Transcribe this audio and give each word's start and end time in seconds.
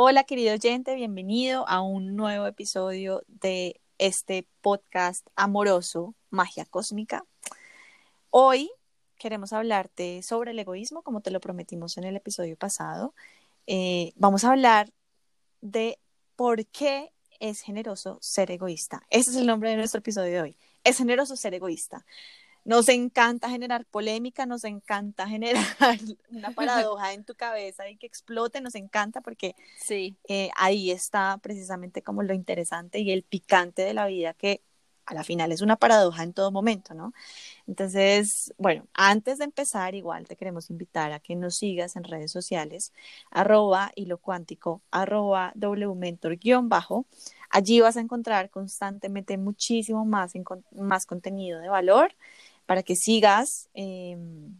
Hola 0.00 0.22
querido 0.22 0.54
oyente, 0.54 0.94
bienvenido 0.94 1.68
a 1.68 1.80
un 1.80 2.14
nuevo 2.14 2.46
episodio 2.46 3.24
de 3.26 3.80
este 3.98 4.46
podcast 4.60 5.26
amoroso, 5.34 6.14
Magia 6.30 6.64
Cósmica. 6.66 7.24
Hoy 8.30 8.70
queremos 9.18 9.52
hablarte 9.52 10.22
sobre 10.22 10.52
el 10.52 10.58
egoísmo, 10.60 11.02
como 11.02 11.20
te 11.20 11.32
lo 11.32 11.40
prometimos 11.40 11.98
en 11.98 12.04
el 12.04 12.14
episodio 12.14 12.56
pasado. 12.56 13.12
Eh, 13.66 14.12
vamos 14.14 14.44
a 14.44 14.52
hablar 14.52 14.92
de 15.62 15.98
por 16.36 16.64
qué 16.66 17.12
es 17.40 17.60
generoso 17.62 18.18
ser 18.20 18.52
egoísta. 18.52 19.02
Ese 19.10 19.30
es 19.30 19.36
el 19.36 19.48
nombre 19.48 19.70
de 19.70 19.78
nuestro 19.78 19.98
episodio 19.98 20.30
de 20.30 20.40
hoy. 20.42 20.56
Es 20.84 20.98
generoso 20.98 21.34
ser 21.34 21.54
egoísta. 21.54 22.06
Nos 22.68 22.90
encanta 22.90 23.48
generar 23.48 23.86
polémica, 23.86 24.44
nos 24.44 24.62
encanta 24.64 25.26
generar 25.26 25.64
una 26.30 26.50
paradoja 26.54 27.14
en 27.14 27.24
tu 27.24 27.34
cabeza 27.34 27.88
y 27.88 27.96
que 27.96 28.06
explote, 28.06 28.60
nos 28.60 28.74
encanta 28.74 29.22
porque 29.22 29.56
sí. 29.80 30.18
Eh, 30.28 30.50
ahí 30.54 30.90
está 30.90 31.38
precisamente 31.38 32.02
como 32.02 32.22
lo 32.22 32.34
interesante 32.34 32.98
y 32.98 33.10
el 33.10 33.22
picante 33.22 33.80
de 33.80 33.94
la 33.94 34.06
vida 34.06 34.34
que 34.34 34.60
a 35.06 35.14
la 35.14 35.24
final 35.24 35.50
es 35.50 35.62
una 35.62 35.76
paradoja 35.76 36.22
en 36.22 36.34
todo 36.34 36.50
momento, 36.50 36.92
¿no? 36.92 37.14
Entonces, 37.66 38.52
bueno, 38.58 38.86
antes 38.92 39.38
de 39.38 39.44
empezar, 39.44 39.94
igual 39.94 40.28
te 40.28 40.36
queremos 40.36 40.68
invitar 40.68 41.12
a 41.12 41.20
que 41.20 41.36
nos 41.36 41.56
sigas 41.56 41.96
en 41.96 42.04
redes 42.04 42.30
sociales, 42.30 42.92
arroba 43.30 43.92
hilo 43.94 44.18
cuántico, 44.18 44.82
arroba 44.90 45.54
wmentor 45.56 46.36
guion 46.36 46.68
bajo. 46.68 47.06
Allí 47.48 47.80
vas 47.80 47.96
a 47.96 48.00
encontrar 48.00 48.50
constantemente 48.50 49.38
muchísimo 49.38 50.04
más, 50.04 50.34
más 50.72 51.06
contenido 51.06 51.60
de 51.60 51.70
valor 51.70 52.14
para 52.68 52.82
que 52.82 52.96
sigas 52.96 53.70
em, 53.72 54.54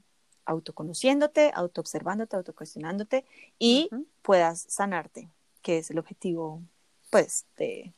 autoconociéndote, 0.47 1.53
autoobservándote, 1.55 2.37
autocuestionándote 2.37 3.27
y 3.59 3.91
puedas 4.23 4.65
sanarte, 4.67 5.29
que 5.61 5.77
es 5.77 5.91
el 5.91 5.99
objetivo, 5.99 6.63
pues, 7.11 7.45
de 7.59 7.93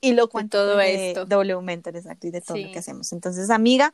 y 0.00 0.12
lo 0.12 0.28
cuento 0.28 0.58
todo 0.58 0.80
esto. 0.80 1.24
W 1.24 1.62
Mentor, 1.62 1.96
exacto, 1.96 2.28
y 2.28 2.30
de 2.30 2.42
todo 2.42 2.58
lo 2.58 2.70
que 2.70 2.78
hacemos. 2.78 3.12
Entonces, 3.12 3.50
amiga, 3.50 3.92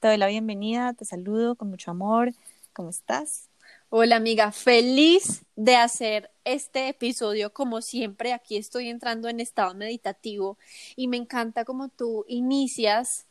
te 0.00 0.08
doy 0.08 0.16
la 0.16 0.26
bienvenida, 0.26 0.92
te 0.92 1.04
saludo 1.04 1.54
con 1.54 1.70
mucho 1.70 1.92
amor. 1.92 2.32
¿Cómo 2.72 2.90
estás? 2.90 3.48
Hola 3.90 4.16
amiga, 4.16 4.50
feliz 4.50 5.44
de 5.54 5.76
hacer 5.76 6.32
este 6.42 6.88
episodio 6.88 7.52
como 7.52 7.80
siempre. 7.80 8.32
Aquí 8.32 8.56
estoy 8.56 8.88
entrando 8.88 9.28
en 9.28 9.38
estado 9.38 9.72
meditativo 9.74 10.58
y 10.96 11.06
me 11.06 11.16
encanta 11.16 11.64
como 11.64 11.90
tú 11.90 12.24
inicias 12.26 13.26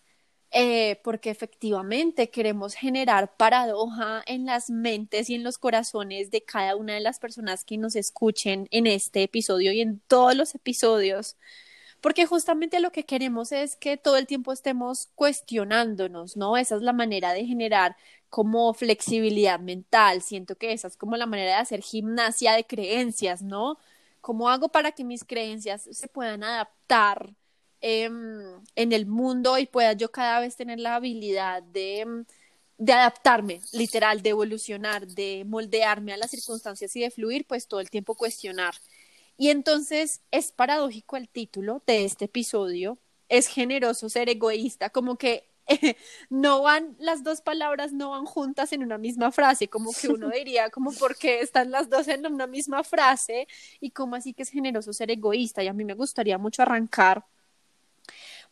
eh, 0.51 0.99
porque 1.03 1.29
efectivamente 1.29 2.29
queremos 2.29 2.73
generar 2.73 3.35
paradoja 3.37 4.23
en 4.25 4.45
las 4.45 4.69
mentes 4.69 5.29
y 5.29 5.35
en 5.35 5.43
los 5.43 5.57
corazones 5.57 6.31
de 6.31 6.43
cada 6.43 6.75
una 6.75 6.95
de 6.95 7.01
las 7.01 7.19
personas 7.19 7.63
que 7.63 7.77
nos 7.77 7.95
escuchen 7.95 8.67
en 8.71 8.87
este 8.87 9.23
episodio 9.23 9.71
y 9.71 9.81
en 9.81 9.99
todos 10.07 10.35
los 10.35 10.55
episodios 10.55 11.37
porque 12.01 12.25
justamente 12.25 12.79
lo 12.79 12.91
que 12.91 13.05
queremos 13.05 13.51
es 13.51 13.75
que 13.75 13.97
todo 13.97 14.17
el 14.17 14.27
tiempo 14.27 14.53
estemos 14.53 15.09
cuestionándonos, 15.15 16.37
¿no? 16.37 16.57
Esa 16.57 16.75
es 16.75 16.81
la 16.81 16.93
manera 16.93 17.33
de 17.33 17.45
generar 17.45 17.95
como 18.29 18.73
flexibilidad 18.73 19.59
mental, 19.59 20.21
siento 20.21 20.55
que 20.55 20.73
esa 20.73 20.87
es 20.87 20.97
como 20.97 21.17
la 21.17 21.25
manera 21.25 21.51
de 21.51 21.57
hacer 21.57 21.81
gimnasia 21.81 22.53
de 22.53 22.65
creencias, 22.65 23.41
¿no? 23.41 23.77
¿Cómo 24.21 24.49
hago 24.49 24.69
para 24.69 24.91
que 24.91 25.03
mis 25.03 25.23
creencias 25.25 25.83
se 25.91 26.07
puedan 26.07 26.43
adaptar 26.43 27.33
em, 27.81 28.61
en 28.75 28.93
el 28.93 29.05
mundo 29.05 29.57
y 29.57 29.65
pueda 29.65 29.93
yo 29.93 30.11
cada 30.11 30.39
vez 30.39 30.55
tener 30.55 30.79
la 30.79 30.95
habilidad 30.95 31.63
de, 31.63 31.99
em, 32.01 32.25
de 32.77 32.93
adaptarme, 32.93 33.61
literal, 33.73 34.21
de 34.21 34.29
evolucionar, 34.31 35.07
de 35.07 35.43
moldearme 35.45 36.13
a 36.13 36.17
las 36.17 36.31
circunstancias 36.31 36.95
y 36.95 37.01
de 37.01 37.11
fluir, 37.11 37.45
pues 37.47 37.67
todo 37.67 37.79
el 37.81 37.89
tiempo 37.89 38.15
cuestionar. 38.15 38.75
Y 39.37 39.49
entonces 39.49 40.21
es 40.31 40.51
paradójico 40.51 41.17
el 41.17 41.29
título 41.29 41.83
de 41.87 42.05
este 42.05 42.25
episodio, 42.25 42.99
es 43.29 43.47
generoso 43.47 44.09
ser 44.09 44.29
egoísta, 44.29 44.89
como 44.89 45.17
que 45.17 45.49
no 46.29 46.61
van, 46.61 46.95
las 46.99 47.23
dos 47.23 47.41
palabras 47.41 47.93
no 47.93 48.11
van 48.11 48.25
juntas 48.25 48.73
en 48.73 48.83
una 48.83 48.97
misma 48.97 49.31
frase, 49.31 49.67
como 49.67 49.91
que 49.93 50.09
uno 50.09 50.29
diría, 50.33 50.69
como 50.69 50.91
porque 50.93 51.41
están 51.41 51.71
las 51.71 51.89
dos 51.89 52.07
en 52.07 52.25
una 52.25 52.47
misma 52.47 52.83
frase 52.83 53.47
y 53.79 53.91
como 53.91 54.15
así 54.15 54.33
que 54.33 54.43
es 54.43 54.49
generoso 54.49 54.93
ser 54.93 55.11
egoísta. 55.11 55.63
Y 55.63 55.67
a 55.67 55.73
mí 55.73 55.85
me 55.85 55.93
gustaría 55.93 56.37
mucho 56.37 56.61
arrancar 56.63 57.25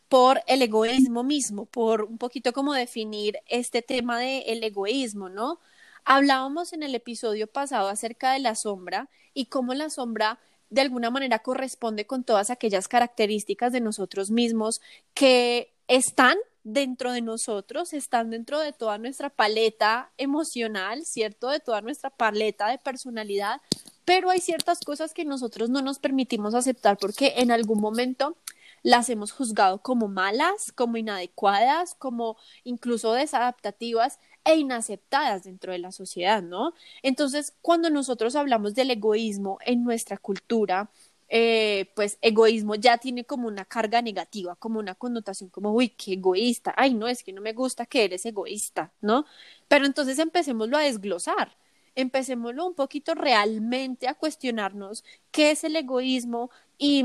por 0.08 0.42
el 0.46 0.62
egoísmo 0.62 1.22
mismo, 1.22 1.66
por 1.66 2.04
un 2.04 2.18
poquito 2.18 2.52
como 2.52 2.72
definir 2.72 3.38
este 3.46 3.82
tema 3.82 4.18
del 4.18 4.42
el 4.46 4.64
egoísmo, 4.64 5.28
¿no? 5.28 5.60
Hablábamos 6.04 6.72
en 6.72 6.82
el 6.82 6.94
episodio 6.94 7.46
pasado 7.46 7.88
acerca 7.88 8.32
de 8.32 8.38
la 8.38 8.54
sombra 8.54 9.08
y 9.34 9.46
cómo 9.46 9.74
la 9.74 9.90
sombra 9.90 10.38
de 10.70 10.80
alguna 10.80 11.10
manera 11.10 11.38
corresponde 11.40 12.06
con 12.06 12.24
todas 12.24 12.50
aquellas 12.50 12.88
características 12.88 13.72
de 13.72 13.80
nosotros 13.80 14.30
mismos 14.30 14.80
que 15.14 15.72
están 15.86 16.36
dentro 16.64 17.12
de 17.12 17.22
nosotros, 17.22 17.92
están 17.92 18.30
dentro 18.30 18.58
de 18.60 18.72
toda 18.72 18.98
nuestra 18.98 19.30
paleta 19.30 20.10
emocional, 20.18 21.04
¿cierto? 21.06 21.48
De 21.48 21.60
toda 21.60 21.80
nuestra 21.80 22.10
paleta 22.10 22.68
de 22.68 22.78
personalidad, 22.78 23.60
pero 24.04 24.30
hay 24.30 24.40
ciertas 24.40 24.80
cosas 24.80 25.14
que 25.14 25.24
nosotros 25.24 25.70
no 25.70 25.80
nos 25.82 25.98
permitimos 25.98 26.54
aceptar 26.54 26.98
porque 26.98 27.34
en 27.38 27.50
algún 27.50 27.80
momento 27.80 28.36
las 28.82 29.10
hemos 29.10 29.32
juzgado 29.32 29.82
como 29.82 30.08
malas, 30.08 30.72
como 30.72 30.96
inadecuadas, 30.96 31.94
como 31.94 32.36
incluso 32.64 33.12
desadaptativas 33.12 34.18
e 34.44 34.56
inaceptadas 34.56 35.44
dentro 35.44 35.72
de 35.72 35.78
la 35.78 35.92
sociedad, 35.92 36.42
¿no? 36.42 36.74
Entonces, 37.02 37.54
cuando 37.62 37.90
nosotros 37.90 38.36
hablamos 38.36 38.74
del 38.74 38.90
egoísmo 38.90 39.58
en 39.64 39.84
nuestra 39.84 40.16
cultura, 40.18 40.90
eh, 41.30 41.90
pues 41.94 42.18
egoísmo 42.22 42.74
ya 42.74 42.96
tiene 42.98 43.24
como 43.24 43.48
una 43.48 43.66
carga 43.66 44.00
negativa, 44.00 44.56
como 44.56 44.78
una 44.78 44.94
connotación 44.94 45.50
como, 45.50 45.72
uy, 45.72 45.90
qué 45.90 46.14
egoísta, 46.14 46.72
ay, 46.76 46.94
no, 46.94 47.06
es 47.08 47.22
que 47.22 47.32
no 47.34 47.42
me 47.42 47.52
gusta 47.52 47.84
que 47.86 48.04
eres 48.04 48.24
egoísta, 48.24 48.92
¿no? 49.02 49.26
Pero 49.68 49.84
entonces 49.84 50.18
empecémoslo 50.18 50.78
a 50.78 50.82
desglosar, 50.82 51.56
empecémoslo 51.94 52.66
un 52.66 52.74
poquito 52.74 53.14
realmente 53.14 54.08
a 54.08 54.14
cuestionarnos 54.14 55.04
qué 55.30 55.50
es 55.50 55.64
el 55.64 55.76
egoísmo 55.76 56.50
y 56.78 57.04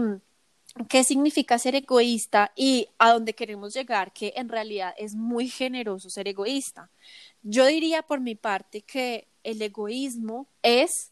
qué 0.89 1.03
significa 1.03 1.59
ser 1.59 1.75
egoísta 1.75 2.51
y 2.55 2.87
a 2.97 3.13
dónde 3.13 3.33
queremos 3.33 3.73
llegar, 3.73 4.11
que 4.11 4.33
en 4.35 4.49
realidad 4.49 4.93
es 4.97 5.15
muy 5.15 5.47
generoso 5.47 6.09
ser 6.09 6.27
egoísta. 6.27 6.89
Yo 7.43 7.65
diría 7.65 8.01
por 8.01 8.19
mi 8.19 8.35
parte 8.35 8.81
que 8.81 9.27
el 9.43 9.61
egoísmo 9.61 10.47
es 10.63 11.11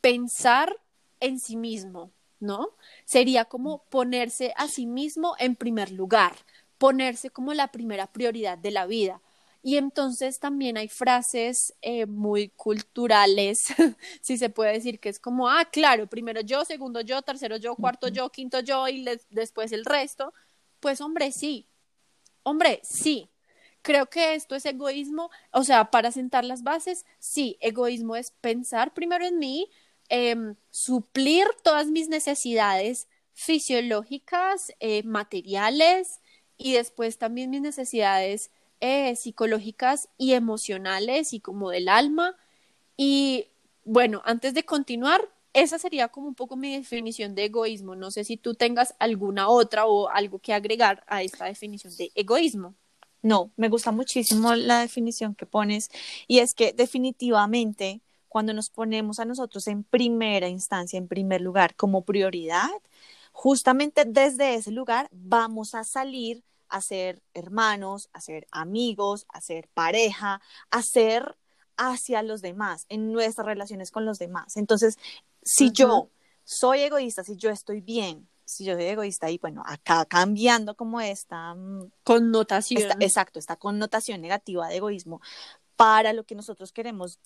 pensar 0.00 0.76
en 1.20 1.40
sí 1.40 1.56
mismo, 1.56 2.12
¿no? 2.38 2.68
Sería 3.04 3.46
como 3.46 3.84
ponerse 3.84 4.52
a 4.56 4.68
sí 4.68 4.86
mismo 4.86 5.34
en 5.38 5.56
primer 5.56 5.90
lugar, 5.90 6.36
ponerse 6.78 7.30
como 7.30 7.54
la 7.54 7.68
primera 7.68 8.06
prioridad 8.06 8.58
de 8.58 8.70
la 8.70 8.86
vida. 8.86 9.20
Y 9.66 9.78
entonces 9.78 10.40
también 10.40 10.76
hay 10.76 10.88
frases 10.88 11.74
eh, 11.80 12.04
muy 12.04 12.50
culturales, 12.50 13.68
si 14.20 14.36
se 14.36 14.50
puede 14.50 14.74
decir 14.74 15.00
que 15.00 15.08
es 15.08 15.18
como, 15.18 15.48
ah, 15.48 15.64
claro, 15.64 16.06
primero 16.06 16.42
yo, 16.42 16.66
segundo 16.66 17.00
yo, 17.00 17.22
tercero 17.22 17.56
yo, 17.56 17.74
cuarto 17.74 18.08
yo, 18.08 18.28
quinto 18.28 18.60
yo 18.60 18.86
y 18.88 19.06
después 19.30 19.72
el 19.72 19.86
resto. 19.86 20.34
Pues 20.80 21.00
hombre, 21.00 21.32
sí, 21.32 21.66
hombre, 22.42 22.80
sí. 22.82 23.30
Creo 23.80 24.04
que 24.10 24.34
esto 24.34 24.54
es 24.54 24.66
egoísmo, 24.66 25.30
o 25.50 25.64
sea, 25.64 25.90
para 25.90 26.12
sentar 26.12 26.44
las 26.44 26.62
bases, 26.62 27.06
sí, 27.18 27.56
egoísmo 27.60 28.16
es 28.16 28.32
pensar 28.32 28.92
primero 28.92 29.24
en 29.24 29.38
mí, 29.38 29.70
em, 30.10 30.56
suplir 30.68 31.46
todas 31.62 31.86
mis 31.86 32.10
necesidades 32.10 33.08
fisiológicas, 33.32 34.74
eh, 34.80 35.02
materiales 35.04 36.20
y 36.58 36.74
después 36.74 37.16
también 37.16 37.48
mis 37.48 37.62
necesidades 37.62 38.50
eh, 38.80 39.16
psicológicas 39.16 40.08
y 40.18 40.32
emocionales 40.32 41.32
y 41.32 41.40
como 41.40 41.70
del 41.70 41.88
alma. 41.88 42.36
Y 42.96 43.48
bueno, 43.84 44.22
antes 44.24 44.54
de 44.54 44.64
continuar, 44.64 45.28
esa 45.52 45.78
sería 45.78 46.08
como 46.08 46.28
un 46.28 46.34
poco 46.34 46.56
mi 46.56 46.76
definición 46.76 47.34
de 47.34 47.46
egoísmo. 47.46 47.94
No 47.96 48.10
sé 48.10 48.24
si 48.24 48.36
tú 48.36 48.54
tengas 48.54 48.94
alguna 48.98 49.48
otra 49.48 49.86
o 49.86 50.08
algo 50.08 50.38
que 50.40 50.52
agregar 50.52 51.04
a 51.06 51.22
esta 51.22 51.46
definición 51.46 51.96
de 51.96 52.10
egoísmo. 52.14 52.74
No, 53.22 53.52
me 53.56 53.68
gusta 53.70 53.90
muchísimo 53.90 54.54
la 54.54 54.80
definición 54.80 55.34
que 55.34 55.46
pones 55.46 55.90
y 56.28 56.40
es 56.40 56.54
que 56.54 56.74
definitivamente 56.74 58.02
cuando 58.28 58.52
nos 58.52 58.68
ponemos 58.68 59.20
a 59.20 59.24
nosotros 59.24 59.66
en 59.68 59.84
primera 59.84 60.48
instancia, 60.48 60.98
en 60.98 61.08
primer 61.08 61.40
lugar, 61.40 61.76
como 61.76 62.04
prioridad, 62.04 62.68
justamente 63.32 64.04
desde 64.04 64.56
ese 64.56 64.72
lugar 64.72 65.08
vamos 65.12 65.74
a 65.74 65.84
salir 65.84 66.42
a 66.68 66.80
ser 66.80 67.22
hermanos, 67.34 68.08
a 68.12 68.20
ser 68.20 68.46
amigos, 68.50 69.26
a 69.28 69.40
ser 69.40 69.68
pareja, 69.74 70.40
a 70.70 70.82
ser 70.82 71.36
hacia 71.76 72.22
los 72.22 72.40
demás, 72.40 72.86
en 72.88 73.12
nuestras 73.12 73.46
relaciones 73.46 73.90
con 73.90 74.04
los 74.04 74.18
demás. 74.18 74.56
Entonces, 74.56 74.96
si 75.42 75.72
yo 75.72 76.10
soy 76.44 76.80
egoísta, 76.80 77.24
si 77.24 77.36
yo 77.36 77.50
estoy 77.50 77.80
bien, 77.80 78.28
si 78.44 78.64
yo 78.64 78.74
soy 78.74 78.84
egoísta 78.84 79.30
y 79.30 79.38
bueno, 79.38 79.62
acá 79.66 80.04
cambiando 80.04 80.76
como 80.76 81.00
esta 81.00 81.54
mm, 81.54 81.90
connotación. 82.04 82.82
exacto, 83.00 83.38
esta 83.38 83.56
connotación 83.56 84.20
negativa 84.20 84.68
de 84.68 84.76
egoísmo 84.76 85.20
para 85.76 86.12
lo 86.12 86.24
que 86.24 86.34
nosotros 86.34 86.72
queremos 86.72 87.18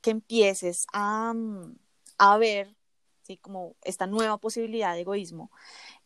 que 0.00 0.10
empieces 0.10 0.86
a, 0.92 1.32
mm, 1.34 1.76
a 2.18 2.38
ver 2.38 2.76
¿sí? 3.26 3.36
Como 3.38 3.74
esta 3.82 4.06
nueva 4.06 4.38
posibilidad 4.38 4.94
de 4.94 5.00
egoísmo. 5.00 5.50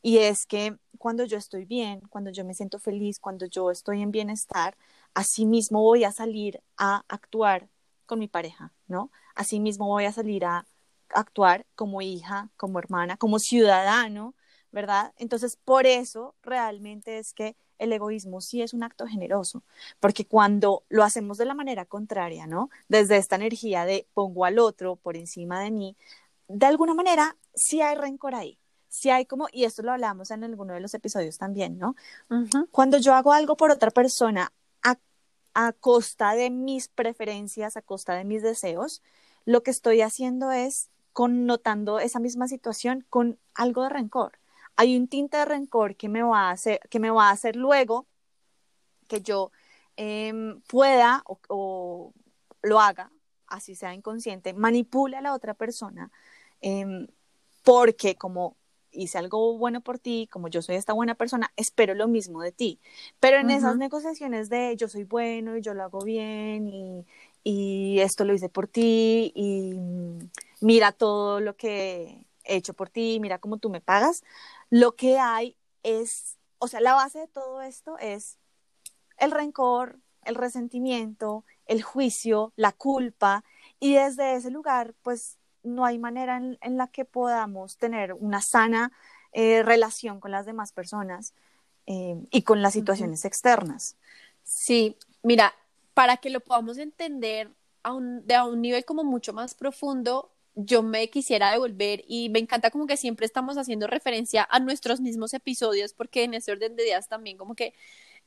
Y 0.03 0.19
es 0.19 0.47
que 0.47 0.77
cuando 0.99 1.25
yo 1.25 1.39
estoy 1.39 1.65
bien, 1.67 2.01
cuando 2.11 2.31
yo 2.31 2.45
me 2.45 2.55
siento 2.55 2.79
feliz, 2.79 3.19
cuando 3.21 3.47
yo 3.47 3.71
estoy 3.71 4.03
en 4.03 4.11
bienestar, 4.11 4.77
así 5.15 5.47
mismo 5.47 5.83
voy 5.83 6.05
a 6.05 6.13
salir 6.13 6.63
a 6.77 7.05
actuar 7.09 7.69
con 8.07 8.19
mi 8.19 8.29
pareja, 8.29 8.73
¿no? 8.89 9.11
Así 9.35 9.61
mismo 9.61 9.87
voy 9.87 10.05
a 10.07 10.13
salir 10.13 10.45
a 10.45 10.67
actuar 11.11 11.67
como 11.75 12.03
hija, 12.03 12.51
como 12.57 12.79
hermana, 12.79 13.17
como 13.17 13.39
ciudadano, 13.39 14.35
¿verdad? 14.73 15.13
Entonces, 15.17 15.57
por 15.65 15.87
eso 15.87 16.35
realmente 16.43 17.19
es 17.19 17.33
que 17.35 17.57
el 17.79 17.93
egoísmo 17.93 18.41
sí 18.41 18.63
es 18.63 18.75
un 18.75 18.83
acto 18.83 19.07
generoso, 19.07 19.63
porque 20.01 20.27
cuando 20.27 20.85
lo 20.89 21.03
hacemos 21.03 21.39
de 21.39 21.47
la 21.47 21.55
manera 21.55 21.87
contraria, 21.87 22.47
¿no? 22.47 22.71
Desde 22.89 23.17
esta 23.17 23.37
energía 23.37 23.85
de 23.85 24.07
pongo 24.15 24.45
al 24.45 24.59
otro 24.59 24.97
por 24.97 25.17
encima 25.17 25.61
de 25.61 25.71
mí, 25.71 25.97
de 26.53 26.67
alguna 26.67 26.95
manera 26.95 27.37
sí 27.55 27.81
hay 27.81 27.97
rencor 27.97 28.35
ahí. 28.35 28.59
Sí 28.89 29.09
hay 29.11 29.25
como, 29.25 29.47
y 29.53 29.65
esto 29.65 29.83
lo 29.83 29.93
hablamos 29.93 30.33
en 30.33 30.43
alguno 30.43 30.75
de 30.75 30.81
los 30.81 30.95
episodios 30.95 31.39
también, 31.39 31.79
¿no? 31.79 31.95
Cuando 32.73 32.99
yo 32.99 33.15
hago 33.15 33.33
algo 33.33 33.57
por 33.57 33.71
otra 33.71 33.93
persona 33.93 34.53
a, 34.83 34.99
a 35.55 35.73
costa 35.73 36.35
de 36.35 36.51
mis 36.51 36.89
preferencias, 36.89 37.77
a 37.77 37.83
costa 37.83 38.15
de 38.15 38.25
mis 38.25 38.43
deseos, 38.43 39.01
lo 39.45 39.63
que 39.63 39.71
estoy 39.71 40.01
haciendo 40.01 40.51
es 40.51 40.91
connotando 41.13 42.01
esa 42.01 42.19
misma 42.19 42.49
situación 42.49 43.07
con 43.09 43.39
algo 43.55 43.85
de 43.85 43.91
rencor. 43.91 44.41
Hay 44.75 44.97
un 44.97 45.07
tinte 45.07 45.37
de 45.37 45.45
rencor 45.45 45.95
que 45.95 46.09
me 46.09 46.25
va 46.25 46.49
a 46.49 46.51
hacer, 46.51 46.81
que 46.91 46.99
me 46.99 47.11
va 47.11 47.29
a 47.29 47.33
hacer 47.33 47.55
luego 47.55 48.09
que 49.07 49.21
yo 49.21 49.53
em, 49.97 50.61
pueda 50.63 51.23
o, 51.27 51.39
o, 51.49 52.13
lo 52.63 52.81
haga, 52.81 53.13
así 53.47 53.77
sea 53.77 53.95
inconsciente, 53.95 54.53
manipule 54.53 55.17
a 55.17 55.21
la 55.21 55.35
otra 55.35 55.55
persona 55.55 56.11
Em, 56.61 57.07
porque 57.63 58.17
como 58.17 58.57
hice 58.93 59.19
algo 59.19 59.57
bueno 59.57 59.81
por 59.81 59.99
ti, 59.99 60.29
como 60.31 60.49
yo 60.49 60.63
soy 60.63 60.77
esta 60.77 60.93
buena 60.93 61.15
persona, 61.15 61.53
espero 61.57 61.95
lo 61.95 62.09
mismo 62.09 62.43
de 62.43 62.53
ti. 62.53 62.81
Pero 63.21 63.39
en 63.39 63.51
esas 63.51 63.77
negociaciones 63.77 64.49
de 64.49 64.77
yo 64.77 64.89
soy 64.89 65.05
bueno 65.05 65.57
y 65.57 65.63
yo 65.63 65.75
lo 65.75 65.85
hago 65.85 66.01
bien 66.01 66.69
y, 66.69 67.07
y 67.45 68.01
esto 68.01 68.25
lo 68.25 68.35
hice 68.35 68.49
por 68.49 68.67
ti 68.67 69.33
y 69.35 69.79
mira 70.61 70.93
todo 70.93 71.41
lo 71.41 71.57
que 71.57 72.27
he 72.45 72.57
hecho 72.57 72.75
por 72.75 72.91
ti, 72.91 73.19
mira 73.21 73.39
cómo 73.39 73.59
tú 73.59 73.71
me 73.71 73.81
pagas, 73.81 74.23
lo 74.71 74.97
que 74.97 75.19
hay 75.19 75.57
es, 75.83 76.37
o 76.59 76.69
sea, 76.69 76.81
la 76.81 76.95
base 76.95 77.21
de 77.21 77.29
todo 77.29 77.63
esto 77.63 77.97
es 77.99 78.39
el 79.19 79.31
rencor, 79.31 79.99
el 80.25 80.35
resentimiento, 80.35 81.45
el 81.67 81.83
juicio, 81.83 82.53
la 82.57 82.73
culpa 82.73 83.45
y 83.79 83.95
desde 83.95 84.35
ese 84.35 84.51
lugar, 84.51 84.95
pues 85.03 85.39
no 85.63 85.85
hay 85.85 85.99
manera 85.99 86.37
en, 86.39 86.77
la 86.77 86.89
que 86.89 87.05
podamos 87.05 87.77
tener 87.77 88.13
una 88.15 88.41
sana 88.41 88.93
eh, 89.33 89.63
relación 89.63 90.21
con 90.21 90.31
las 90.31 90.47
demás 90.47 90.73
personas 90.73 91.35
eh, 91.87 92.17
y 92.31 92.43
con 92.43 92.63
las 92.63 92.73
situaciones 92.73 93.25
externas. 93.25 93.97
Sí, 94.43 94.97
mira, 95.23 95.55
para 95.95 96.17
que 96.17 96.31
lo 96.31 96.41
podamos 96.41 96.79
entender 96.79 97.51
a 97.83 97.93
un, 97.93 98.27
de 98.27 98.35
a 98.35 98.45
un 98.45 98.61
nivel 98.61 98.85
como 98.85 99.05
mucho 99.05 99.33
más 99.33 99.55
profundo, 99.55 100.33
yo 100.55 100.83
me 100.83 101.09
quisiera 101.11 101.51
devolver 101.51 102.03
y 102.07 102.29
me 102.29 102.39
encanta 102.39 102.71
como 102.71 102.87
que 102.87 102.97
siempre 102.97 103.27
estamos 103.27 103.57
haciendo 103.57 103.87
referencia 103.87 104.47
a 104.51 104.61
nuestros 104.61 105.01
mismos 105.01 105.33
episodios 105.35 105.95
porque 105.95 106.25
en 106.25 106.35
ese 106.35 106.53
orden 106.53 106.77
de 106.77 106.85
días 106.85 107.09
también 107.09 107.37
como 107.37 107.55
que 107.55 107.75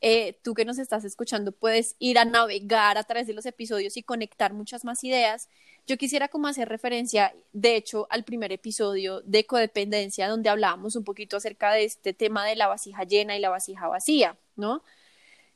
eh, 0.06 0.38
tú 0.44 0.54
que 0.54 0.66
nos 0.66 0.80
estás 0.80 1.06
escuchando 1.06 1.54
puedes 1.54 1.96
ir 1.98 2.20
a 2.20 2.26
navegar 2.26 2.98
a 2.98 3.06
través 3.06 3.26
de 3.26 3.32
los 3.32 3.46
episodios 3.46 3.96
y 3.96 4.04
conectar 4.04 4.52
muchas 4.52 4.84
más 4.84 5.02
ideas. 5.06 5.48
Yo 5.88 5.98
quisiera 5.98 6.28
como 6.28 6.50
hacer 6.50 6.68
referencia, 6.68 7.34
de 7.54 7.78
hecho, 7.78 8.06
al 8.10 8.26
primer 8.26 8.52
episodio 8.52 9.22
de 9.22 9.46
codependencia, 9.46 10.28
donde 10.28 10.50
hablábamos 10.50 10.98
un 10.98 11.06
poquito 11.06 11.38
acerca 11.38 11.72
de 11.72 11.86
este 11.86 12.12
tema 12.14 12.46
de 12.46 12.58
la 12.58 12.68
vasija 12.68 13.06
llena 13.06 13.38
y 13.38 13.40
la 13.40 13.50
vasija 13.50 13.88
vacía, 13.88 14.38
¿no? 14.58 14.84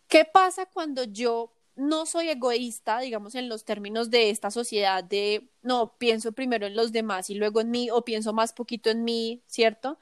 ¿Qué 0.08 0.24
pasa 0.24 0.66
cuando 0.66 1.04
yo 1.04 1.52
no 1.76 2.06
soy 2.06 2.30
egoísta, 2.30 3.00
digamos, 3.02 3.36
en 3.36 3.50
los 3.50 3.66
términos 3.66 4.10
de 4.10 4.30
esta 4.30 4.50
sociedad 4.50 5.04
de, 5.04 5.50
no, 5.62 5.98
pienso 5.98 6.32
primero 6.32 6.66
en 6.68 6.76
los 6.78 6.94
demás 6.94 7.30
y 7.30 7.36
luego 7.36 7.60
en 7.60 7.70
mí, 7.70 7.90
o 7.92 8.06
pienso 8.06 8.32
más 8.32 8.54
poquito 8.54 8.90
en 8.90 9.04
mí, 9.04 9.42
¿cierto? 9.48 10.00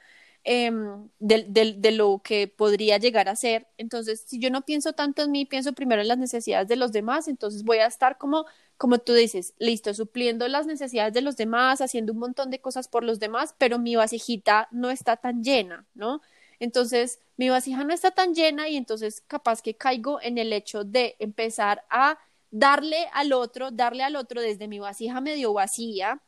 Em, 0.47 1.09
de, 1.17 1.91
lo 1.91 2.21
que 2.23 2.47
podría 2.47 2.99
llegar 2.99 3.29
a 3.29 3.35
ser. 3.35 3.67
Entonces, 3.77 4.23
si 4.27 4.39
yo 4.39 4.51
no 4.51 4.61
pienso 4.61 4.93
tanto 4.93 5.23
en 5.23 5.31
mí, 5.31 5.45
pienso 5.45 5.73
primero 5.73 6.03
en 6.03 6.07
las 6.07 6.19
necesidades 6.19 6.67
de 6.67 6.75
los 6.75 6.91
demás, 6.91 7.27
entonces 7.27 7.63
voy 7.63 7.79
a 7.79 7.87
estar 7.87 8.19
como, 8.19 8.45
como 8.77 8.99
tú 8.99 9.13
dices, 9.13 9.55
listo, 9.57 9.91
supliendo 9.95 10.47
las 10.47 10.67
necesidades 10.67 11.13
de 11.15 11.21
los 11.21 11.35
demás, 11.35 11.81
haciendo 11.81 12.13
un 12.13 12.19
montón 12.19 12.51
de 12.51 12.61
cosas 12.61 12.87
por 12.87 13.03
los 13.03 13.19
demás, 13.19 13.55
pero 13.57 13.79
mi 13.79 13.95
vasijita 13.95 14.67
no 14.71 14.91
está 14.91 15.17
tan 15.17 15.43
llena, 15.43 15.87
¿no? 15.95 16.21
Entonces, 16.59 17.19
mi 17.37 17.49
vasija 17.49 17.83
no 17.83 17.93
está 17.93 18.11
tan 18.11 18.35
llena 18.35 18.69
y 18.69 18.77
entonces 18.77 19.21
capaz 19.21 19.63
que 19.63 19.75
caigo 19.75 20.21
en 20.21 20.37
el 20.37 20.53
hecho 20.53 20.83
de 20.83 21.15
empezar 21.17 21.85
a 21.89 22.19
darle 22.51 23.07
al 23.13 23.33
otro, 23.33 23.71
darle 23.71 24.03
al 24.03 24.15
otro 24.15 24.41
desde 24.41 24.67
mi 24.67 24.77
vasija 24.79 25.21
medio 25.21 25.53
vacía, 25.53 26.21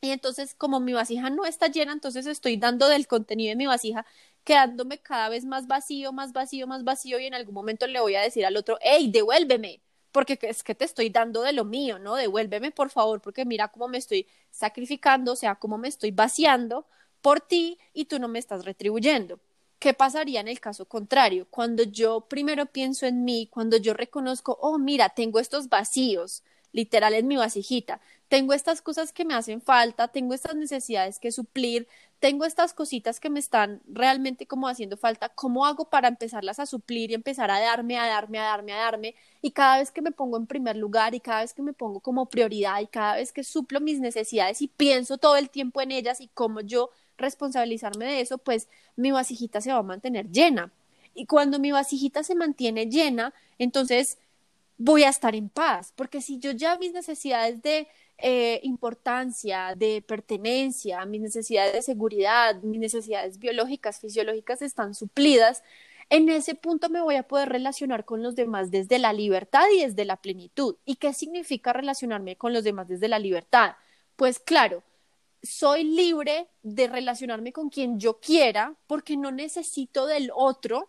y 0.00 0.10
entonces, 0.10 0.54
como 0.54 0.80
mi 0.80 0.92
vasija 0.92 1.30
no 1.30 1.44
está 1.44 1.68
llena, 1.68 1.92
entonces 1.92 2.26
estoy 2.26 2.56
dando 2.56 2.88
del 2.88 3.06
contenido 3.06 3.50
de 3.50 3.56
mi 3.56 3.66
vasija, 3.66 4.06
quedándome 4.44 4.98
cada 4.98 5.28
vez 5.28 5.44
más 5.44 5.66
vacío, 5.66 6.12
más 6.12 6.32
vacío, 6.32 6.66
más 6.66 6.84
vacío, 6.84 7.18
y 7.18 7.26
en 7.26 7.34
algún 7.34 7.54
momento 7.54 7.86
le 7.86 8.00
voy 8.00 8.14
a 8.14 8.22
decir 8.22 8.46
al 8.46 8.56
otro, 8.56 8.78
hey, 8.80 9.10
devuélveme, 9.12 9.80
porque 10.12 10.38
es 10.42 10.62
que 10.62 10.74
te 10.74 10.84
estoy 10.84 11.10
dando 11.10 11.42
de 11.42 11.52
lo 11.52 11.64
mío, 11.64 11.98
¿no? 11.98 12.14
Devuélveme, 12.14 12.70
por 12.70 12.90
favor, 12.90 13.20
porque 13.20 13.44
mira 13.44 13.68
cómo 13.68 13.88
me 13.88 13.98
estoy 13.98 14.26
sacrificando, 14.50 15.32
o 15.32 15.36
sea, 15.36 15.56
cómo 15.56 15.78
me 15.78 15.88
estoy 15.88 16.12
vaciando 16.12 16.86
por 17.20 17.40
ti 17.40 17.78
y 17.92 18.06
tú 18.06 18.18
no 18.18 18.28
me 18.28 18.38
estás 18.38 18.64
retribuyendo. 18.64 19.40
¿Qué 19.78 19.94
pasaría 19.94 20.40
en 20.40 20.48
el 20.48 20.60
caso 20.60 20.86
contrario? 20.86 21.46
Cuando 21.50 21.84
yo 21.84 22.22
primero 22.22 22.66
pienso 22.66 23.06
en 23.06 23.24
mí, 23.24 23.48
cuando 23.50 23.76
yo 23.76 23.94
reconozco, 23.94 24.58
oh, 24.60 24.78
mira, 24.78 25.10
tengo 25.10 25.38
estos 25.38 25.68
vacíos, 25.68 26.42
literal 26.72 27.14
en 27.14 27.28
mi 27.28 27.36
vasijita. 27.36 28.00
Tengo 28.28 28.52
estas 28.52 28.82
cosas 28.82 29.12
que 29.12 29.24
me 29.24 29.34
hacen 29.34 29.62
falta, 29.62 30.08
tengo 30.08 30.34
estas 30.34 30.54
necesidades 30.54 31.18
que 31.18 31.32
suplir, 31.32 31.88
tengo 32.20 32.44
estas 32.44 32.74
cositas 32.74 33.20
que 33.20 33.30
me 33.30 33.40
están 33.40 33.80
realmente 33.86 34.46
como 34.46 34.68
haciendo 34.68 34.96
falta. 34.96 35.30
¿Cómo 35.30 35.64
hago 35.64 35.88
para 35.88 36.08
empezarlas 36.08 36.58
a 36.58 36.66
suplir 36.66 37.10
y 37.10 37.14
empezar 37.14 37.50
a 37.50 37.58
darme, 37.60 37.96
a 37.98 38.06
darme, 38.06 38.38
a 38.38 38.42
darme, 38.42 38.72
a 38.72 38.78
darme? 38.78 39.14
Y 39.40 39.52
cada 39.52 39.78
vez 39.78 39.90
que 39.92 40.02
me 40.02 40.12
pongo 40.12 40.36
en 40.36 40.46
primer 40.46 40.76
lugar 40.76 41.14
y 41.14 41.20
cada 41.20 41.40
vez 41.40 41.54
que 41.54 41.62
me 41.62 41.72
pongo 41.72 42.00
como 42.00 42.26
prioridad 42.26 42.80
y 42.80 42.86
cada 42.86 43.16
vez 43.16 43.32
que 43.32 43.44
suplo 43.44 43.80
mis 43.80 44.00
necesidades 44.00 44.60
y 44.60 44.68
pienso 44.68 45.16
todo 45.16 45.36
el 45.36 45.48
tiempo 45.48 45.80
en 45.80 45.92
ellas 45.92 46.20
y 46.20 46.28
cómo 46.28 46.60
yo 46.60 46.90
responsabilizarme 47.16 48.04
de 48.04 48.20
eso, 48.20 48.38
pues 48.38 48.68
mi 48.96 49.10
vasijita 49.10 49.60
se 49.60 49.72
va 49.72 49.78
a 49.78 49.82
mantener 49.82 50.30
llena. 50.30 50.70
Y 51.14 51.26
cuando 51.26 51.58
mi 51.58 51.72
vasijita 51.72 52.22
se 52.24 52.34
mantiene 52.34 52.86
llena, 52.86 53.32
entonces 53.58 54.18
voy 54.76 55.02
a 55.02 55.08
estar 55.08 55.34
en 55.34 55.48
paz, 55.48 55.92
porque 55.96 56.20
si 56.20 56.38
yo 56.38 56.52
ya 56.52 56.78
mis 56.78 56.92
necesidades 56.92 57.60
de 57.62 57.88
eh, 58.18 58.60
importancia, 58.64 59.74
de 59.76 60.02
pertenencia, 60.02 61.04
mis 61.06 61.20
necesidades 61.20 61.72
de 61.72 61.82
seguridad, 61.82 62.60
mis 62.62 62.80
necesidades 62.80 63.38
biológicas, 63.38 64.00
fisiológicas 64.00 64.62
están 64.62 64.94
suplidas, 64.94 65.62
en 66.10 66.28
ese 66.30 66.54
punto 66.54 66.88
me 66.88 67.02
voy 67.02 67.16
a 67.16 67.28
poder 67.28 67.50
relacionar 67.50 68.04
con 68.04 68.22
los 68.22 68.34
demás 68.34 68.70
desde 68.70 68.98
la 68.98 69.12
libertad 69.12 69.64
y 69.74 69.82
desde 69.82 70.04
la 70.04 70.16
plenitud. 70.16 70.76
¿Y 70.84 70.96
qué 70.96 71.12
significa 71.12 71.72
relacionarme 71.72 72.36
con 72.36 72.52
los 72.52 72.64
demás 72.64 72.88
desde 72.88 73.08
la 73.08 73.18
libertad? 73.18 73.76
Pues 74.16 74.38
claro, 74.38 74.82
soy 75.42 75.84
libre 75.84 76.48
de 76.62 76.88
relacionarme 76.88 77.52
con 77.52 77.68
quien 77.70 78.00
yo 78.00 78.20
quiera 78.20 78.74
porque 78.86 79.16
no 79.16 79.30
necesito 79.32 80.06
del 80.06 80.30
otro 80.34 80.88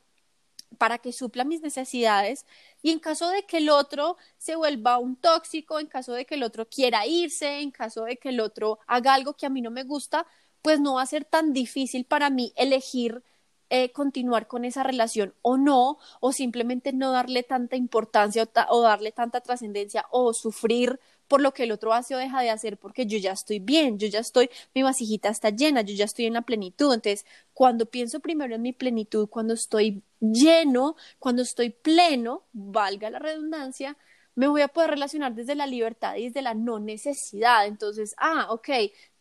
para 0.80 0.98
que 0.98 1.14
supla 1.14 1.44
mis 1.46 1.62
necesidades 1.62 2.46
y 2.82 2.92
en 2.92 3.00
caso 3.00 3.30
de 3.30 3.44
que 3.44 3.58
el 3.58 3.70
otro 3.70 4.18
se 4.38 4.56
vuelva 4.56 4.98
un 4.98 5.16
tóxico, 5.18 5.80
en 5.80 5.88
caso 5.88 6.14
de 6.14 6.26
que 6.26 6.36
el 6.36 6.44
otro 6.44 6.68
quiera 6.68 7.06
irse, 7.06 7.60
en 7.60 7.72
caso 7.72 8.06
de 8.06 8.18
que 8.18 8.30
el 8.30 8.40
otro 8.40 8.80
haga 8.88 9.14
algo 9.14 9.36
que 9.36 9.46
a 9.46 9.50
mí 9.50 9.62
no 9.62 9.72
me 9.72 9.84
gusta, 9.84 10.26
pues 10.64 10.80
no 10.80 10.96
va 10.96 11.04
a 11.04 11.06
ser 11.06 11.26
tan 11.26 11.54
difícil 11.54 12.06
para 12.06 12.30
mí 12.30 12.54
elegir 12.56 13.24
eh, 13.70 13.92
continuar 13.92 14.48
con 14.48 14.66
esa 14.66 14.84
relación 14.84 15.36
o 15.44 15.58
no, 15.58 16.00
o 16.22 16.32
simplemente 16.34 16.92
no 16.94 17.12
darle 17.12 17.44
tanta 17.44 17.76
importancia 17.76 18.44
o, 18.44 18.78
o 18.78 18.82
darle 18.82 19.12
tanta 19.12 19.42
trascendencia 19.42 20.06
o 20.12 20.34
sufrir 20.34 21.00
por 21.30 21.42
lo 21.42 21.54
que 21.54 21.64
el 21.64 21.72
otro 21.72 21.94
hace 21.94 22.16
o 22.16 22.18
deja 22.18 22.42
de 22.42 22.50
hacer, 22.50 22.78
porque 22.78 23.06
yo 23.06 23.18
ya 23.18 23.32
estoy 23.32 23.60
bien, 23.60 24.00
yo 24.00 24.08
ya 24.08 24.20
estoy, 24.20 24.50
mi 24.76 24.84
vasijita 24.84 25.30
está 25.30 25.52
llena, 25.52 25.82
yo 25.82 25.96
ya 25.96 26.06
estoy 26.06 26.26
en 26.26 26.34
la 26.34 26.42
plenitud. 26.42 26.94
Entonces, 26.94 27.26
cuando 27.54 27.86
pienso 27.86 28.20
primero 28.20 28.56
en 28.56 28.62
mi 28.64 28.74
plenitud, 28.74 29.30
cuando 29.30 29.54
estoy 29.54 30.04
lleno, 30.20 30.96
cuando 31.20 31.44
estoy 31.44 31.70
pleno, 31.70 32.44
valga 32.52 33.10
la 33.10 33.20
redundancia, 33.20 33.98
me 34.40 34.48
voy 34.48 34.62
a 34.62 34.70
poder 34.70 34.92
relacionar 34.92 35.36
desde 35.36 35.54
la 35.54 35.68
libertad 35.68 36.16
y 36.16 36.28
desde 36.28 36.42
la 36.42 36.54
no 36.54 36.80
necesidad. 36.80 37.68
Entonces, 37.68 38.16
ah, 38.18 38.48
ok, 38.52 38.70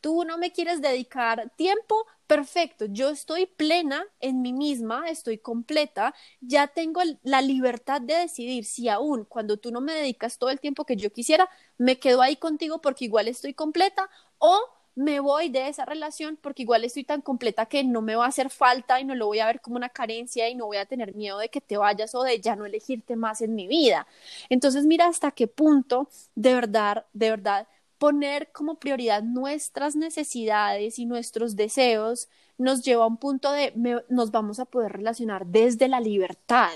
tú 0.00 0.22
no 0.24 0.38
me 0.38 0.52
quieres 0.52 0.80
dedicar 0.80 1.50
tiempo, 1.56 2.06
perfecto, 2.28 2.84
yo 2.84 3.08
estoy 3.10 3.46
plena 3.46 4.06
en 4.20 4.42
mí 4.42 4.52
misma, 4.52 5.08
estoy 5.08 5.38
completa, 5.38 6.14
ya 6.40 6.68
tengo 6.68 7.00
la 7.24 7.42
libertad 7.42 8.00
de 8.00 8.14
decidir 8.14 8.64
si 8.64 8.88
aún 8.88 9.24
cuando 9.24 9.56
tú 9.56 9.72
no 9.72 9.80
me 9.80 9.92
dedicas 9.92 10.38
todo 10.38 10.50
el 10.50 10.60
tiempo 10.60 10.84
que 10.84 10.94
yo 10.94 11.12
quisiera, 11.12 11.48
me 11.78 11.98
quedo 11.98 12.22
ahí 12.22 12.36
contigo 12.36 12.80
porque 12.80 13.06
igual 13.06 13.26
estoy 13.26 13.54
completa 13.54 14.08
o 14.38 14.56
me 14.98 15.20
voy 15.20 15.48
de 15.48 15.68
esa 15.68 15.84
relación 15.84 16.36
porque 16.42 16.62
igual 16.62 16.82
estoy 16.82 17.04
tan 17.04 17.22
completa 17.22 17.66
que 17.66 17.84
no 17.84 18.02
me 18.02 18.16
va 18.16 18.24
a 18.24 18.28
hacer 18.28 18.50
falta 18.50 19.00
y 19.00 19.04
no 19.04 19.14
lo 19.14 19.26
voy 19.26 19.38
a 19.38 19.46
ver 19.46 19.60
como 19.60 19.76
una 19.76 19.90
carencia 19.90 20.48
y 20.48 20.56
no 20.56 20.66
voy 20.66 20.78
a 20.78 20.86
tener 20.86 21.14
miedo 21.14 21.38
de 21.38 21.50
que 21.50 21.60
te 21.60 21.76
vayas 21.76 22.16
o 22.16 22.24
de 22.24 22.40
ya 22.40 22.56
no 22.56 22.66
elegirte 22.66 23.14
más 23.14 23.40
en 23.40 23.54
mi 23.54 23.68
vida. 23.68 24.08
Entonces 24.48 24.86
mira 24.86 25.06
hasta 25.06 25.30
qué 25.30 25.46
punto 25.46 26.08
de 26.34 26.52
verdad, 26.52 27.06
de 27.12 27.30
verdad, 27.30 27.68
poner 27.98 28.50
como 28.50 28.80
prioridad 28.80 29.22
nuestras 29.22 29.94
necesidades 29.94 30.98
y 30.98 31.06
nuestros 31.06 31.54
deseos 31.54 32.28
nos 32.58 32.82
lleva 32.82 33.04
a 33.04 33.06
un 33.06 33.18
punto 33.18 33.52
de 33.52 33.72
nos 34.08 34.32
vamos 34.32 34.58
a 34.58 34.64
poder 34.64 34.94
relacionar 34.94 35.46
desde 35.46 35.86
la 35.86 36.00
libertad. 36.00 36.72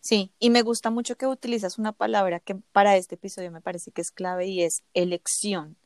Sí, 0.00 0.30
y 0.38 0.50
me 0.50 0.62
gusta 0.62 0.90
mucho 0.90 1.16
que 1.16 1.26
utilizas 1.26 1.76
una 1.76 1.90
palabra 1.90 2.38
que 2.38 2.54
para 2.54 2.96
este 2.96 3.16
episodio 3.16 3.50
me 3.50 3.60
parece 3.60 3.90
que 3.90 4.00
es 4.00 4.12
clave 4.12 4.46
y 4.46 4.62
es 4.62 4.84
elección. 4.94 5.76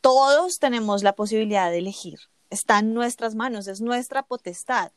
Todos 0.00 0.58
tenemos 0.58 1.02
la 1.02 1.14
posibilidad 1.14 1.70
de 1.70 1.78
elegir. 1.78 2.18
Está 2.50 2.78
en 2.78 2.94
nuestras 2.94 3.34
manos, 3.34 3.66
es 3.68 3.80
nuestra 3.80 4.22
potestad. 4.22 4.92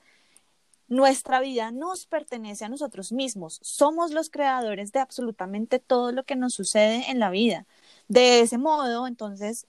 Nuestra 0.87 1.39
vida 1.39 1.71
nos 1.71 2.05
pertenece 2.05 2.65
a 2.65 2.69
nosotros 2.69 3.11
mismos. 3.11 3.59
Somos 3.61 4.11
los 4.11 4.29
creadores 4.29 4.91
de 4.91 4.99
absolutamente 4.99 5.79
todo 5.79 6.11
lo 6.11 6.23
que 6.23 6.35
nos 6.35 6.53
sucede 6.53 7.09
en 7.09 7.19
la 7.19 7.29
vida. 7.29 7.65
De 8.09 8.41
ese 8.41 8.57
modo, 8.57 9.07
entonces, 9.07 9.67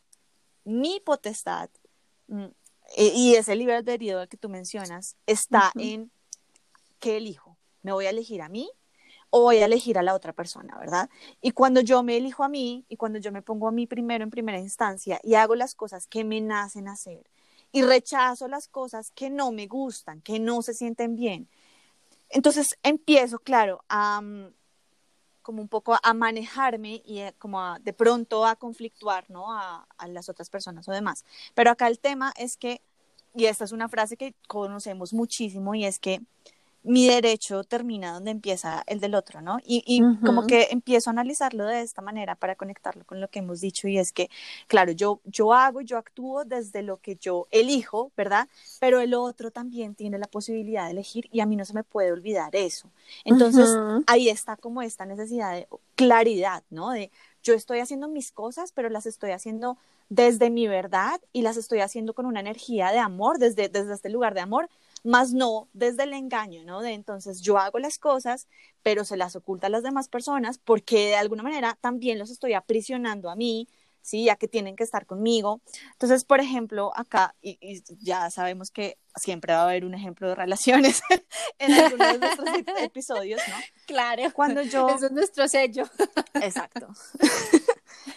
mi 0.64 1.00
potestad 1.00 1.70
mm, 2.26 2.46
e, 2.96 3.04
y 3.14 3.34
ese 3.36 3.54
libre 3.54 3.76
albedrío 3.76 4.26
que 4.28 4.36
tú 4.36 4.48
mencionas 4.48 5.16
está 5.26 5.70
en 5.76 6.10
qué 6.98 7.18
elijo 7.18 7.52
me 7.82 7.92
voy 7.92 8.06
a 8.06 8.10
elegir 8.10 8.42
a 8.42 8.48
mí 8.48 8.70
o 9.34 9.40
voy 9.40 9.56
a 9.56 9.64
elegir 9.64 9.96
a 9.96 10.02
la 10.02 10.14
otra 10.14 10.34
persona, 10.34 10.76
¿verdad? 10.78 11.08
Y 11.40 11.52
cuando 11.52 11.80
yo 11.80 12.02
me 12.02 12.18
elijo 12.18 12.44
a 12.44 12.50
mí 12.50 12.84
y 12.90 12.96
cuando 12.96 13.18
yo 13.18 13.32
me 13.32 13.40
pongo 13.40 13.66
a 13.66 13.72
mí 13.72 13.86
primero 13.86 14.22
en 14.22 14.30
primera 14.30 14.58
instancia 14.58 15.18
y 15.22 15.34
hago 15.36 15.54
las 15.54 15.74
cosas 15.74 16.06
que 16.06 16.22
me 16.22 16.42
nacen 16.42 16.86
hacer 16.86 17.24
y 17.72 17.80
rechazo 17.80 18.46
las 18.46 18.68
cosas 18.68 19.10
que 19.10 19.30
no 19.30 19.50
me 19.50 19.66
gustan, 19.66 20.20
que 20.20 20.38
no 20.38 20.60
se 20.60 20.74
sienten 20.74 21.16
bien, 21.16 21.48
entonces 22.28 22.76
empiezo, 22.82 23.38
claro, 23.38 23.82
a 23.88 24.20
mm, 24.20 24.52
como 25.40 25.62
un 25.62 25.68
poco 25.68 25.98
a 26.02 26.14
manejarme 26.14 27.00
y 27.02 27.20
eh, 27.20 27.34
como 27.38 27.78
de 27.80 27.94
pronto 27.94 28.44
a 28.44 28.56
conflictuar, 28.56 29.30
¿no? 29.30 29.50
A, 29.50 29.86
a 29.96 30.08
las 30.08 30.28
otras 30.28 30.50
personas 30.50 30.86
o 30.88 30.92
demás. 30.92 31.24
Pero 31.54 31.70
acá 31.70 31.88
el 31.88 31.98
tema 31.98 32.34
es 32.36 32.58
que, 32.58 32.82
y 33.34 33.46
esta 33.46 33.64
es 33.64 33.72
una 33.72 33.88
frase 33.88 34.18
que 34.18 34.34
conocemos 34.46 35.14
muchísimo, 35.14 35.74
y 35.74 35.86
es 35.86 35.98
que 35.98 36.20
mi 36.84 37.06
derecho 37.06 37.64
termina 37.64 38.12
donde 38.12 38.30
empieza 38.32 38.82
el 38.86 39.00
del 39.00 39.14
otro, 39.14 39.40
¿no? 39.40 39.58
Y, 39.64 39.82
y 39.86 40.02
como 40.24 40.46
que 40.46 40.68
empiezo 40.70 41.10
a 41.10 41.12
analizarlo 41.12 41.64
de 41.66 41.82
esta 41.82 42.02
manera 42.02 42.34
para 42.34 42.56
conectarlo 42.56 43.04
con 43.04 43.20
lo 43.20 43.28
que 43.28 43.38
hemos 43.38 43.60
dicho 43.60 43.88
y 43.88 43.98
es 43.98 44.12
que, 44.12 44.30
claro, 44.66 44.92
yo, 44.92 45.20
yo 45.24 45.52
hago, 45.52 45.80
yo 45.80 45.98
actúo 45.98 46.44
desde 46.44 46.82
lo 46.82 46.98
que 46.98 47.16
yo 47.16 47.46
elijo, 47.50 48.10
¿verdad? 48.16 48.48
Pero 48.80 49.00
el 49.00 49.14
otro 49.14 49.50
también 49.50 49.94
tiene 49.94 50.18
la 50.18 50.26
posibilidad 50.26 50.86
de 50.86 50.92
elegir 50.92 51.28
y 51.32 51.40
a 51.40 51.46
mí 51.46 51.56
no 51.56 51.64
se 51.64 51.74
me 51.74 51.84
puede 51.84 52.12
olvidar 52.12 52.54
eso. 52.56 52.90
Entonces, 53.24 53.80
ahí 54.06 54.28
está 54.28 54.56
como 54.56 54.82
esta 54.82 55.06
necesidad 55.06 55.52
de 55.54 55.68
claridad, 55.94 56.62
¿no? 56.70 56.90
De 56.90 57.10
yo 57.42 57.54
estoy 57.54 57.80
haciendo 57.80 58.08
mis 58.08 58.32
cosas, 58.32 58.72
pero 58.72 58.88
las 58.88 59.06
estoy 59.06 59.30
haciendo 59.32 59.76
desde 60.08 60.50
mi 60.50 60.68
verdad 60.68 61.20
y 61.32 61.42
las 61.42 61.56
estoy 61.56 61.80
haciendo 61.80 62.14
con 62.14 62.26
una 62.26 62.40
energía 62.40 62.92
de 62.92 62.98
amor, 62.98 63.38
desde, 63.38 63.68
desde 63.68 63.94
este 63.94 64.10
lugar 64.10 64.34
de 64.34 64.40
amor, 64.40 64.68
más 65.04 65.32
no 65.32 65.68
desde 65.72 66.04
el 66.04 66.12
engaño, 66.12 66.64
¿no? 66.64 66.80
De 66.80 66.92
entonces 66.92 67.40
yo 67.40 67.58
hago 67.58 67.78
las 67.78 67.98
cosas, 67.98 68.48
pero 68.82 69.04
se 69.04 69.16
las 69.16 69.36
oculta 69.36 69.66
a 69.66 69.70
las 69.70 69.82
demás 69.82 70.08
personas 70.08 70.58
porque 70.58 71.08
de 71.08 71.16
alguna 71.16 71.42
manera 71.42 71.78
también 71.80 72.18
los 72.18 72.30
estoy 72.30 72.54
aprisionando 72.54 73.30
a 73.30 73.36
mí, 73.36 73.68
¿sí? 74.02 74.24
Ya 74.24 74.36
que 74.36 74.48
tienen 74.48 74.76
que 74.76 74.84
estar 74.84 75.06
conmigo. 75.06 75.60
Entonces, 75.92 76.24
por 76.24 76.40
ejemplo, 76.40 76.92
acá, 76.94 77.34
y, 77.40 77.82
ya 78.00 78.30
sabemos 78.30 78.70
que 78.70 78.98
siempre 79.16 79.52
va 79.52 79.60
a 79.60 79.64
haber 79.64 79.84
un 79.84 79.94
ejemplo 79.94 80.28
de 80.28 80.34
relaciones 80.34 81.02
en 81.58 81.72
algunos 81.72 82.12
de 82.12 82.18
nuestros 82.18 82.48
episodios, 82.80 83.40
¿no? 83.48 83.54
Claro. 83.86 84.22
Cuando 84.32 84.62
yo... 84.62 84.88
Eso 84.88 85.06
es 85.06 85.12
nuestro 85.12 85.48
sello. 85.48 85.84
Exacto. 86.34 86.88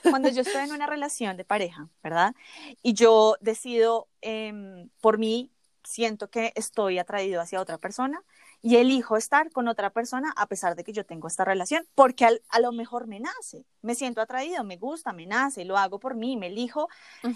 Cuando 0.04 0.30
yo 0.30 0.42
estoy 0.42 0.64
en 0.64 0.72
una 0.72 0.88
relación 0.88 1.38
de 1.38 1.46
pareja, 1.46 1.90
¿verdad? 2.04 2.36
Y 2.82 2.94
yo 2.94 3.38
decido 3.40 4.08
em, 4.22 4.90
por 5.02 5.18
mí 5.18 5.52
siento 5.86 6.30
que 6.30 6.52
estoy 6.56 7.00
atraído 7.00 7.42
hacia 7.42 7.62
otra 7.62 7.78
persona 7.78 8.22
y 8.62 8.78
elijo 8.78 9.18
estar 9.18 9.52
con 9.52 9.68
otra 9.68 9.92
persona 9.92 10.34
a 10.36 10.48
pesar 10.48 10.76
de 10.76 10.84
que 10.84 10.94
yo 10.94 11.06
tengo 11.06 11.28
esta 11.28 11.46
relación, 11.46 11.86
porque 11.96 12.26
a 12.26 12.60
lo 12.60 12.72
mejor 12.72 13.08
me 13.08 13.20
nace, 13.20 13.66
me 13.82 13.96
siento 13.96 14.22
atraído, 14.22 14.64
me 14.64 14.78
gusta, 14.78 15.14
me 15.14 15.26
nace, 15.26 15.66
lo 15.66 15.78
hago 15.78 16.00
por 16.00 16.16
mí, 16.16 16.36
me 16.36 16.48
elijo, 16.48 16.90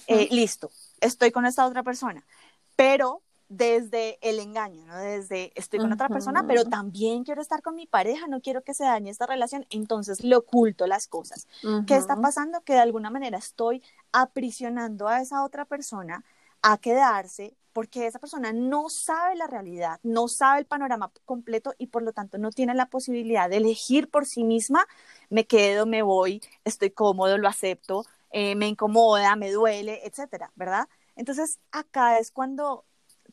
eh, 0.07 0.27
listo, 0.31 0.71
estoy 1.01 1.31
con 1.31 1.45
esta 1.45 1.65
otra 1.65 1.83
persona, 1.83 2.25
pero 2.75 3.21
desde 3.49 4.19
el 4.21 4.39
engaño, 4.39 4.85
¿no? 4.85 4.95
Desde 4.95 5.51
estoy 5.55 5.79
con 5.79 5.91
otra 5.91 6.07
persona, 6.07 6.45
pero 6.47 6.65
también 6.65 7.23
quiero 7.23 7.41
estar 7.41 7.63
con 7.63 7.75
mi 7.75 7.87
pareja, 7.87 8.27
no 8.27 8.41
quiero 8.41 8.63
que 8.63 8.75
se 8.75 8.83
dañe 8.83 9.09
esta 9.09 9.25
relación, 9.25 9.65
entonces 9.71 10.23
le 10.23 10.35
oculto 10.35 10.85
las 10.85 11.07
cosas. 11.07 11.47
¿Qué 11.87 11.95
está 11.95 12.15
pasando? 12.15 12.61
Que 12.61 12.73
de 12.73 12.79
alguna 12.79 13.09
manera 13.09 13.39
estoy 13.39 13.81
aprisionando 14.11 15.07
a 15.07 15.19
esa 15.19 15.43
otra 15.43 15.65
persona 15.65 16.23
a 16.61 16.77
quedarse 16.77 17.55
porque 17.73 18.07
esa 18.07 18.19
persona 18.19 18.51
no 18.51 18.89
sabe 18.89 19.35
la 19.35 19.47
realidad, 19.47 19.99
no 20.03 20.27
sabe 20.27 20.59
el 20.59 20.65
panorama 20.65 21.11
completo 21.25 21.73
y 21.77 21.87
por 21.87 22.03
lo 22.03 22.13
tanto 22.13 22.37
no 22.37 22.49
tiene 22.51 22.73
la 22.73 22.87
posibilidad 22.87 23.49
de 23.49 23.57
elegir 23.57 24.09
por 24.09 24.25
sí 24.25 24.43
misma, 24.43 24.85
me 25.29 25.45
quedo, 25.45 25.85
me 25.85 26.01
voy, 26.01 26.41
estoy 26.65 26.91
cómodo, 26.91 27.37
lo 27.37 27.47
acepto, 27.47 28.05
eh, 28.31 28.55
me 28.55 28.67
incomoda, 28.67 29.35
me 29.35 29.51
duele, 29.51 30.01
etcétera, 30.05 30.51
¿verdad? 30.55 30.87
Entonces 31.15 31.59
acá 31.71 32.19
es 32.19 32.31
cuando 32.31 32.85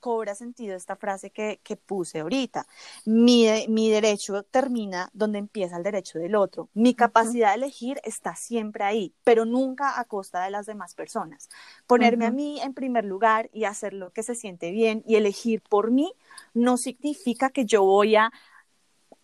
cobra 0.06 0.36
sentido 0.36 0.76
esta 0.76 0.94
frase 0.94 1.30
que, 1.30 1.58
puse 1.84 2.20
ahorita. 2.20 2.64
Mi, 3.06 3.48
mi, 3.68 3.90
derecho 3.90 4.44
termina 4.44 5.10
donde 5.12 5.40
empieza 5.40 5.78
el 5.78 5.82
derecho 5.82 6.20
del 6.20 6.36
otro. 6.36 6.68
Mi 6.75 6.94
capacidad 6.94 7.48
de 7.48 7.56
elegir 7.56 8.00
está 8.04 8.36
siempre 8.36 8.84
ahí, 8.84 9.12
pero 9.25 9.44
nunca 9.44 9.98
a 9.98 10.04
costa 10.04 10.44
de 10.44 10.52
las 10.52 10.64
demás 10.64 10.94
personas. 10.94 11.48
Ponerme 11.88 12.25
a 12.25 12.30
mí 12.30 12.60
en 12.60 12.72
primer 12.72 13.04
lugar 13.04 13.50
y 13.52 13.64
hacer 13.64 13.94
lo 13.94 14.12
que 14.12 14.22
se 14.22 14.36
siente 14.36 14.70
bien 14.70 15.02
y 15.08 15.16
elegir 15.16 15.60
por 15.60 15.90
mí 15.90 16.12
no 16.54 16.76
significa 16.76 17.50
que 17.50 17.64
yo 17.64 17.82
voy 17.82 18.14
a 18.14 18.30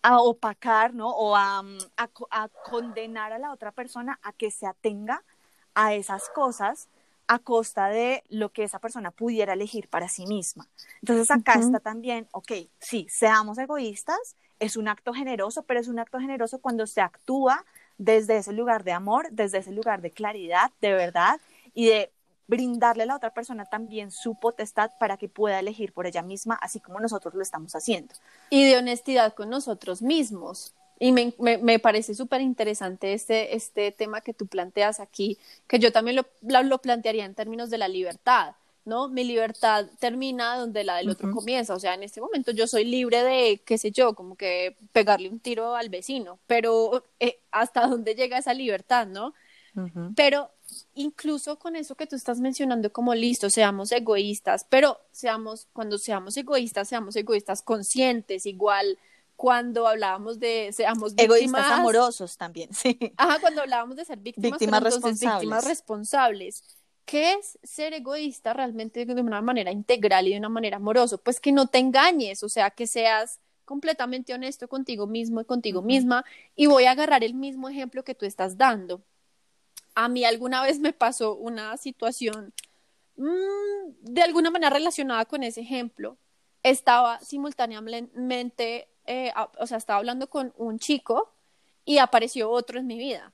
a 0.01 0.19
opacar, 0.19 0.93
¿no? 0.93 1.11
O 1.11 1.37
a, 1.37 1.63
a 1.95 2.47
condenar 2.69 3.31
a 3.31 3.39
la 3.39 3.53
otra 3.53 3.71
persona 3.71 4.19
a 4.21 4.33
que 4.33 4.51
se 4.51 4.65
atenga 4.65 5.23
a 5.75 5.93
esas 5.93 6.27
cosas 6.27 6.89
a 7.27 7.39
costa 7.39 7.87
de 7.87 8.23
lo 8.29 8.49
que 8.49 8.63
esa 8.63 8.79
persona 8.79 9.11
pudiera 9.11 9.53
elegir 9.53 9.87
para 9.87 10.09
sí 10.09 10.25
misma. 10.25 10.67
Entonces 11.01 11.31
acá 11.31 11.53
está 11.53 11.79
también, 11.79 12.27
ok, 12.31 12.51
sí, 12.79 13.07
seamos 13.09 13.57
egoístas, 13.57 14.35
es 14.59 14.77
un 14.77 14.87
acto 14.87 15.13
generoso, 15.13 15.63
pero 15.63 15.79
es 15.79 15.87
un 15.87 15.99
acto 15.99 16.19
generoso 16.19 16.59
cuando 16.59 16.87
se 16.87 17.01
actúa 17.01 17.65
desde 17.97 18.37
ese 18.37 18.53
lugar 18.53 18.83
de 18.83 18.91
amor, 18.91 19.27
desde 19.31 19.59
ese 19.59 19.71
lugar 19.71 20.01
de 20.01 20.11
claridad, 20.11 20.71
de 20.81 20.93
verdad 20.93 21.39
y 21.73 21.87
de 21.87 22.11
brindarle 22.47 23.03
a 23.03 23.05
la 23.05 23.15
otra 23.15 23.33
persona 23.33 23.65
también 23.65 24.11
su 24.11 24.35
potestad 24.35 24.91
para 24.99 25.17
que 25.17 25.29
pueda 25.29 25.59
elegir 25.59 25.93
por 25.93 26.05
ella 26.05 26.21
misma, 26.21 26.55
así 26.55 26.79
como 26.79 26.99
nosotros 26.99 27.33
lo 27.33 27.41
estamos 27.41 27.75
haciendo. 27.75 28.13
Y 28.49 28.65
de 28.65 28.77
honestidad 28.77 29.33
con 29.33 29.49
nosotros 29.49 30.01
mismos. 30.01 30.73
Y 31.03 31.11
me, 31.11 31.33
me, 31.37 31.79
parece 31.79 32.15
súper 32.15 32.39
interesante 32.39 33.11
este, 33.11 33.57
este 33.57 33.91
tema 33.91 34.21
que 34.21 34.33
tú 34.33 34.47
planteas 34.47 35.01
aquí, 35.01 35.37
que 35.67 35.77
yo 35.77 35.91
también 35.91 36.15
lo, 36.15 36.25
lo, 36.63 36.77
plantearía 36.77 37.25
en 37.25 37.35
términos 37.35 37.69
de 37.69 37.77
la 37.77 37.89
libertad, 37.89 38.55
¿no? 38.85 39.09
Mi 39.09 39.25
libertad 39.25 39.87
termina 39.99 40.55
donde 40.55 40.85
la 40.85 40.95
del 40.95 41.09
otro 41.09 41.29
comienza, 41.33 41.75
o 41.75 41.79
sea, 41.81 41.95
en 41.95 42.03
este 42.03 42.21
momento 42.21 42.53
yo 42.53 42.67
soy 42.67 42.85
libre 42.85 43.21
de, 43.21 43.61
qué 43.65 43.77
sé 43.77 43.91
yo, 43.91 44.13
como 44.13 44.37
que 44.37 44.77
pegarle 44.93 45.27
un 45.27 45.41
tiro 45.41 45.75
al 45.75 45.89
vecino, 45.89 46.39
pero 46.47 47.03
eh, 47.19 47.37
hasta 47.51 47.85
dónde 47.85 48.15
llega 48.15 48.37
esa 48.37 48.53
libertad, 48.53 49.05
¿no? 49.05 49.33
Pero 50.15 50.51
incluso 50.95 51.59
con 51.59 51.75
eso 51.75 51.95
que 51.95 52.07
tú 52.07 52.15
estás 52.15 52.39
mencionando 52.39 52.93
como 52.93 53.13
listo, 53.13 53.49
seamos 53.49 53.91
egoístas, 53.91 54.65
pero 54.69 55.01
seamos, 55.11 55.67
cuando 55.73 55.97
seamos 55.97 56.37
egoístas, 56.37 56.87
seamos 56.87 57.17
egoístas 57.17 57.61
conscientes, 57.61 58.45
igual 58.45 58.97
cuando 59.35 59.87
hablábamos 59.87 60.39
de 60.39 60.71
seamos 60.73 61.15
víctimas, 61.15 61.37
egoístas 61.37 61.71
amorosos 61.71 62.37
también, 62.37 62.69
sí. 62.73 62.97
Ajá, 63.17 63.39
cuando 63.39 63.61
hablábamos 63.61 63.95
de 63.95 64.05
ser 64.05 64.19
víctimas, 64.19 64.59
víctimas 64.59 64.83
responsables. 64.83 65.41
víctimas 65.41 65.65
responsables. 65.65 66.63
¿Qué 67.05 67.33
es 67.33 67.59
ser 67.63 67.93
egoísta 67.93 68.53
realmente 68.53 69.05
de 69.05 69.21
una 69.21 69.41
manera 69.41 69.71
integral 69.71 70.27
y 70.27 70.31
de 70.31 70.37
una 70.37 70.49
manera 70.49 70.77
amorosa? 70.77 71.17
Pues 71.17 71.39
que 71.39 71.51
no 71.51 71.67
te 71.67 71.79
engañes, 71.79 72.43
o 72.43 72.49
sea, 72.49 72.69
que 72.69 72.87
seas 72.87 73.39
completamente 73.65 74.33
honesto 74.33 74.67
contigo 74.67 75.05
mismo 75.07 75.41
y 75.41 75.45
contigo 75.45 75.81
misma. 75.81 76.23
Y 76.55 76.67
voy 76.67 76.85
a 76.85 76.91
agarrar 76.91 77.23
el 77.23 77.33
mismo 77.33 77.67
ejemplo 77.67 78.03
que 78.03 78.15
tú 78.15 78.25
estás 78.25 78.57
dando. 78.57 79.01
A 79.95 80.07
mí 80.07 80.23
alguna 80.23 80.63
vez 80.63 80.79
me 80.79 80.93
pasó 80.93 81.35
una 81.35 81.75
situación 81.77 82.53
mmm, 83.15 83.93
de 84.01 84.21
alguna 84.21 84.49
manera 84.51 84.69
relacionada 84.69 85.25
con 85.25 85.43
ese 85.43 85.61
ejemplo. 85.61 86.17
Estaba 86.63 87.19
simultáneamente 87.19 88.87
eh, 89.05 89.31
o 89.59 89.67
sea, 89.67 89.77
estaba 89.77 89.99
hablando 89.99 90.29
con 90.29 90.53
un 90.57 90.79
chico 90.79 91.33
y 91.85 91.97
apareció 91.97 92.49
otro 92.49 92.79
en 92.79 92.87
mi 92.87 92.97
vida. 92.97 93.33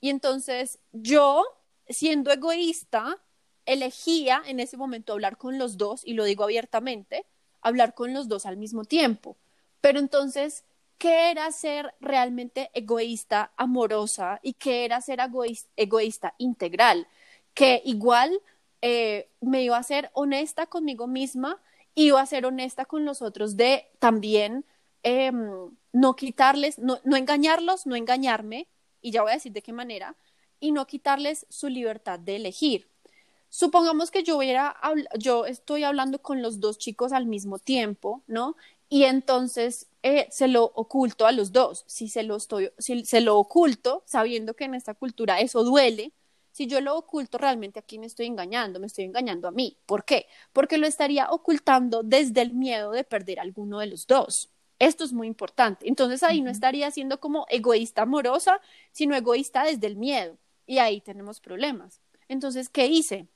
Y 0.00 0.10
entonces 0.10 0.78
yo 0.92 1.44
siendo 1.88 2.30
egoísta, 2.32 3.18
elegía 3.66 4.42
en 4.46 4.60
ese 4.60 4.76
momento 4.76 5.12
hablar 5.12 5.36
con 5.36 5.58
los 5.58 5.76
dos, 5.76 6.02
y 6.04 6.14
lo 6.14 6.24
digo 6.24 6.44
abiertamente, 6.44 7.26
hablar 7.60 7.94
con 7.94 8.12
los 8.12 8.28
dos 8.28 8.46
al 8.46 8.56
mismo 8.56 8.84
tiempo. 8.84 9.36
Pero 9.80 9.98
entonces, 9.98 10.64
¿qué 10.98 11.30
era 11.30 11.50
ser 11.52 11.94
realmente 12.00 12.70
egoísta, 12.74 13.52
amorosa? 13.56 14.40
¿Y 14.42 14.54
qué 14.54 14.84
era 14.84 15.00
ser 15.00 15.20
egoísta, 15.76 16.34
integral? 16.38 17.06
Que 17.54 17.82
igual 17.84 18.40
eh, 18.80 19.28
me 19.40 19.62
iba 19.62 19.76
a 19.76 19.82
ser 19.82 20.10
honesta 20.14 20.66
conmigo 20.66 21.06
misma, 21.06 21.60
iba 21.94 22.20
a 22.20 22.26
ser 22.26 22.46
honesta 22.46 22.84
con 22.84 23.04
los 23.04 23.22
otros 23.22 23.56
de 23.56 23.90
también 23.98 24.64
em, 25.02 25.70
no 25.92 26.16
quitarles, 26.16 26.78
no, 26.78 26.98
engañarlos, 27.04 27.86
no 27.86 27.96
engañarme, 27.96 28.68
y 29.00 29.10
ya 29.10 29.22
voy 29.22 29.32
a 29.32 29.34
decir 29.34 29.52
de 29.52 29.62
qué 29.62 29.72
manera, 29.72 30.16
y 30.60 30.72
no 30.72 30.86
quitarles 30.86 31.46
su 31.48 31.68
libertad 31.68 32.18
de 32.18 32.36
elegir. 32.36 32.88
Supongamos 33.48 34.10
que 34.10 34.22
yo 34.22 34.38
hubiera, 34.38 34.76
yo 35.18 35.44
estoy 35.44 35.84
hablando 35.84 36.20
con 36.22 36.40
los 36.40 36.60
dos 36.60 36.78
chicos 36.78 37.12
al 37.12 37.26
mismo 37.26 37.58
tiempo, 37.58 38.22
¿no? 38.26 38.56
Y 38.88 39.04
entonces 39.04 39.88
eh, 40.02 40.28
se 40.30 40.48
lo 40.48 40.64
oculto 40.64 41.26
a 41.26 41.32
los 41.32 41.52
dos. 41.52 41.84
Si 41.86 42.08
se 42.08 42.22
lo 42.22 42.36
estoy, 42.36 42.70
si 42.78 43.04
se 43.04 43.20
lo 43.20 43.38
oculto, 43.38 44.02
sabiendo 44.06 44.54
que 44.54 44.64
en 44.64 44.74
esta 44.74 44.94
cultura 44.94 45.40
eso 45.40 45.64
duele, 45.64 46.12
si 46.52 46.66
yo 46.66 46.80
lo 46.80 46.96
oculto, 46.96 47.38
realmente 47.38 47.78
aquí 47.78 47.98
me 47.98 48.06
estoy 48.06 48.26
engañando, 48.26 48.78
me 48.78 48.86
estoy 48.86 49.04
engañando 49.04 49.48
a 49.48 49.50
mí. 49.50 49.78
¿Por 49.86 50.04
qué? 50.04 50.26
Porque 50.52 50.78
lo 50.78 50.86
estaría 50.86 51.30
ocultando 51.30 52.02
desde 52.02 52.42
el 52.42 52.52
miedo 52.52 52.90
de 52.92 53.04
perder 53.04 53.40
alguno 53.40 53.78
de 53.78 53.86
los 53.86 54.06
dos. 54.06 54.50
Esto 54.82 55.04
es 55.04 55.12
muy 55.12 55.28
importante. 55.28 55.88
Entonces 55.88 56.24
ahí 56.24 56.40
no 56.40 56.50
estaría 56.50 56.90
siendo 56.90 57.20
como 57.20 57.46
egoísta 57.48 58.02
amorosa, 58.02 58.60
sino 58.90 59.14
egoísta 59.14 59.62
desde 59.62 59.86
el 59.86 59.96
miedo. 59.96 60.36
Y 60.66 60.78
ahí 60.78 61.00
tenemos 61.00 61.38
problemas. 61.38 62.00
Entonces, 62.28 62.68
¿qué 62.68 62.86
hice? 62.86 63.28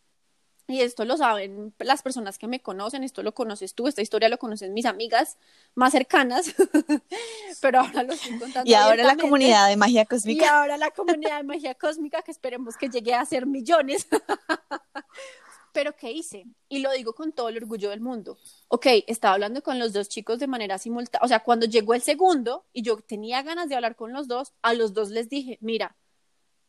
y 0.69 0.81
esto 0.81 1.05
lo 1.05 1.17
saben 1.17 1.73
las 1.79 2.03
personas 2.03 2.38
que 2.38 2.49
me 2.49 2.61
conocen, 2.61 3.05
esto 3.05 3.23
lo 3.23 3.33
conoces 3.33 3.75
tú, 3.75 3.87
esta 3.87 4.03
historia 4.03 4.29
lo 4.29 4.38
conocen 4.38 4.75
mis 4.75 4.85
amigas 4.85 5.37
más 5.76 5.93
cercanas, 5.93 6.55
pero 7.61 7.81
ahora 7.81 8.03
lo 8.03 8.15
estoy 8.15 8.37
contando. 8.38 8.69
Y 8.69 8.75
ahora 8.75 9.05
la 9.05 9.17
comunidad 9.17 9.69
de 9.69 9.76
magia 9.76 10.05
cósmica. 10.05 10.45
Y 10.45 10.49
ahora 10.49 10.76
la 10.76 10.91
comunidad 10.91 11.37
de 11.37 11.45
magia 11.45 11.75
cósmica, 11.75 12.23
que 12.23 12.33
esperemos 12.33 12.76
que 12.76 12.88
llegue 12.88 13.15
a 13.15 13.25
ser 13.25 13.47
millones. 13.47 14.09
pero 15.76 15.95
¿qué 15.95 16.11
hice? 16.11 16.47
Y 16.71 16.78
lo 16.78 16.90
digo 16.92 17.12
con 17.12 17.33
todo 17.33 17.50
el 17.50 17.59
orgullo 17.59 17.90
del 17.90 18.00
mundo. 18.00 18.38
Ok, 18.68 18.87
estaba 19.06 19.35
hablando 19.35 19.62
con 19.62 19.78
los 19.78 19.92
dos 19.92 20.09
chicos 20.09 20.38
de 20.38 20.47
manera 20.47 20.78
simultánea, 20.78 21.23
o 21.23 21.28
sea, 21.28 21.40
cuando 21.40 21.66
llegó 21.66 21.92
el 21.92 22.00
segundo 22.00 22.64
y 22.73 22.80
yo 22.80 22.97
tenía 22.97 23.42
ganas 23.42 23.68
de 23.68 23.75
hablar 23.75 23.95
con 23.95 24.14
los 24.14 24.26
dos, 24.26 24.54
a 24.62 24.73
los 24.73 24.95
dos 24.95 25.11
les 25.11 25.28
dije, 25.28 25.59
mira, 25.61 25.95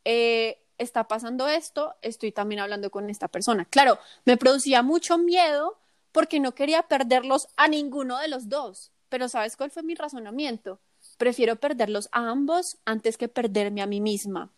eh, 0.04 0.62
está 0.78 1.08
pasando 1.08 1.48
esto, 1.48 1.96
estoy 2.02 2.34
también 2.34 2.60
hablando 2.60 2.92
con 2.92 3.10
esta 3.10 3.30
persona. 3.30 3.64
Claro, 3.64 3.98
me 4.26 4.36
producía 4.36 4.84
mucho 4.84 5.18
miedo 5.18 5.80
porque 6.12 6.42
no 6.42 6.54
quería 6.54 6.84
perderlos 6.84 7.48
a 7.56 7.70
ninguno 7.70 8.18
de 8.18 8.28
los 8.28 8.50
dos, 8.50 8.92
pero 9.08 9.30
¿sabes 9.30 9.56
cuál 9.56 9.72
fue 9.72 9.84
mi 9.84 9.96
razonamiento? 9.96 10.82
Prefiero 11.18 11.56
perderlos 11.56 12.10
a 12.12 12.30
ambos 12.30 12.78
antes 12.84 13.16
que 13.18 13.30
perderme 13.30 13.82
a 13.82 13.88
mí 13.88 14.02
misma. 14.02 14.52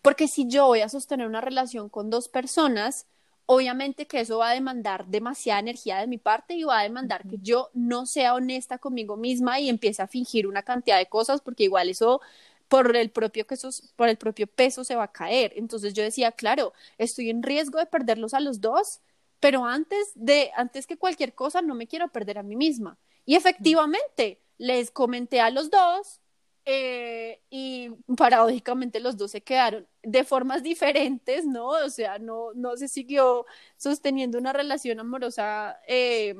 Porque 0.00 0.26
si 0.26 0.48
yo 0.48 0.68
voy 0.68 0.80
a 0.80 0.88
sostener 0.88 1.26
una 1.26 1.42
relación 1.42 1.90
con 1.90 2.08
dos 2.08 2.30
personas, 2.30 3.06
obviamente 3.52 4.06
que 4.06 4.20
eso 4.20 4.38
va 4.38 4.50
a 4.50 4.54
demandar 4.54 5.06
demasiada 5.06 5.58
energía 5.58 5.98
de 5.98 6.06
mi 6.06 6.18
parte 6.18 6.54
y 6.54 6.62
va 6.62 6.78
a 6.78 6.82
demandar 6.84 7.26
que 7.26 7.36
yo 7.42 7.68
no 7.74 8.06
sea 8.06 8.34
honesta 8.34 8.78
conmigo 8.78 9.16
misma 9.16 9.58
y 9.58 9.68
empiece 9.68 10.00
a 10.02 10.06
fingir 10.06 10.46
una 10.46 10.62
cantidad 10.62 10.98
de 10.98 11.06
cosas, 11.06 11.40
porque 11.40 11.64
igual 11.64 11.88
eso 11.88 12.20
por 12.68 12.94
el 12.96 13.10
propio 13.10 13.44
peso, 13.44 13.70
por 13.96 14.08
el 14.08 14.16
propio 14.16 14.46
peso 14.46 14.84
se 14.84 14.94
va 14.94 15.02
a 15.02 15.12
caer. 15.12 15.52
Entonces 15.56 15.94
yo 15.94 16.04
decía, 16.04 16.30
claro, 16.30 16.72
estoy 16.96 17.28
en 17.28 17.42
riesgo 17.42 17.80
de 17.80 17.86
perderlos 17.86 18.34
a 18.34 18.40
los 18.40 18.60
dos, 18.60 19.00
pero 19.40 19.64
antes 19.64 20.12
de, 20.14 20.52
antes 20.54 20.86
que 20.86 20.96
cualquier 20.96 21.34
cosa, 21.34 21.60
no 21.60 21.74
me 21.74 21.88
quiero 21.88 22.06
perder 22.06 22.38
a 22.38 22.44
mí 22.44 22.54
misma. 22.54 22.98
Y 23.26 23.34
efectivamente, 23.34 24.38
les 24.58 24.92
comenté 24.92 25.40
a 25.40 25.50
los 25.50 25.70
dos 25.72 26.20
eh, 26.72 27.42
y 27.50 27.90
paradójicamente 28.16 29.00
los 29.00 29.16
dos 29.16 29.32
se 29.32 29.40
quedaron 29.40 29.88
de 30.02 30.24
formas 30.24 30.62
diferentes, 30.62 31.44
¿no? 31.44 31.68
O 31.68 31.90
sea, 31.90 32.18
no, 32.18 32.52
no 32.54 32.76
se 32.76 32.86
siguió 32.86 33.44
sosteniendo 33.76 34.38
una 34.38 34.52
relación 34.52 35.00
amorosa 35.00 35.80
eh, 35.88 36.34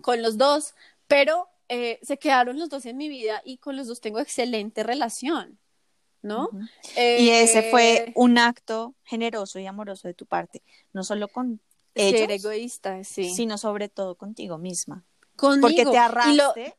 con 0.00 0.22
los 0.22 0.38
dos, 0.38 0.74
pero 1.06 1.48
eh, 1.68 1.98
se 2.02 2.18
quedaron 2.18 2.58
los 2.58 2.68
dos 2.68 2.86
en 2.86 2.96
mi 2.96 3.08
vida 3.08 3.42
y 3.44 3.58
con 3.58 3.76
los 3.76 3.86
dos 3.86 4.00
tengo 4.00 4.18
excelente 4.18 4.82
relación, 4.82 5.58
¿no? 6.22 6.48
y 6.96 7.28
ese 7.28 7.70
fue 7.70 7.96
eh, 7.96 8.12
un 8.16 8.38
acto 8.38 8.94
generoso 9.04 9.58
y 9.58 9.66
amoroso 9.66 10.08
de 10.08 10.14
tu 10.14 10.26
parte, 10.26 10.62
no 10.92 11.04
solo 11.04 11.28
con 11.28 11.60
ellos, 11.94 12.20
ser 12.20 12.30
egoísta, 12.30 13.04
sí. 13.04 13.34
sino 13.34 13.58
sobre 13.58 13.88
todo 13.88 14.14
contigo 14.16 14.58
misma. 14.58 15.04
Porque 15.36 15.84
te 15.84 15.98
ahorraste, 15.98 16.76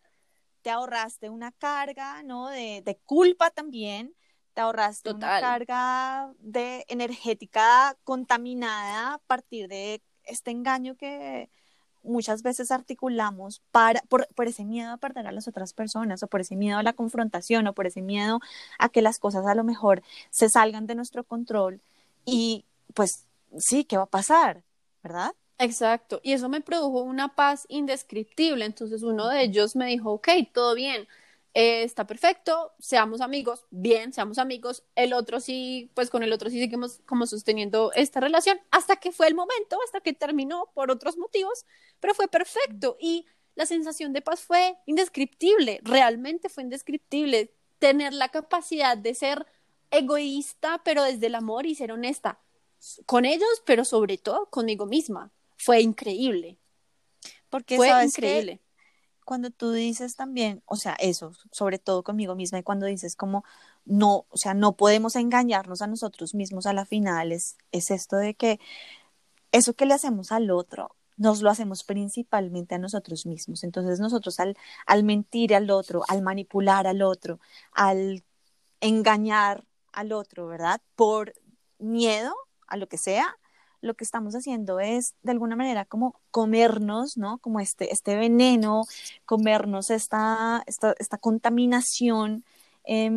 te 0.65 0.71
ahorraste 0.71 1.29
una 1.29 1.51
carga, 1.51 2.23
¿no? 2.23 2.49
De, 2.49 2.81
de 2.83 2.97
culpa 3.05 3.51
también, 3.51 4.15
te 4.55 4.61
ahorraste 4.61 5.11
una 5.11 5.39
carga 5.39 6.33
de 6.39 6.83
energética 6.87 7.95
contaminada 8.03 9.13
a 9.13 9.17
partir 9.19 9.67
de 9.67 10.01
este 10.23 10.49
engaño 10.49 10.95
que, 10.95 11.51
muchas 12.01 12.41
veces 12.41 12.71
articulamos 12.71 13.61
para, 13.71 14.01
por, 14.09 14.27
por, 14.33 14.47
ese 14.47 14.65
miedo 14.65 14.91
a 14.91 14.97
perder 14.97 15.27
a 15.27 15.31
las 15.31 15.47
otras 15.47 15.73
personas 15.73 16.23
o 16.23 16.27
por 16.27 16.41
ese 16.41 16.55
miedo 16.55 16.79
a 16.79 16.83
la 16.83 16.93
confrontación 16.93 17.67
o 17.67 17.73
por 17.73 17.85
ese 17.85 18.01
miedo 18.01 18.39
a 18.79 18.89
que 18.89 19.03
las 19.03 19.19
cosas 19.19 19.45
a 19.45 19.53
lo 19.53 19.63
mejor 19.63 20.01
se 20.31 20.49
salgan 20.49 20.87
de 20.87 20.95
nuestro 20.95 21.23
control 21.23 21.79
y 22.25 22.65
pues 22.95 23.27
sí, 23.59 23.85
¿qué 23.85 23.97
va 23.97 24.03
a 24.03 24.07
pasar? 24.07 24.63
¿Verdad? 25.03 25.35
Exacto, 25.57 26.19
y 26.21 26.33
eso 26.33 26.49
me 26.49 26.59
produjo 26.59 27.01
una 27.01 27.33
paz 27.35 27.65
indescriptible. 27.69 28.65
Entonces 28.65 29.03
uno 29.03 29.29
de 29.29 29.43
ellos 29.43 29.75
me 29.75 29.87
dijo, 29.87 30.11
ok, 30.13 30.27
todo 30.53 30.75
bien, 30.75 31.07
eh, 31.53 31.83
está 31.83 32.05
perfecto, 32.05 32.73
seamos 32.79 33.21
amigos, 33.21 33.65
bien, 33.69 34.11
seamos 34.11 34.37
amigos. 34.37 34.83
El 34.95 35.13
otro 35.13 35.39
sí, 35.39 35.91
pues 35.93 36.09
con 36.09 36.23
el 36.23 36.33
otro 36.33 36.49
sí 36.49 36.59
seguimos 36.59 36.99
como 37.05 37.25
sosteniendo 37.25 37.93
esta 37.93 38.19
relación 38.19 38.59
hasta 38.71 38.97
que 38.97 39.13
fue 39.13 39.27
el 39.27 39.35
momento, 39.35 39.77
hasta 39.85 40.01
que 40.01 40.11
terminó 40.13 40.71
por 40.73 40.91
otros 40.91 41.17
motivos, 41.17 41.65
pero 42.01 42.13
fue 42.13 42.27
perfecto 42.27 42.97
y 42.99 43.25
la 43.55 43.65
sensación 43.65 44.11
de 44.11 44.21
paz 44.21 44.41
fue 44.41 44.77
indescriptible, 44.85 45.79
realmente 45.83 46.49
fue 46.49 46.63
indescriptible. 46.63 47.53
Tener 47.79 48.13
la 48.13 48.29
capacidad 48.29 48.97
de 48.97 49.13
ser 49.15 49.45
egoísta, 49.91 50.81
pero 50.83 51.03
desde 51.03 51.27
el 51.27 51.35
amor 51.35 51.65
y 51.65 51.75
ser 51.75 51.91
honesta 51.91 52.39
con 53.05 53.25
ellos, 53.25 53.63
pero 53.65 53.85
sobre 53.85 54.17
todo 54.17 54.47
conmigo 54.49 54.85
misma. 54.85 55.31
Fue 55.57 55.81
increíble. 55.81 56.57
Porque 57.49 57.77
fue 57.77 57.89
increíble 58.03 58.61
cuando 59.25 59.49
tú 59.49 59.71
dices 59.71 60.15
también, 60.15 60.63
o 60.65 60.77
sea, 60.77 60.93
eso, 60.99 61.33
sobre 61.51 61.79
todo 61.79 62.03
conmigo 62.03 62.35
misma, 62.35 62.59
y 62.59 62.63
cuando 62.63 62.85
dices 62.85 63.15
como, 63.15 63.43
no, 63.83 64.25
o 64.29 64.37
sea, 64.37 64.53
no 64.53 64.77
podemos 64.77 65.15
engañarnos 65.15 65.81
a 65.81 65.87
nosotros 65.87 66.35
mismos 66.35 66.67
a 66.67 66.73
la 66.73 66.85
final, 66.85 67.31
es, 67.31 67.57
esto 67.71 68.15
de 68.17 68.35
que 68.35 68.59
eso 69.51 69.73
que 69.73 69.85
le 69.85 69.95
hacemos 69.95 70.31
al 70.31 70.51
otro, 70.51 70.95
nos 71.17 71.41
lo 71.41 71.49
hacemos 71.49 71.83
principalmente 71.83 72.75
a 72.75 72.77
nosotros 72.77 73.25
mismos. 73.25 73.63
Entonces 73.63 73.99
nosotros 73.99 74.39
al, 74.39 74.57
al 74.85 75.03
mentir 75.03 75.55
al 75.55 75.71
otro, 75.71 76.03
al 76.07 76.21
manipular 76.21 76.87
al 76.87 77.01
otro, 77.01 77.39
al 77.71 78.23
engañar 78.81 79.65
al 79.93 80.11
otro, 80.11 80.47
¿verdad? 80.47 80.81
Por 80.95 81.33
miedo 81.79 82.33
a 82.67 82.77
lo 82.77 82.87
que 82.87 82.97
sea, 82.97 83.37
lo 83.81 83.93
que 83.93 84.03
estamos 84.03 84.35
haciendo 84.35 84.79
es 84.79 85.15
de 85.23 85.31
alguna 85.31 85.55
manera 85.55 85.85
como 85.85 86.19
comernos, 86.31 87.17
¿no? 87.17 87.37
Como 87.39 87.59
este, 87.59 87.91
este 87.91 88.15
veneno, 88.15 88.83
comernos 89.25 89.89
esta, 89.89 90.63
esta, 90.65 90.95
esta 90.99 91.17
contaminación, 91.17 92.43
eh, 92.85 93.11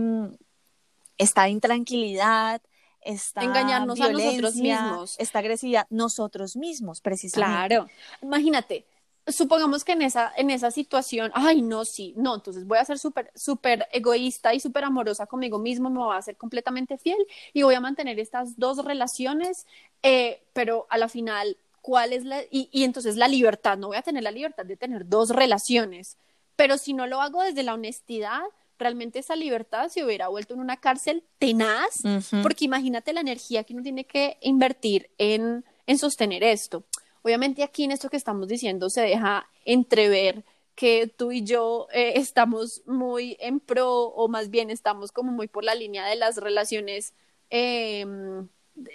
esta 1.16 1.48
intranquilidad, 1.48 2.62
esta 3.00 3.42
engañarnos 3.42 4.00
a 4.00 4.12
nosotros 4.12 4.56
mismos, 4.56 5.16
esta 5.18 5.38
agresividad, 5.38 5.86
nosotros 5.90 6.56
mismos, 6.56 7.00
precisamente. 7.00 7.74
Claro, 7.74 7.88
imagínate, 8.22 8.84
supongamos 9.28 9.84
que 9.84 9.92
en 9.92 10.02
esa, 10.02 10.32
en 10.36 10.50
esa 10.50 10.70
situación, 10.70 11.30
ay, 11.34 11.62
no, 11.62 11.84
sí, 11.84 12.14
no, 12.16 12.36
entonces 12.36 12.66
voy 12.66 12.78
a 12.78 12.84
ser 12.84 12.98
súper, 12.98 13.30
súper 13.34 13.88
egoísta 13.92 14.54
y 14.54 14.60
súper 14.60 14.84
amorosa 14.84 15.26
conmigo 15.26 15.58
mismo, 15.58 15.90
me 15.90 15.98
voy 15.98 16.16
a 16.16 16.22
ser 16.22 16.36
completamente 16.36 16.98
fiel 16.98 17.18
y 17.52 17.62
voy 17.62 17.74
a 17.74 17.80
mantener 17.80 18.18
estas 18.18 18.58
dos 18.58 18.84
relaciones, 18.84 19.66
eh, 20.02 20.42
pero 20.52 20.86
a 20.90 20.98
la 20.98 21.08
final, 21.08 21.56
¿cuál 21.80 22.12
es 22.12 22.24
la, 22.24 22.42
y, 22.50 22.68
y 22.72 22.84
entonces 22.84 23.16
la 23.16 23.28
libertad, 23.28 23.78
no 23.78 23.88
voy 23.88 23.96
a 23.96 24.02
tener 24.02 24.22
la 24.22 24.30
libertad 24.30 24.64
de 24.64 24.76
tener 24.76 25.08
dos 25.08 25.30
relaciones, 25.30 26.16
pero 26.56 26.78
si 26.78 26.92
no 26.92 27.06
lo 27.06 27.20
hago 27.20 27.42
desde 27.42 27.62
la 27.62 27.74
honestidad, 27.74 28.42
realmente 28.78 29.18
esa 29.18 29.36
libertad 29.36 29.88
se 29.88 30.04
hubiera 30.04 30.28
vuelto 30.28 30.54
en 30.54 30.60
una 30.60 30.76
cárcel 30.76 31.24
tenaz, 31.38 32.02
porque 32.42 32.64
imagínate 32.64 33.12
la 33.12 33.20
energía 33.20 33.64
que 33.64 33.74
uno 33.74 33.82
tiene 33.82 34.04
que 34.04 34.38
invertir 34.40 35.10
en, 35.18 35.64
en 35.86 35.98
sostener 35.98 36.44
esto. 36.44 36.84
Obviamente 37.22 37.62
aquí 37.62 37.84
en 37.84 37.92
esto 37.92 38.08
que 38.08 38.16
estamos 38.16 38.48
diciendo 38.48 38.90
se 38.90 39.02
deja 39.02 39.48
entrever 39.64 40.44
que 40.74 41.08
tú 41.08 41.32
y 41.32 41.42
yo 41.42 41.88
eh, 41.92 42.12
estamos 42.16 42.82
muy 42.86 43.36
en 43.40 43.58
pro 43.58 43.90
o 43.90 44.28
más 44.28 44.48
bien 44.48 44.70
estamos 44.70 45.10
como 45.10 45.32
muy 45.32 45.48
por 45.48 45.64
la 45.64 45.74
línea 45.74 46.06
de 46.06 46.14
las 46.14 46.36
relaciones 46.36 47.14
em, 47.50 48.48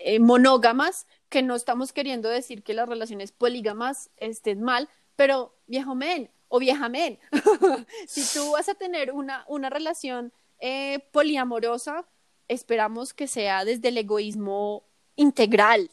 eh, 0.06 0.20
monógamas, 0.20 1.08
que 1.28 1.42
no 1.42 1.56
estamos 1.56 1.92
queriendo 1.92 2.30
decir 2.30 2.64
que 2.64 2.74
las 2.74 2.88
relaciones 2.88 3.34
polígamas 3.34 4.10
estén 4.16 4.62
mal, 4.62 4.88
pero 5.18 5.56
viejo 5.68 5.94
men 5.94 6.32
o 6.48 6.60
vieja 6.60 6.88
men, 6.88 7.20
si 8.08 8.24
tú 8.34 8.52
vas 8.52 8.70
a 8.70 8.76
tener 8.76 9.12
una, 9.12 9.44
una 9.50 9.70
relación 9.70 10.32
eh, 10.60 11.00
poliamorosa, 11.12 12.08
esperamos 12.48 13.14
que 13.14 13.28
sea 13.28 13.66
desde 13.66 13.90
el 13.90 13.98
egoísmo 13.98 14.86
integral, 15.18 15.92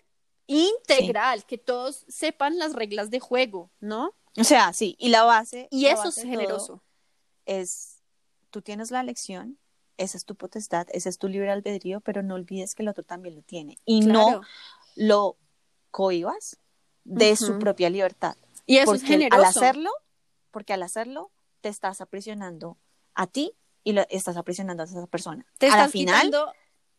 integral, 0.50 1.44
que 1.44 1.58
todos 1.58 2.04
sepan 2.08 2.58
las 2.58 2.72
reglas 2.72 3.10
de 3.10 3.20
juego, 3.20 3.70
¿no? 3.78 4.14
O 4.36 4.44
sea, 4.44 4.72
sí, 4.72 4.96
y 4.98 5.08
la 5.08 5.22
base. 5.22 5.68
Y 5.70 5.86
eso 5.86 6.08
es 6.08 6.16
generoso. 6.16 6.82
Es, 7.46 8.02
tú 8.50 8.60
tienes 8.60 8.90
la 8.90 9.00
elección, 9.00 9.58
esa 9.96 10.16
es 10.16 10.24
tu 10.24 10.34
potestad, 10.34 10.88
ese 10.90 11.08
es 11.08 11.18
tu 11.18 11.28
libre 11.28 11.50
albedrío, 11.50 12.00
pero 12.00 12.22
no 12.22 12.34
olvides 12.34 12.74
que 12.74 12.82
el 12.82 12.88
otro 12.88 13.04
también 13.04 13.36
lo 13.36 13.42
tiene. 13.42 13.78
Y 13.84 14.00
no 14.00 14.40
lo 14.96 15.36
cohibas 15.92 16.58
de 17.04 17.36
su 17.36 17.58
propia 17.60 17.88
libertad. 17.88 18.36
Y 18.66 18.78
eso 18.78 18.94
es 18.94 19.02
generoso. 19.02 19.40
Al 19.40 19.48
hacerlo, 19.48 19.90
porque 20.50 20.72
al 20.72 20.82
hacerlo, 20.82 21.30
te 21.60 21.68
estás 21.68 22.00
aprisionando 22.00 22.76
a 23.14 23.28
ti 23.28 23.52
y 23.84 23.92
lo, 23.92 24.04
estás 24.10 24.36
aprisionando 24.36 24.82
a 24.82 24.86
esa 24.86 25.06
persona. 25.06 25.46
Te 25.58 25.68
al 25.68 25.90
final, 25.90 26.32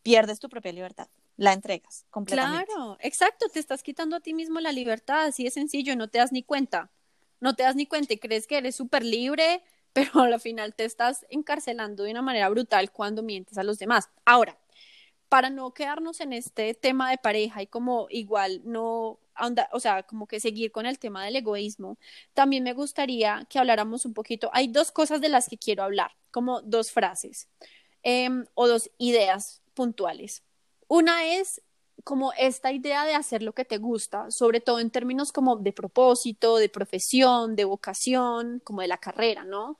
pierdes 0.03 0.39
tu 0.39 0.47
propia 0.47 0.71
libertad 0.71 1.09
la 1.41 1.53
entregas 1.53 2.05
completamente. 2.11 2.67
Claro, 2.67 2.97
exacto, 2.99 3.49
te 3.49 3.59
estás 3.59 3.81
quitando 3.81 4.15
a 4.15 4.19
ti 4.19 4.35
mismo 4.35 4.59
la 4.59 4.71
libertad, 4.71 5.23
así 5.23 5.43
de 5.43 5.49
sencillo, 5.49 5.95
no 5.95 6.07
te 6.07 6.19
das 6.19 6.31
ni 6.31 6.43
cuenta, 6.43 6.91
no 7.39 7.55
te 7.55 7.63
das 7.63 7.75
ni 7.75 7.87
cuenta 7.87 8.13
y 8.13 8.17
crees 8.17 8.45
que 8.45 8.59
eres 8.59 8.75
súper 8.75 9.03
libre, 9.03 9.63
pero 9.93 10.21
al 10.21 10.39
final 10.39 10.75
te 10.75 10.85
estás 10.85 11.25
encarcelando 11.29 12.03
de 12.03 12.11
una 12.11 12.21
manera 12.21 12.47
brutal 12.49 12.91
cuando 12.91 13.23
mientes 13.23 13.57
a 13.57 13.63
los 13.63 13.79
demás. 13.79 14.09
Ahora, 14.23 14.59
para 15.29 15.49
no 15.49 15.73
quedarnos 15.73 16.21
en 16.21 16.33
este 16.33 16.75
tema 16.75 17.09
de 17.09 17.17
pareja 17.17 17.63
y 17.63 17.67
como 17.67 18.05
igual 18.11 18.61
no 18.63 19.19
o 19.71 19.79
sea, 19.79 20.03
como 20.03 20.27
que 20.27 20.39
seguir 20.39 20.71
con 20.71 20.85
el 20.85 20.99
tema 20.99 21.25
del 21.25 21.37
egoísmo, 21.37 21.97
también 22.35 22.63
me 22.63 22.73
gustaría 22.73 23.47
que 23.49 23.57
habláramos 23.57 24.05
un 24.05 24.13
poquito, 24.13 24.51
hay 24.53 24.67
dos 24.67 24.91
cosas 24.91 25.21
de 25.21 25.29
las 25.29 25.49
que 25.49 25.57
quiero 25.57 25.81
hablar, 25.81 26.11
como 26.29 26.61
dos 26.61 26.91
frases 26.91 27.49
em, 28.03 28.45
o 28.53 28.67
dos 28.67 28.91
ideas 28.99 29.63
puntuales. 29.73 30.43
Una 30.91 31.23
es 31.25 31.61
como 32.03 32.33
esta 32.33 32.73
idea 32.73 33.05
de 33.05 33.15
hacer 33.15 33.43
lo 33.43 33.53
que 33.53 33.63
te 33.63 33.77
gusta, 33.77 34.29
sobre 34.29 34.59
todo 34.59 34.81
en 34.81 34.89
términos 34.89 35.31
como 35.31 35.55
de 35.55 35.71
propósito, 35.71 36.57
de 36.57 36.67
profesión, 36.67 37.55
de 37.55 37.63
vocación, 37.63 38.59
como 38.65 38.81
de 38.81 38.89
la 38.89 38.97
carrera, 38.97 39.45
¿no? 39.45 39.77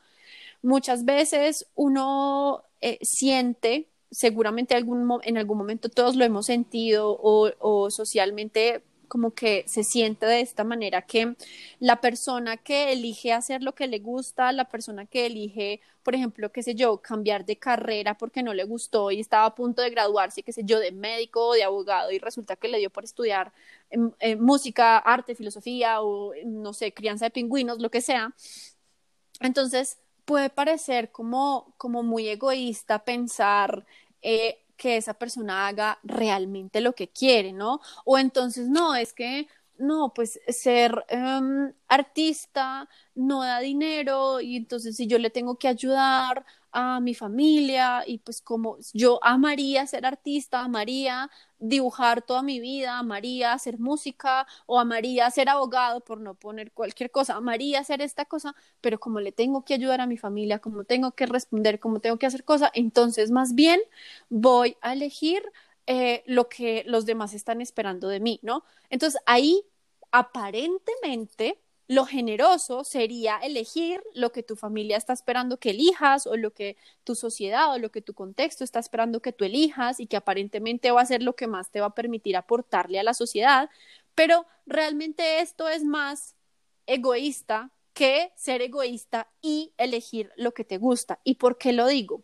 Muchas 0.62 1.04
veces 1.04 1.68
uno 1.76 2.64
eh, 2.80 2.98
siente, 3.02 3.90
seguramente 4.10 4.74
algún, 4.74 5.20
en 5.24 5.38
algún 5.38 5.58
momento 5.58 5.90
todos 5.90 6.16
lo 6.16 6.24
hemos 6.24 6.46
sentido 6.46 7.10
o, 7.12 7.52
o 7.60 7.92
socialmente 7.92 8.82
como 9.12 9.32
que 9.32 9.66
se 9.68 9.84
siente 9.84 10.26
de 10.26 10.40
esta 10.40 10.64
manera 10.64 11.02
que 11.02 11.36
la 11.80 12.00
persona 12.00 12.56
que 12.56 12.94
elige 12.94 13.34
hacer 13.34 13.62
lo 13.62 13.76
que 13.76 13.88
le 13.88 14.00
gusta, 14.00 14.54
la 14.54 14.70
persona 14.70 15.06
que 15.06 15.26
elige, 15.26 15.82
por 16.02 16.16
ejemplo, 16.16 16.54
qué 16.54 16.64
sé 16.64 16.76
yo, 16.76 17.00
cambiar 17.02 17.46
de 17.46 17.58
carrera 17.58 18.18
porque 18.18 18.42
no 18.42 18.54
le 18.54 18.64
gustó 18.64 19.12
y 19.12 19.20
estaba 19.20 19.48
a 19.48 19.54
punto 19.54 19.82
de 19.82 19.90
graduarse, 19.90 20.44
qué 20.44 20.54
sé 20.54 20.64
yo, 20.64 20.80
de 20.80 20.94
médico 20.94 21.48
o 21.48 21.54
de 21.54 21.64
abogado 21.66 22.10
y 22.12 22.20
resulta 22.20 22.56
que 22.56 22.70
le 22.70 22.78
dio 22.78 22.90
por 22.90 23.04
estudiar 23.04 23.52
música, 24.40 24.98
arte, 25.00 25.36
filosofía 25.36 26.02
o 26.02 26.34
no 26.46 26.72
sé, 26.72 26.94
crianza 26.94 27.26
de 27.26 27.32
pingüinos, 27.32 27.80
lo 27.80 27.92
que 27.92 28.00
sea. 28.00 28.34
Entonces, 29.42 30.00
puede 30.24 30.50
parecer 30.50 31.12
como, 31.12 31.74
como 31.78 32.02
muy 32.02 32.30
egoísta 32.30 33.04
pensar 33.04 33.86
eh, 34.22 34.64
que 34.82 34.98
esa 34.98 35.14
persona 35.14 35.68
haga 35.68 36.00
realmente 36.04 36.82
lo 36.82 36.94
que 36.96 37.08
quiere, 37.08 37.54
¿no? 37.54 37.82
O 38.04 38.18
entonces, 38.18 38.68
no, 38.68 38.96
es 38.96 39.14
que, 39.14 39.48
no, 39.78 40.12
pues 40.14 40.40
ser 40.48 41.06
em, 41.08 41.72
artista 41.88 42.90
no 43.16 43.44
da 43.44 43.60
dinero 43.60 44.42
y 44.42 44.56
entonces 44.58 44.96
si 44.96 45.06
yo 45.08 45.20
le 45.20 45.30
tengo 45.30 45.58
que 45.60 45.68
ayudar 45.68 46.46
a 46.72 47.00
mi 47.00 47.14
familia 47.14 48.04
y 48.08 48.18
pues 48.20 48.42
como 48.42 48.78
yo 48.94 49.20
amaría 49.24 49.86
ser 49.88 50.06
artista, 50.06 50.62
amaría 50.62 51.30
dibujar 51.62 52.22
toda 52.24 52.42
mi 52.44 52.60
vida, 52.60 53.00
amaría 53.00 53.54
hacer 53.54 53.80
música 53.80 54.48
o 54.66 54.80
amaría 54.80 55.30
ser 55.32 55.50
abogado 55.50 56.02
por 56.02 56.20
no 56.20 56.36
poner 56.36 56.72
cualquier 56.74 57.12
cosa, 57.12 57.36
amaría 57.36 57.80
hacer 57.80 58.02
esta 58.02 58.26
cosa, 58.26 58.56
pero 58.82 59.00
como 59.00 59.20
le 59.22 59.32
tengo 59.32 59.64
que 59.66 59.76
ayudar 59.76 60.02
a 60.02 60.08
mi 60.08 60.18
familia, 60.18 60.60
como 60.60 60.84
tengo 60.84 61.12
que 61.14 61.26
responder, 61.28 61.80
como 61.80 62.00
tengo 62.02 62.18
que 62.18 62.26
hacer 62.26 62.44
cosas, 62.44 62.72
entonces 62.74 63.32
más 63.32 63.56
bien 63.56 63.80
voy 64.30 64.78
a 64.82 64.94
elegir 64.94 65.44
eh, 65.88 66.24
lo 66.28 66.50
que 66.50 66.84
los 66.88 67.06
demás 67.06 67.34
están 67.34 67.62
esperando 67.62 68.08
de 68.10 68.20
mí, 68.20 68.40
¿no? 68.44 68.64
Entonces 68.90 69.22
ahí 69.26 69.64
aparentemente 70.12 71.61
lo 71.92 72.06
generoso 72.06 72.86
sería 72.86 73.36
elegir 73.44 74.02
lo 74.14 74.32
que 74.32 74.44
tu 74.44 74.56
familia 74.56 74.96
está 74.96 75.12
esperando 75.12 75.58
que 75.58 75.72
elijas 75.72 76.26
o 76.26 76.38
lo 76.38 76.54
que 76.54 76.78
tu 77.04 77.16
sociedad 77.16 77.74
o 77.74 77.80
lo 77.80 77.92
que 77.92 78.02
tu 78.02 78.14
contexto 78.14 78.64
está 78.64 78.80
esperando 78.80 79.22
que 79.22 79.34
tú 79.34 79.44
elijas 79.44 80.00
y 80.00 80.08
que 80.08 80.16
aparentemente 80.16 80.92
va 80.92 81.02
a 81.02 81.06
ser 81.06 81.22
lo 81.22 81.36
que 81.36 81.48
más 81.48 81.70
te 81.70 81.82
va 81.82 81.88
a 81.88 81.94
permitir 81.94 82.38
aportarle 82.38 82.98
a 82.98 83.04
la 83.04 83.14
sociedad, 83.14 83.70
pero 84.16 84.46
realmente 84.66 85.42
esto 85.42 85.68
es 85.68 85.84
más 85.84 86.38
egoísta 86.88 87.72
que 87.94 88.32
ser 88.38 88.62
egoísta 88.62 89.28
y 89.42 89.74
elegir 89.78 90.32
lo 90.38 90.54
que 90.54 90.64
te 90.64 90.78
gusta. 90.78 91.20
¿Y 91.26 91.36
por 91.36 91.58
qué 91.58 91.74
lo 91.74 91.88
digo? 91.88 92.24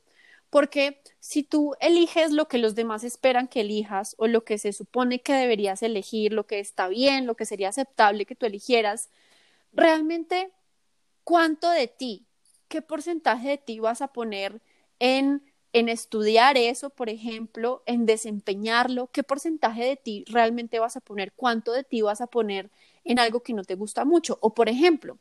Porque 0.49 1.01
si 1.19 1.43
tú 1.43 1.75
eliges 1.82 2.32
lo 2.32 2.47
que 2.47 2.58
los 2.58 2.73
demás 2.73 3.03
esperan 3.03 3.49
que 3.49 3.60
elijas 3.60 4.15
o 4.17 4.27
lo 4.27 4.45
que 4.45 4.60
se 4.60 4.71
supone 4.71 5.19
que 5.21 5.34
deberías 5.34 5.84
elegir, 5.84 6.32
lo 6.32 6.47
que 6.47 6.60
está 6.60 6.88
bien, 6.88 7.27
lo 7.27 7.36
que 7.36 7.45
sería 7.45 7.67
aceptable 7.67 8.25
que 8.25 8.36
tú 8.36 8.45
eligieras, 8.45 9.10
realmente 9.78 10.52
cuánto 11.24 11.70
de 11.72 11.88
ti, 11.88 12.28
qué 12.68 12.82
porcentaje 12.82 13.50
de 13.50 13.58
ti 13.58 13.80
vas 13.80 14.02
a 14.02 14.10
poner 14.10 14.62
en, 15.00 15.44
en 15.74 15.90
estudiar 15.90 16.58
eso, 16.58 16.90
por 16.90 17.10
ejemplo, 17.10 17.84
en 17.86 18.06
desempeñarlo, 18.06 19.08
qué 19.12 19.24
porcentaje 19.24 19.84
de 19.86 19.96
ti 19.98 20.26
realmente 20.28 20.80
vas 20.80 20.98
a 20.98 21.02
poner, 21.02 21.34
cuánto 21.34 21.72
de 21.74 21.84
ti 21.84 22.02
vas 22.02 22.22
a 22.22 22.28
poner 22.28 22.72
en 23.04 23.20
algo 23.20 23.44
que 23.44 23.54
no 23.54 23.63
te 23.63 23.76
gusta 23.76 24.06
mucho. 24.06 24.38
O, 24.42 24.54
por 24.54 24.70
ejemplo, 24.70 25.20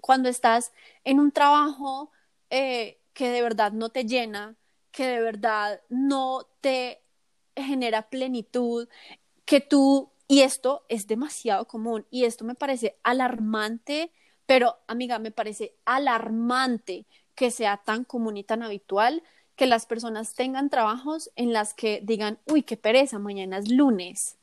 cuando 0.00 0.28
estás 0.28 0.72
en 1.04 1.20
un 1.20 1.32
trabajo 1.32 2.10
eh, 2.50 3.00
que 3.12 3.30
de 3.30 3.42
verdad 3.42 3.72
no 3.72 3.90
te 3.90 4.04
llena, 4.04 4.56
que 4.92 5.06
de 5.06 5.20
verdad 5.20 5.80
no 5.88 6.46
te 6.60 7.02
genera 7.56 8.08
plenitud, 8.10 8.88
que 9.44 9.60
tú 9.60 10.10
y 10.28 10.40
esto 10.40 10.84
es 10.88 11.06
demasiado 11.06 11.66
común 11.66 12.06
y 12.10 12.24
esto 12.24 12.44
me 12.44 12.54
parece 12.54 12.96
alarmante, 13.02 14.10
pero 14.46 14.76
amiga, 14.86 15.18
me 15.18 15.30
parece 15.30 15.74
alarmante 15.84 17.06
que 17.34 17.50
sea 17.50 17.78
tan 17.78 18.04
común 18.04 18.36
y 18.36 18.44
tan 18.44 18.62
habitual 18.62 19.22
que 19.54 19.66
las 19.66 19.86
personas 19.86 20.34
tengan 20.34 20.68
trabajos 20.68 21.30
en 21.36 21.52
las 21.52 21.74
que 21.74 22.00
digan, 22.02 22.38
uy, 22.46 22.62
qué 22.62 22.76
pereza, 22.76 23.18
mañana 23.18 23.58
es 23.58 23.70
lunes. 23.70 24.36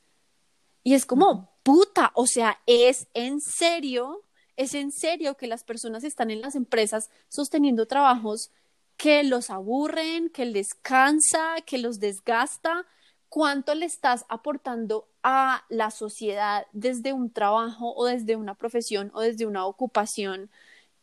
Y 0.84 0.96
es 0.96 1.06
como, 1.06 1.52
puta, 1.64 2.12
o 2.16 2.28
sea, 2.28 2.60
es 2.66 3.08
en 3.14 3.40
serio, 3.40 4.24
es 4.58 4.74
en 4.74 4.92
serio 4.92 5.38
que 5.38 5.48
las 5.48 5.64
personas 5.64 6.04
están 6.04 6.32
en 6.32 6.42
las 6.42 6.56
empresas 6.56 7.10
sosteniendo 7.30 7.88
trabajos 7.88 8.52
que 8.98 9.24
los 9.24 9.50
aburren, 9.50 10.30
que 10.30 10.46
les 10.46 10.74
cansa, 10.74 11.56
que 11.66 11.78
los 11.78 12.00
desgasta, 12.00 12.86
cuánto 13.30 13.76
le 13.76 13.86
estás 13.86 14.26
aportando 14.30 15.08
a 15.24 15.66
la 15.70 15.92
sociedad 15.92 16.68
desde 16.74 17.14
un 17.14 17.32
trabajo 17.32 17.94
o 17.96 18.06
desde 18.06 18.36
una 18.36 18.56
profesión 18.56 19.12
o 19.14 19.22
desde 19.22 19.46
una 19.46 19.66
ocupación 19.66 20.52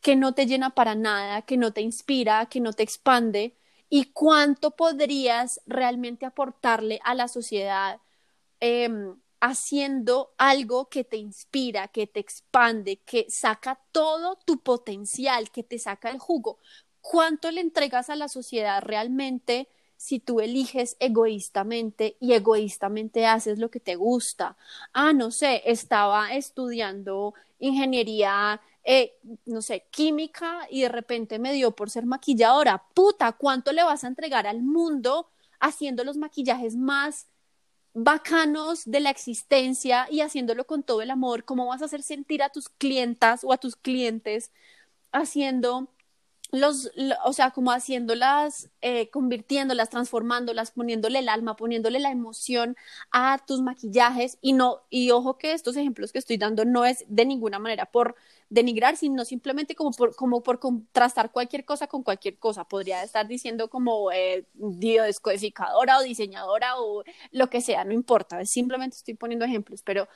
que 0.00 0.16
no 0.16 0.34
te 0.34 0.46
llena 0.46 0.70
para 0.70 0.94
nada, 0.94 1.42
que 1.42 1.56
no 1.56 1.72
te 1.72 1.82
inspira, 1.82 2.46
que 2.46 2.60
no 2.60 2.72
te 2.72 2.82
expande 2.82 3.56
y 3.90 4.06
cuánto 4.12 4.72
podrías 4.72 5.60
realmente 5.66 6.26
aportarle 6.26 7.00
a 7.04 7.14
la 7.14 7.28
sociedad 7.28 8.00
em, 8.60 9.16
haciendo 9.40 10.34
algo 10.38 10.88
que 10.88 11.04
te 11.04 11.16
inspira, 11.16 11.88
que 11.88 12.06
te 12.06 12.20
expande, 12.20 12.98
que 13.00 13.26
saca 13.30 13.80
todo 13.92 14.36
tu 14.44 14.62
potencial, 14.62 15.50
que 15.50 15.62
te 15.62 15.78
saca 15.78 16.10
el 16.10 16.18
jugo. 16.18 16.58
¿Cuánto 17.00 17.50
le 17.50 17.60
entregas 17.62 18.10
a 18.10 18.16
la 18.16 18.28
sociedad 18.28 18.82
realmente? 18.82 19.68
Si 20.00 20.18
tú 20.18 20.40
eliges 20.40 20.96
egoístamente 20.98 22.16
y 22.20 22.32
egoístamente 22.32 23.26
haces 23.26 23.58
lo 23.58 23.70
que 23.70 23.80
te 23.80 23.96
gusta. 23.96 24.56
Ah, 24.94 25.12
no 25.12 25.30
sé, 25.30 25.60
estaba 25.66 26.32
estudiando 26.32 27.34
ingeniería, 27.58 28.62
eh, 28.82 29.18
no 29.44 29.60
sé, 29.60 29.84
química 29.90 30.66
y 30.70 30.80
de 30.80 30.88
repente 30.88 31.38
me 31.38 31.52
dio 31.52 31.72
por 31.72 31.90
ser 31.90 32.06
maquilladora. 32.06 32.82
Puta, 32.94 33.32
¿cuánto 33.32 33.72
le 33.72 33.82
vas 33.82 34.02
a 34.02 34.06
entregar 34.06 34.46
al 34.46 34.62
mundo 34.62 35.28
haciendo 35.58 36.02
los 36.02 36.16
maquillajes 36.16 36.76
más 36.76 37.26
bacanos 37.92 38.90
de 38.90 39.00
la 39.00 39.10
existencia 39.10 40.08
y 40.10 40.22
haciéndolo 40.22 40.66
con 40.66 40.82
todo 40.82 41.02
el 41.02 41.10
amor? 41.10 41.44
¿Cómo 41.44 41.66
vas 41.66 41.82
a 41.82 41.84
hacer 41.84 42.02
sentir 42.02 42.42
a 42.42 42.48
tus 42.48 42.70
clientas 42.70 43.44
o 43.44 43.52
a 43.52 43.58
tus 43.58 43.76
clientes 43.76 44.50
haciendo 45.12 45.90
los, 46.52 46.90
o 47.24 47.32
sea, 47.32 47.52
como 47.52 47.70
haciéndolas, 47.70 48.70
eh, 48.80 49.08
convirtiéndolas, 49.10 49.88
transformándolas, 49.90 50.72
poniéndole 50.72 51.20
el 51.20 51.28
alma, 51.28 51.56
poniéndole 51.56 52.00
la 52.00 52.10
emoción 52.10 52.76
a 53.12 53.38
tus 53.46 53.62
maquillajes 53.62 54.38
y 54.40 54.52
no, 54.52 54.80
y 54.90 55.10
ojo 55.12 55.38
que 55.38 55.52
estos 55.52 55.76
ejemplos 55.76 56.12
que 56.12 56.18
estoy 56.18 56.38
dando 56.38 56.64
no 56.64 56.84
es 56.84 57.04
de 57.08 57.24
ninguna 57.24 57.58
manera 57.58 57.86
por 57.86 58.16
denigrar, 58.48 58.96
sino 58.96 59.24
simplemente 59.24 59.76
como 59.76 59.92
por, 59.92 60.16
como 60.16 60.42
por 60.42 60.58
contrastar 60.58 61.30
cualquier 61.30 61.64
cosa 61.64 61.86
con 61.86 62.02
cualquier 62.02 62.38
cosa. 62.38 62.64
Podría 62.64 63.02
estar 63.04 63.28
diciendo 63.28 63.70
como 63.70 64.10
eh, 64.12 64.44
o 64.58 66.02
diseñadora 66.02 66.80
o 66.80 67.04
lo 67.30 67.48
que 67.48 67.60
sea, 67.60 67.84
no 67.84 67.92
importa, 67.92 68.44
simplemente 68.44 68.96
estoy 68.96 69.14
poniendo 69.14 69.44
ejemplos, 69.44 69.82
pero 69.82 70.08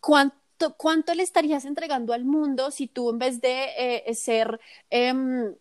¿cuánto 0.00 0.39
¿cuánto 0.76 1.14
le 1.14 1.22
estarías 1.22 1.64
entregando 1.64 2.12
al 2.12 2.24
mundo 2.24 2.70
si 2.70 2.86
tú 2.86 3.10
en 3.10 3.18
vez 3.18 3.40
de 3.40 3.68
eh, 3.78 4.14
ser, 4.14 4.60
em, 4.90 5.54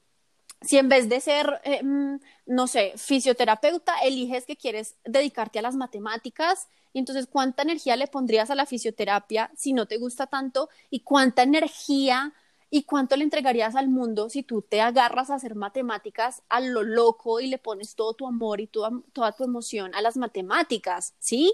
si 0.61 0.77
en 0.77 0.89
vez 0.89 1.09
de 1.09 1.21
ser, 1.21 1.61
em, 1.63 2.19
no 2.45 2.67
sé, 2.67 2.93
fisioterapeuta, 2.97 3.93
eliges 4.03 4.45
que 4.45 4.57
quieres 4.57 4.95
dedicarte 5.05 5.59
a 5.59 5.61
las 5.61 5.75
matemáticas? 5.75 6.67
Y 6.93 6.99
entonces, 6.99 7.27
¿cuánta 7.27 7.63
energía 7.63 7.95
le 7.95 8.07
pondrías 8.07 8.49
a 8.49 8.55
la 8.55 8.65
fisioterapia 8.65 9.51
si 9.55 9.73
no 9.73 9.85
te 9.87 9.97
gusta 9.97 10.27
tanto? 10.27 10.69
¿Y 10.89 11.01
cuánta 11.01 11.43
energía 11.43 12.33
y 12.71 12.83
cuánto 12.83 13.15
le 13.15 13.23
entregarías 13.23 13.75
al 13.75 13.89
mundo 13.89 14.29
si 14.29 14.43
tú 14.43 14.61
te 14.61 14.81
agarras 14.81 15.29
a 15.29 15.35
hacer 15.35 15.55
matemáticas 15.55 16.43
a 16.49 16.59
lo 16.59 16.83
loco 16.83 17.39
y 17.39 17.47
le 17.47 17.57
pones 17.57 17.95
todo 17.95 18.13
tu 18.13 18.27
amor 18.27 18.61
y 18.61 18.67
toda 18.67 19.31
tu 19.37 19.43
emoción 19.43 19.95
a 19.95 20.01
las 20.01 20.17
matemáticas? 20.17 21.13
¿Sí? 21.19 21.53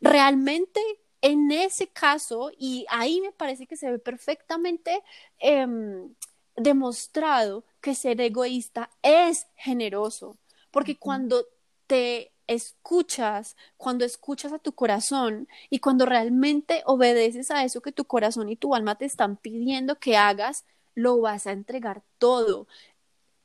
Realmente 0.00 0.80
en 1.20 1.50
ese 1.50 1.88
caso, 1.88 2.50
y 2.58 2.86
ahí 2.90 3.20
me 3.20 3.32
parece 3.32 3.66
que 3.66 3.76
se 3.76 3.90
ve 3.90 3.98
perfectamente 3.98 5.02
em, 5.38 6.14
demostrado 6.56 7.64
que 7.80 7.94
ser 7.94 8.20
egoísta 8.20 8.90
es 9.02 9.46
generoso, 9.56 10.36
porque 10.70 10.96
cuando 10.96 11.46
te 11.86 12.32
escuchas, 12.46 13.56
cuando 13.76 14.04
escuchas 14.04 14.52
a 14.52 14.58
tu 14.58 14.72
corazón 14.72 15.48
y 15.70 15.80
cuando 15.80 16.06
realmente 16.06 16.82
obedeces 16.86 17.50
a 17.50 17.64
eso 17.64 17.82
que 17.82 17.92
tu 17.92 18.04
corazón 18.06 18.48
y 18.48 18.56
tu 18.56 18.74
alma 18.74 18.96
te 18.96 19.04
están 19.04 19.36
pidiendo 19.36 19.96
que 19.96 20.16
hagas, 20.16 20.64
lo 20.94 21.20
vas 21.20 21.46
a 21.46 21.52
entregar 21.52 22.02
todo. 22.18 22.66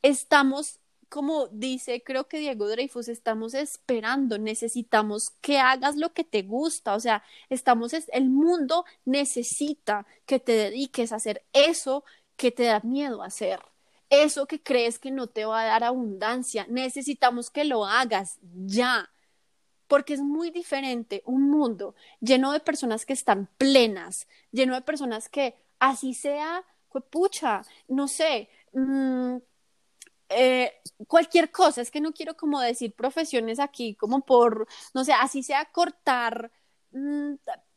Estamos 0.02 0.80
como 1.14 1.48
dice, 1.50 2.02
creo 2.02 2.28
que 2.28 2.40
Diego 2.40 2.68
Dreyfus, 2.68 3.08
estamos 3.08 3.54
esperando, 3.54 4.40
necesitamos 4.40 5.30
que 5.42 5.60
hagas 5.60 5.96
lo 5.96 6.12
que 6.12 6.24
te 6.24 6.42
gusta, 6.42 6.96
o 6.96 7.00
sea, 7.00 7.24
estamos, 7.52 7.94
el 7.94 8.32
mundo 8.32 8.84
necesita 9.06 10.08
que 10.26 10.40
te 10.40 10.54
dediques 10.54 11.12
a 11.12 11.18
hacer 11.18 11.46
eso 11.54 12.04
que 12.36 12.50
te 12.50 12.64
da 12.64 12.80
miedo 12.80 13.22
hacer, 13.22 13.60
eso 14.10 14.48
que 14.48 14.64
crees 14.64 14.98
que 14.98 15.12
no 15.12 15.28
te 15.28 15.46
va 15.46 15.62
a 15.62 15.66
dar 15.66 15.84
abundancia, 15.84 16.66
necesitamos 16.68 17.52
que 17.52 17.64
lo 17.64 17.86
hagas 17.86 18.40
ya, 18.66 19.12
porque 19.88 20.16
es 20.16 20.22
muy 20.22 20.50
diferente 20.50 21.22
un 21.28 21.48
mundo 21.48 21.94
lleno 22.22 22.52
de 22.52 22.60
personas 22.60 23.06
que 23.06 23.14
están 23.14 23.52
plenas, 23.60 24.28
lleno 24.52 24.74
de 24.74 24.82
personas 24.82 25.30
que 25.30 25.54
así 25.78 26.16
sea, 26.16 26.66
pucha, 27.12 27.62
no 27.88 28.08
sé, 28.08 28.50
mmm, 28.72 29.38
eh, 30.36 30.74
cualquier 31.08 31.52
cosa, 31.52 31.82
es 31.82 31.92
que 31.92 32.02
no 32.02 32.14
quiero 32.14 32.36
como 32.36 32.60
decir 32.62 32.94
profesiones 32.96 33.60
aquí, 33.60 33.96
como 33.96 34.26
por, 34.26 34.68
no 34.94 35.04
sé, 35.04 35.14
así 35.14 35.44
sea 35.44 35.66
cortar 35.72 36.52
mm, 36.92 37.34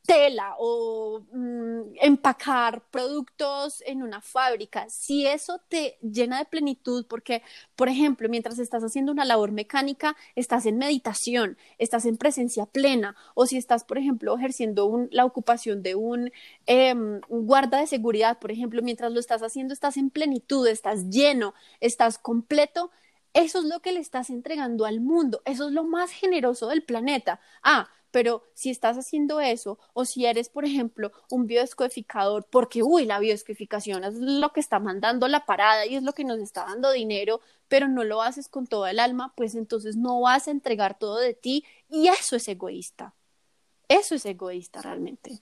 tela 0.07 0.55
o 0.59 1.21
mm, 1.33 1.97
empacar 2.01 2.83
productos 2.91 3.83
en 3.87 4.03
una 4.03 4.21
fábrica, 4.21 4.89
si 4.89 5.27
eso 5.27 5.61
te 5.69 5.99
llena 6.01 6.39
de 6.39 6.45
plenitud, 6.45 7.07
porque, 7.09 7.43
por 7.75 7.89
ejemplo, 7.89 8.29
mientras 8.29 8.59
estás 8.59 8.83
haciendo 8.83 9.13
una 9.13 9.25
labor 9.25 9.53
mecánica, 9.53 10.17
estás 10.37 10.67
en 10.67 10.79
meditación, 10.79 11.59
estás 11.79 12.07
en 12.07 12.17
presencia 12.17 12.67
plena, 12.67 13.17
o 13.35 13.47
si 13.47 13.57
estás, 13.57 13.85
por 13.85 13.99
ejemplo, 13.99 14.37
ejerciendo 14.37 15.09
la 15.11 15.25
ocupación 15.25 15.83
de 15.83 15.95
un, 15.95 16.33
em, 16.67 17.21
un 17.29 17.47
guarda 17.47 17.81
de 17.81 17.87
seguridad, 17.87 18.39
por 18.39 18.53
ejemplo, 18.53 18.83
mientras 18.83 19.13
lo 19.13 19.21
estás 19.21 19.43
haciendo, 19.43 19.75
estás 19.75 19.97
en 19.97 20.11
plenitud, 20.11 20.67
estás 20.69 21.11
lleno, 21.11 21.55
estás 21.81 22.19
completo. 22.19 22.91
Eso 23.35 23.59
es 23.59 23.67
lo 23.67 23.81
que 23.81 23.93
le 23.93 24.01
estás 24.01 24.31
entregando 24.31 24.87
al 24.87 25.01
mundo. 25.01 25.43
Eso 25.45 25.69
es 25.69 25.75
lo 25.75 25.85
más 25.85 26.11
generoso 26.11 26.69
del 26.69 26.83
planeta. 26.83 27.41
Ah, 27.63 27.89
pero 28.11 28.43
si 28.55 28.71
estás 28.71 28.97
haciendo 28.97 29.41
eso 29.41 29.79
o 29.93 30.05
si 30.05 30.27
eres, 30.27 30.49
por 30.49 30.65
ejemplo, 30.65 31.13
un 31.31 31.47
biodescodificador, 31.47 32.47
porque, 32.51 32.83
uy, 32.83 33.05
la 33.05 33.19
biodescodificación 33.19 34.05
es 34.05 34.15
lo 34.15 34.53
que 34.53 34.61
está 34.61 34.79
mandando 34.79 35.29
la 35.29 35.45
parada 35.45 35.87
y 35.87 35.97
es 35.97 36.03
lo 36.03 36.13
que 36.13 36.25
nos 36.25 36.39
está 36.39 36.65
dando 36.65 36.91
dinero, 36.93 37.41
pero 37.69 37.89
no 37.89 38.05
lo 38.05 38.23
haces 38.23 38.49
con 38.49 38.67
toda 38.67 38.91
el 38.91 39.01
alma, 39.01 39.33
pues 39.37 39.55
entonces 39.55 39.97
no 39.97 40.21
vas 40.21 40.49
a 40.49 40.51
entregar 40.51 40.99
todo 40.99 41.19
de 41.19 41.35
ti 41.35 41.65
y 41.91 42.09
eso 42.09 42.37
es 42.37 42.49
egoísta. 42.49 43.15
Eso 43.89 44.15
es 44.15 44.27
egoísta 44.27 44.83
realmente. 44.83 45.41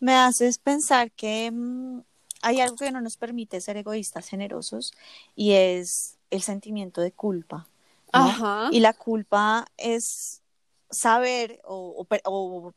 Me 0.00 0.14
haces 0.14 0.58
pensar 0.58 1.10
que 1.10 1.50
mm, 1.50 2.00
hay 2.42 2.60
algo 2.60 2.76
que 2.76 2.92
no 2.92 3.00
nos 3.00 3.16
permite 3.16 3.60
ser 3.60 3.76
egoístas 3.76 4.28
generosos 4.28 4.92
y 5.34 5.52
es 5.52 6.16
el 6.30 6.42
sentimiento 6.42 7.00
de 7.00 7.12
culpa. 7.12 7.66
Ajá. 8.12 8.68
Y 8.72 8.80
la 8.80 8.92
culpa 8.92 9.66
es 9.76 10.42
saber 10.90 11.60
o, 11.64 12.06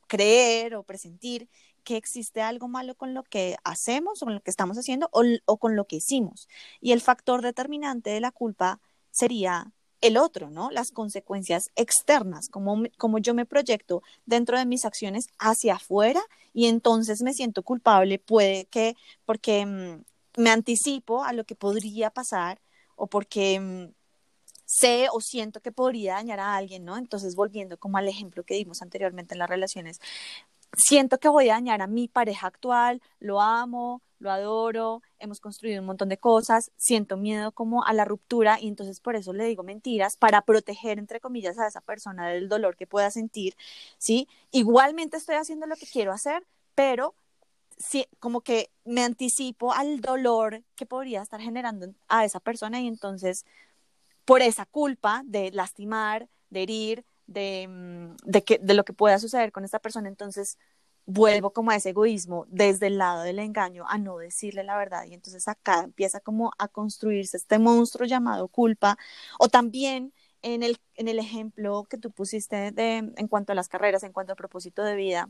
creer 0.07 0.75
o 0.75 0.83
presentir 0.83 1.49
que 1.83 1.97
existe 1.97 2.41
algo 2.41 2.67
malo 2.67 2.95
con 2.95 3.13
lo 3.13 3.23
que 3.23 3.57
hacemos 3.63 4.21
o 4.21 4.25
con 4.25 4.35
lo 4.35 4.41
que 4.41 4.51
estamos 4.51 4.77
haciendo 4.77 5.09
o, 5.11 5.57
con 5.57 5.75
lo 5.75 5.85
que 5.85 5.97
hicimos. 5.97 6.47
Y 6.79 6.91
el 6.91 7.01
factor 7.01 7.41
determinante 7.41 8.11
de 8.11 8.19
la 8.21 8.31
culpa 8.31 8.79
sería 9.11 9.71
el 10.01 10.17
otro, 10.17 10.49
¿no? 10.49 10.71
Las 10.71 10.91
consecuencias 10.91 11.65
externas, 11.75 12.49
como, 12.49 12.83
como 12.97 13.19
yo 13.19 13.33
me 13.33 13.45
proyecto 13.45 14.01
dentro 14.25 14.57
de 14.57 14.65
mis 14.65 14.85
acciones 14.85 15.27
hacia 15.37 15.75
afuera 15.75 16.21
y 16.53 16.67
entonces 16.67 17.21
me 17.21 17.33
siento 17.33 17.63
culpable, 17.63 18.17
puede 18.19 18.65
que 18.65 18.95
porque 19.25 19.65
mm, 19.65 20.03
me 20.37 20.49
anticipo 20.49 21.23
a 21.23 21.33
lo 21.33 21.43
que 21.45 21.55
podría 21.55 22.09
pasar 22.09 22.61
o 22.95 23.07
porque 23.07 23.59
mm, 23.59 24.00
sé 24.71 25.07
o 25.11 25.19
siento 25.19 25.59
que 25.61 25.71
podría 25.71 26.13
dañar 26.13 26.39
a 26.39 26.55
alguien, 26.55 26.85
¿no? 26.85 26.97
Entonces, 26.97 27.35
volviendo 27.35 27.77
como 27.77 27.97
al 27.97 28.07
ejemplo 28.07 28.43
que 28.43 28.55
dimos 28.55 28.81
anteriormente 28.81 29.33
en 29.35 29.39
las 29.39 29.49
relaciones, 29.49 29.99
siento 30.77 31.19
que 31.19 31.27
voy 31.27 31.49
a 31.49 31.53
dañar 31.53 31.81
a 31.81 31.87
mi 31.87 32.07
pareja 32.07 32.47
actual, 32.47 33.01
lo 33.19 33.41
amo, 33.41 34.01
lo 34.19 34.31
adoro, 34.31 35.01
hemos 35.19 35.41
construido 35.41 35.81
un 35.81 35.87
montón 35.87 36.07
de 36.07 36.17
cosas, 36.17 36.71
siento 36.77 37.17
miedo 37.17 37.51
como 37.51 37.83
a 37.83 37.93
la 37.93 38.05
ruptura 38.05 38.59
y 38.61 38.67
entonces 38.69 39.01
por 39.01 39.15
eso 39.15 39.33
le 39.33 39.45
digo 39.45 39.63
mentiras 39.63 40.15
para 40.15 40.41
proteger, 40.43 40.99
entre 40.99 41.19
comillas, 41.19 41.59
a 41.59 41.67
esa 41.67 41.81
persona 41.81 42.29
del 42.29 42.47
dolor 42.47 42.77
que 42.77 42.87
pueda 42.87 43.11
sentir, 43.11 43.55
¿sí? 43.97 44.27
Igualmente 44.51 45.17
estoy 45.17 45.35
haciendo 45.35 45.65
lo 45.65 45.75
que 45.75 45.87
quiero 45.87 46.13
hacer, 46.13 46.45
pero 46.75 47.13
sí, 47.77 48.07
como 48.19 48.41
que 48.41 48.69
me 48.85 49.03
anticipo 49.03 49.73
al 49.73 49.99
dolor 50.01 50.63
que 50.75 50.85
podría 50.85 51.21
estar 51.21 51.41
generando 51.41 51.93
a 52.07 52.23
esa 52.23 52.39
persona 52.39 52.79
y 52.79 52.87
entonces 52.87 53.45
por 54.31 54.41
esa 54.41 54.65
culpa 54.65 55.23
de 55.25 55.51
lastimar, 55.51 56.29
de 56.49 56.63
herir, 56.63 57.05
de, 57.27 57.67
mm, 57.67 58.15
de, 58.23 58.43
que, 58.45 58.59
de 58.59 58.73
lo 58.73 58.85
que 58.85 58.93
pueda 58.93 59.19
suceder 59.19 59.51
con 59.51 59.65
esta 59.65 59.79
persona, 59.79 60.07
entonces 60.07 60.57
vuelvo 61.05 61.51
como 61.51 61.71
a 61.71 61.75
ese 61.75 61.89
egoísmo 61.89 62.45
desde 62.47 62.87
el 62.87 62.97
lado 62.97 63.23
del 63.23 63.39
engaño 63.39 63.83
a 63.89 63.97
no 63.97 64.17
decirle 64.19 64.63
la 64.63 64.77
verdad. 64.77 65.03
Y 65.05 65.15
entonces 65.15 65.49
acá 65.49 65.81
empieza 65.83 66.21
como 66.21 66.53
a 66.57 66.69
construirse 66.69 67.35
este 67.35 67.59
monstruo 67.59 68.07
llamado 68.07 68.47
culpa. 68.47 68.97
O 69.37 69.49
también 69.49 70.13
en 70.41 70.63
el, 70.63 70.77
en 70.95 71.09
el 71.09 71.19
ejemplo 71.19 71.83
que 71.89 71.97
tú 71.97 72.09
pusiste 72.09 72.71
de, 72.71 72.99
en 73.13 73.27
cuanto 73.27 73.51
a 73.51 73.55
las 73.55 73.67
carreras, 73.67 74.03
en 74.03 74.13
cuanto 74.13 74.31
al 74.31 74.37
propósito 74.37 74.81
de 74.81 74.95
vida, 74.95 75.29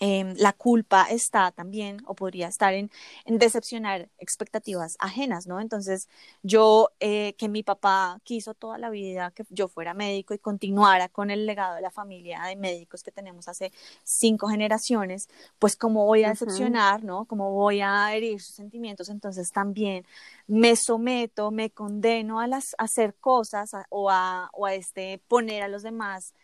Em, 0.00 0.34
la 0.38 0.52
culpa 0.52 1.06
está 1.10 1.52
también 1.52 1.98
o 2.06 2.14
podría 2.14 2.48
estar 2.48 2.74
en, 2.74 2.90
decepcionar 3.26 4.08
expectativas 4.18 4.96
ajenas, 4.98 5.46
¿no? 5.46 5.60
Entonces, 5.60 6.08
yo, 6.42 6.90
eh, 7.00 7.34
que 7.38 7.48
mi 7.48 7.62
papá 7.62 8.20
quiso 8.24 8.54
toda 8.54 8.76
la 8.78 8.90
vida 8.90 9.30
que 9.30 9.44
yo 9.50 9.68
fuera 9.68 9.94
médico 9.94 10.34
y 10.34 10.38
continuara 10.38 11.08
con 11.08 11.30
el 11.30 11.46
legado 11.46 11.76
de 11.76 11.80
la 11.80 11.90
familia 11.90 12.42
de 12.44 12.56
médicos 12.56 13.02
que 13.02 13.12
tenemos 13.12 13.48
hace 13.48 13.72
cinco 14.02 14.48
generaciones, 14.48 15.28
pues 15.58 15.76
cómo 15.76 16.06
voy 16.06 16.24
a 16.24 16.30
decepcionar, 16.30 17.04
¿no? 17.04 17.24
¿Cómo 17.26 17.52
voy 17.52 17.80
a 17.80 18.12
herir 18.14 18.40
sus 18.40 18.56
sentimientos? 18.56 19.08
Entonces, 19.08 19.52
también 19.52 20.04
me 20.46 20.76
someto, 20.76 21.50
me 21.50 21.70
condeno 21.70 22.40
a, 22.40 22.46
las, 22.48 22.74
a 22.78 22.84
hacer 22.84 23.14
cosas 23.14 23.70
o, 23.90 24.10
a, 24.10 24.50
o 24.52 24.66
a 24.66 24.74
este, 24.74 25.22
poner 25.28 25.62
a 25.62 25.68
los 25.68 25.82
demás 25.82 26.34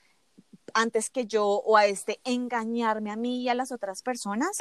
antes 0.74 1.10
que 1.10 1.26
yo 1.26 1.46
o 1.46 1.76
a 1.76 1.86
este 1.86 2.20
engañarme 2.24 3.10
a 3.10 3.16
mí 3.16 3.42
y 3.42 3.48
a 3.48 3.54
las 3.54 3.72
otras 3.72 4.02
personas 4.02 4.58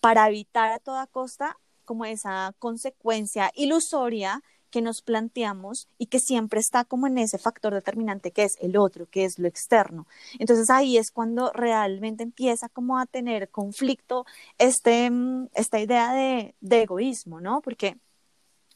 para 0.00 0.28
evitar 0.28 0.72
a 0.72 0.78
toda 0.78 1.06
costa 1.06 1.58
como 1.84 2.04
esa 2.04 2.54
consecuencia 2.58 3.50
ilusoria 3.54 4.42
que 4.72 4.80
nos 4.80 5.02
planteamos 5.02 5.86
y 5.98 6.06
que 6.06 6.18
siempre 6.18 6.58
está 6.58 6.84
como 6.84 7.06
en 7.06 7.18
ese 7.18 7.38
factor 7.38 7.74
determinante 7.74 8.32
que 8.32 8.44
es 8.44 8.56
el 8.60 8.76
otro, 8.76 9.06
que 9.06 9.24
es 9.24 9.38
lo 9.38 9.46
externo. 9.46 10.06
Entonces 10.38 10.70
ahí 10.70 10.96
es 10.96 11.10
cuando 11.10 11.52
realmente 11.52 12.22
empieza 12.22 12.68
como 12.70 12.98
a 12.98 13.06
tener 13.06 13.50
conflicto 13.50 14.24
este, 14.58 15.10
mm, 15.10 15.50
esta 15.54 15.78
idea 15.78 16.14
de, 16.14 16.54
de 16.60 16.82
egoísmo, 16.82 17.40
¿no? 17.40 17.60
Porque 17.60 17.98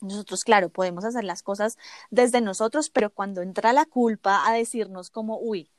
nosotros, 0.03 0.45
claro, 0.45 0.69
podemos 0.69 1.05
hacer 1.05 1.25
las 1.25 1.43
cosas 1.43 1.79
desde 2.11 2.43
nosotros, 2.43 2.91
pero 2.91 3.11
cuando 3.11 3.41
entra 3.43 3.73
la 3.73 3.87
culpa 3.87 4.47
a 4.47 4.53
decirnos 4.53 5.11
como, 5.11 5.39
uy, 5.39 5.71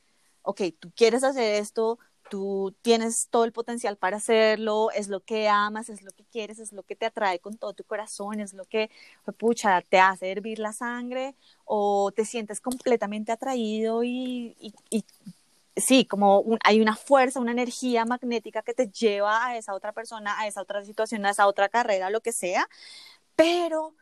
ok, 0.48 0.62
tú 0.80 0.90
quieres 0.96 1.24
hacer 1.24 1.56
esto, 1.56 1.98
tú 2.30 2.74
tienes 2.80 3.28
todo 3.28 3.44
el 3.44 3.52
potencial 3.52 3.98
para 3.98 4.16
hacerlo, 4.16 4.90
es 4.92 5.08
lo 5.08 5.20
que 5.20 5.46
amas, 5.46 5.90
es 5.90 6.00
lo 6.02 6.10
que 6.12 6.24
quieres, 6.24 6.58
es 6.58 6.72
lo 6.72 6.84
que 6.84 6.96
te 6.96 7.04
atrae 7.04 7.38
con 7.38 7.58
todo 7.58 7.74
tu 7.74 7.84
corazón, 7.84 8.40
es 8.40 8.54
lo 8.54 8.64
que, 8.64 8.90
pucha, 9.36 9.82
te 9.82 10.00
hace 10.00 10.30
hervir 10.30 10.58
la 10.58 10.72
sangre 10.72 11.34
o 11.66 12.12
te 12.16 12.24
sientes 12.24 12.62
completamente 12.62 13.30
atraído 13.30 14.02
y, 14.04 14.56
y, 14.90 15.04
sí, 15.76 16.06
como 16.06 16.42
hay 16.64 16.80
una 16.80 16.96
fuerza, 16.96 17.40
una 17.40 17.52
energía 17.52 18.06
magnética 18.06 18.62
que 18.62 18.72
te 18.72 18.88
lleva 18.88 19.48
a 19.48 19.58
esa 19.58 19.74
otra 19.74 19.92
persona, 19.92 20.40
a 20.40 20.46
esa 20.46 20.62
otra 20.62 20.82
situación, 20.82 21.26
a 21.26 21.30
esa 21.30 21.46
otra 21.46 21.68
carrera, 21.68 22.08
lo 22.08 22.22
que 22.22 22.32
sea, 22.32 22.66
pero, 23.36 23.92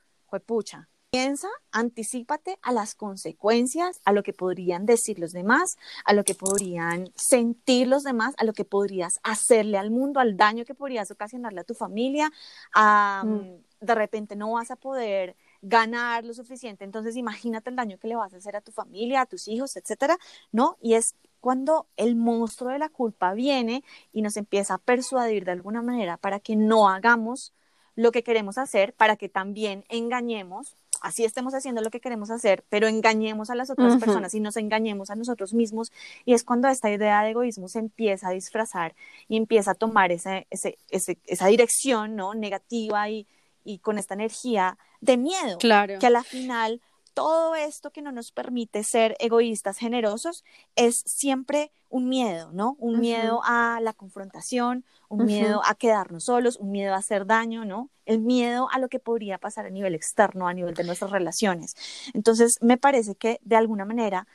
pucha, 0.47 0.89
Piensa, 1.17 1.49
anticipate 1.73 2.59
a 2.61 2.73
las 2.73 2.95
consecuencias, 2.95 4.03
a 4.05 4.13
lo 4.13 4.23
que 4.23 4.35
podrían 4.35 4.85
decir 4.85 5.19
los 5.19 5.33
demás, 5.33 5.79
a 6.05 6.13
lo 6.13 6.25
que 6.25 6.35
podrían 6.35 7.11
sentir 7.17 7.89
los 7.89 8.03
demás, 8.03 8.35
a 8.37 8.45
lo 8.45 8.53
que 8.53 8.67
podrías 8.67 9.15
hacerle 9.23 9.79
al 9.79 9.91
mundo, 9.91 10.21
al 10.21 10.37
daño 10.37 10.67
que 10.67 10.75
podrías 10.75 11.11
ocasionarle 11.11 11.61
a 11.63 11.65
tu 11.65 11.73
familia. 11.73 12.31
Mm. 12.75 13.63
De 13.81 13.95
repente 13.95 14.37
no 14.37 14.53
vas 14.53 14.71
a 14.71 14.77
poder 14.77 15.37
ganar 15.63 16.27
lo 16.27 16.35
suficiente, 16.35 16.85
entonces 16.85 17.17
imagínate 17.17 17.71
el 17.71 17.77
daño 17.77 17.97
que 17.97 18.09
le 18.09 18.17
vas 18.17 18.35
a 18.35 18.37
hacer 18.37 18.55
a 18.55 18.61
tu 18.61 18.73
familia, 18.73 19.23
a 19.23 19.27
tus 19.27 19.49
hijos, 19.49 19.75
etcétera, 19.77 20.19
¿no? 20.53 20.77
Y 20.83 20.97
es 20.97 21.15
cuando 21.41 21.87
el 21.97 22.15
monstruo 22.15 22.73
de 22.73 22.79
la 22.79 22.91
culpa 22.91 23.33
viene 23.33 23.85
y 24.13 24.21
nos 24.21 24.37
empieza 24.37 24.75
a 24.75 24.79
persuadir 24.79 25.47
de 25.47 25.53
alguna 25.53 25.81
manera 25.81 26.19
para 26.19 26.41
que 26.41 26.57
no 26.57 26.91
hagamos 26.91 27.55
lo 27.95 28.13
que 28.13 28.23
queremos 28.23 28.59
hacer, 28.59 28.93
para 28.93 29.17
que 29.17 29.31
también 29.31 29.87
engañemos 29.89 30.77
así 31.03 31.25
estemos 31.25 31.55
haciendo 31.55 31.83
lo 31.83 31.91
que 31.91 32.01
queremos 32.01 32.31
hacer, 32.31 32.65
pero 32.69 32.89
engañemos 32.89 33.51
a 33.51 33.55
las 33.55 33.71
otras 33.71 33.97
personas 33.99 34.35
y 34.35 34.41
nos 34.41 34.57
engañemos 34.57 35.11
a 35.11 35.15
nosotros 35.15 35.55
mismos. 35.55 35.93
Y 36.25 36.35
es 36.35 36.45
cuando 36.45 36.69
esta 36.69 36.91
idea 36.91 37.23
de 37.23 37.31
egoísmo 37.31 37.69
se 37.69 37.79
empieza 37.79 38.29
a 38.29 38.33
disfrazar 38.33 38.95
y 39.29 39.37
empieza 39.37 39.73
a 39.73 39.75
tomar 39.75 40.13
ese, 40.13 40.47
esa 40.51 41.47
dirección 41.47 42.17
¿no? 42.17 42.35
negativa 42.35 43.09
y, 43.09 43.27
y 43.65 43.79
con 43.79 43.99
esta 43.99 44.15
energía 44.15 44.79
de 45.01 45.17
miedo, 45.17 45.59
claro. 45.59 45.99
que 45.99 46.07
a 46.07 46.11
la 46.11 46.23
final 46.23 46.81
todo 47.17 47.55
esto 47.55 47.91
que 47.93 48.03
no 48.03 48.13
nos 48.13 48.31
permite 48.31 48.85
ser 48.85 49.17
egoístas, 49.21 49.79
generosos, 49.79 50.45
es 50.75 51.03
siempre 51.07 51.73
un 51.89 52.11
miedo, 52.11 52.51
¿no? 52.53 52.77
Un 52.79 53.01
miedo 53.01 53.41
a 53.43 53.81
la 53.81 53.95
confrontación, 53.95 54.85
un 55.09 55.25
miedo 55.25 55.63
a 55.65 55.75
quedarnos 55.77 56.25
solos, 56.25 56.59
un 56.59 56.71
miedo 56.71 56.93
a 56.93 56.99
hacer 56.99 57.25
daño, 57.25 57.65
¿no? 57.65 57.89
El 58.05 58.21
miedo 58.21 58.69
a 58.71 58.79
lo 58.79 58.91
que 58.91 58.99
podría 58.99 59.39
pasar 59.39 59.65
a 59.65 59.71
nivel 59.71 59.95
externo, 59.95 60.47
a 60.47 60.53
nivel 60.53 60.75
de 60.75 60.85
nuestras 60.85 61.11
relaciones. 61.11 61.75
Entonces, 62.13 62.59
me 62.61 62.77
parece 62.77 63.15
que 63.15 63.41
de 63.41 63.57
alguna 63.57 63.87
manera 63.87 64.27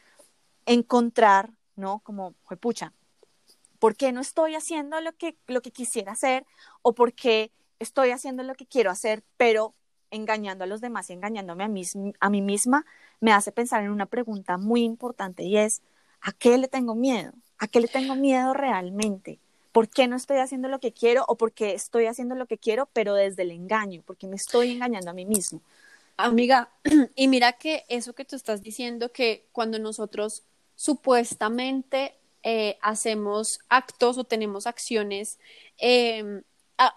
encontrar, 0.66 1.52
¿no? 1.76 2.00
Como, 2.00 2.34
pucha, 2.60 2.94
¿por 3.78 3.96
qué 3.96 4.12
no 4.12 4.22
estoy 4.22 4.56
haciendo 4.56 5.00
lo 5.02 5.14
que, 5.14 5.38
lo 5.46 5.62
que 5.62 5.70
quisiera 5.70 6.14
hacer? 6.14 6.48
¿O 6.82 6.94
por 6.94 7.14
qué 7.14 7.52
estoy 7.78 8.10
haciendo 8.10 8.42
lo 8.42 8.56
que 8.56 8.66
quiero 8.66 8.90
hacer, 8.90 9.24
pero 9.38 9.76
engañando 10.12 10.64
a 10.64 10.68
los 10.68 10.82
demás 10.82 11.10
y 11.10 11.14
engañándome 11.14 11.64
a 11.64 11.68
mí, 11.68 11.84
a 12.20 12.30
mí 12.30 12.42
misma, 12.42 12.86
me 13.20 13.32
hace 13.32 13.52
pensar 13.52 13.84
en 13.84 13.90
una 13.90 14.06
pregunta 14.06 14.58
muy 14.58 14.84
importante 14.84 15.44
y 15.44 15.58
es, 15.58 15.82
¿a 16.22 16.32
qué 16.34 16.58
le 16.58 16.68
tengo 16.68 16.96
miedo? 16.96 17.34
¿A 17.58 17.68
qué 17.68 17.80
le 17.80 17.88
tengo 17.88 18.16
miedo 18.16 18.54
realmente? 18.54 19.40
¿Por 19.72 19.88
qué 19.90 20.08
no 20.08 20.16
estoy 20.16 20.38
haciendo 20.38 20.68
lo 20.68 20.80
que 20.80 20.92
quiero 20.92 21.24
o 21.28 21.36
por 21.36 21.54
qué 21.54 21.74
estoy 21.74 22.06
haciendo 22.06 22.36
lo 22.36 22.46
que 22.46 22.58
quiero, 22.58 22.90
pero 22.94 23.14
desde 23.14 23.44
el 23.44 23.52
engaño? 23.52 24.04
Porque 24.06 24.28
me 24.28 24.36
estoy 24.36 24.72
engañando 24.72 25.12
a 25.12 25.14
mí 25.14 25.26
mismo. 25.26 25.62
Amiga, 26.18 26.70
y 27.16 27.28
mira 27.28 27.54
que 27.54 27.86
eso 27.88 28.14
que 28.14 28.26
tú 28.26 28.36
estás 28.36 28.62
diciendo, 28.62 29.12
que 29.12 29.48
cuando 29.52 29.80
nosotros 29.80 30.44
supuestamente 30.76 32.16
eh, 32.44 32.78
hacemos 32.82 33.60
actos 33.70 34.18
o 34.18 34.24
tenemos 34.24 34.66
acciones 34.66 35.40
eh, 35.78 36.42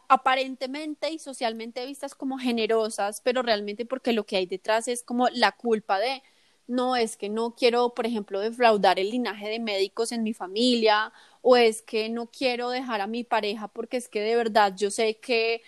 aparentemente 0.09 1.11
y 1.11 1.19
socialmente 1.19 1.87
vistas 1.87 2.15
como 2.15 2.39
generosas, 2.39 3.21
pero 3.23 3.43
realmente 3.43 3.87
porque 3.87 4.13
lo 4.13 4.25
que 4.27 4.37
hay 4.37 4.47
detrás 4.47 4.89
es 4.89 5.03
como 5.03 5.29
la 5.29 5.53
culpa 5.53 5.99
de 5.99 6.23
no 6.67 6.97
es 6.97 7.17
que 7.17 7.29
no 7.29 7.55
quiero, 7.55 7.95
por 7.95 8.07
ejemplo, 8.07 8.41
defraudar 8.41 8.99
el 8.99 9.11
linaje 9.11 9.49
de 9.49 9.59
médicos 9.61 10.13
en 10.13 10.23
mi 10.23 10.35
familia, 10.35 11.13
o 11.43 11.57
es 11.57 11.83
que 11.83 12.09
no 12.09 12.27
quiero 12.31 12.71
dejar 12.71 13.01
a 13.03 13.07
mi 13.07 13.23
pareja 13.23 13.69
porque 13.69 13.99
es 13.99 14.09
que 14.09 14.21
de 14.23 14.35
verdad 14.35 14.75
yo 14.77 14.91
sé 14.91 15.19
que 15.19 15.63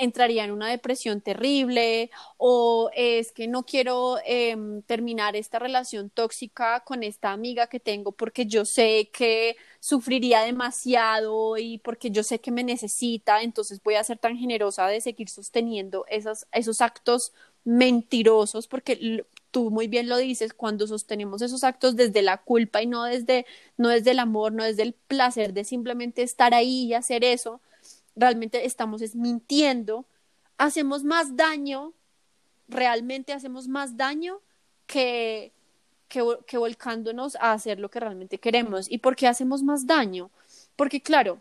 entraría 0.00 0.44
en 0.44 0.52
una 0.52 0.68
depresión 0.70 1.20
terrible, 1.20 2.10
o 2.38 2.90
es 2.94 3.32
que 3.32 3.46
no 3.48 3.64
quiero 3.66 4.18
em, 4.24 4.82
terminar 4.82 5.36
esta 5.36 5.58
relación 5.58 6.10
tóxica 6.10 6.80
con 6.84 7.02
esta 7.02 7.32
amiga 7.32 7.66
que 7.66 7.80
tengo 7.80 8.12
porque 8.12 8.46
yo 8.46 8.64
sé 8.64 9.10
que 9.12 9.56
sufriría 9.80 10.42
demasiado 10.42 11.56
y 11.58 11.78
porque 11.78 12.10
yo 12.10 12.22
sé 12.22 12.40
que 12.40 12.50
me 12.50 12.64
necesita, 12.64 13.42
entonces 13.42 13.82
voy 13.82 13.94
a 13.96 14.04
ser 14.04 14.18
tan 14.18 14.36
generosa 14.36 14.86
de 14.88 15.00
seguir 15.00 15.28
sosteniendo 15.28 16.04
esos, 16.08 16.46
esos 16.52 16.80
actos 16.80 17.32
mentirosos, 17.64 18.68
porque 18.68 19.24
tú 19.56 19.70
muy 19.70 19.88
bien 19.88 20.06
lo 20.06 20.18
dices, 20.18 20.52
cuando 20.52 20.86
sostenemos 20.86 21.40
esos 21.40 21.64
actos 21.64 21.96
desde 21.96 22.20
la 22.20 22.36
culpa 22.36 22.82
y 22.82 22.86
no 22.86 23.04
desde, 23.04 23.46
no 23.78 23.88
desde 23.88 24.10
el 24.10 24.18
amor, 24.18 24.52
no 24.52 24.64
desde 24.64 24.82
el 24.82 24.92
placer 24.92 25.54
de 25.54 25.64
simplemente 25.64 26.22
estar 26.22 26.52
ahí 26.52 26.84
y 26.84 26.92
hacer 26.92 27.24
eso, 27.24 27.62
realmente 28.14 28.66
estamos 28.66 29.00
es 29.00 29.16
mintiendo, 29.16 30.04
hacemos 30.58 31.04
más 31.04 31.36
daño, 31.36 31.94
realmente 32.68 33.32
hacemos 33.32 33.66
más 33.66 33.96
daño 33.96 34.42
que, 34.86 35.52
que, 36.10 36.58
volcándonos 36.58 37.36
a 37.36 37.52
hacer 37.52 37.80
lo 37.80 37.88
que 37.90 38.00
realmente 38.00 38.38
queremos. 38.38 38.90
¿Y 38.90 38.98
por 38.98 39.16
qué 39.16 39.26
hacemos 39.26 39.62
más 39.62 39.86
daño? 39.86 40.28
Porque 40.76 41.00
claro, 41.00 41.40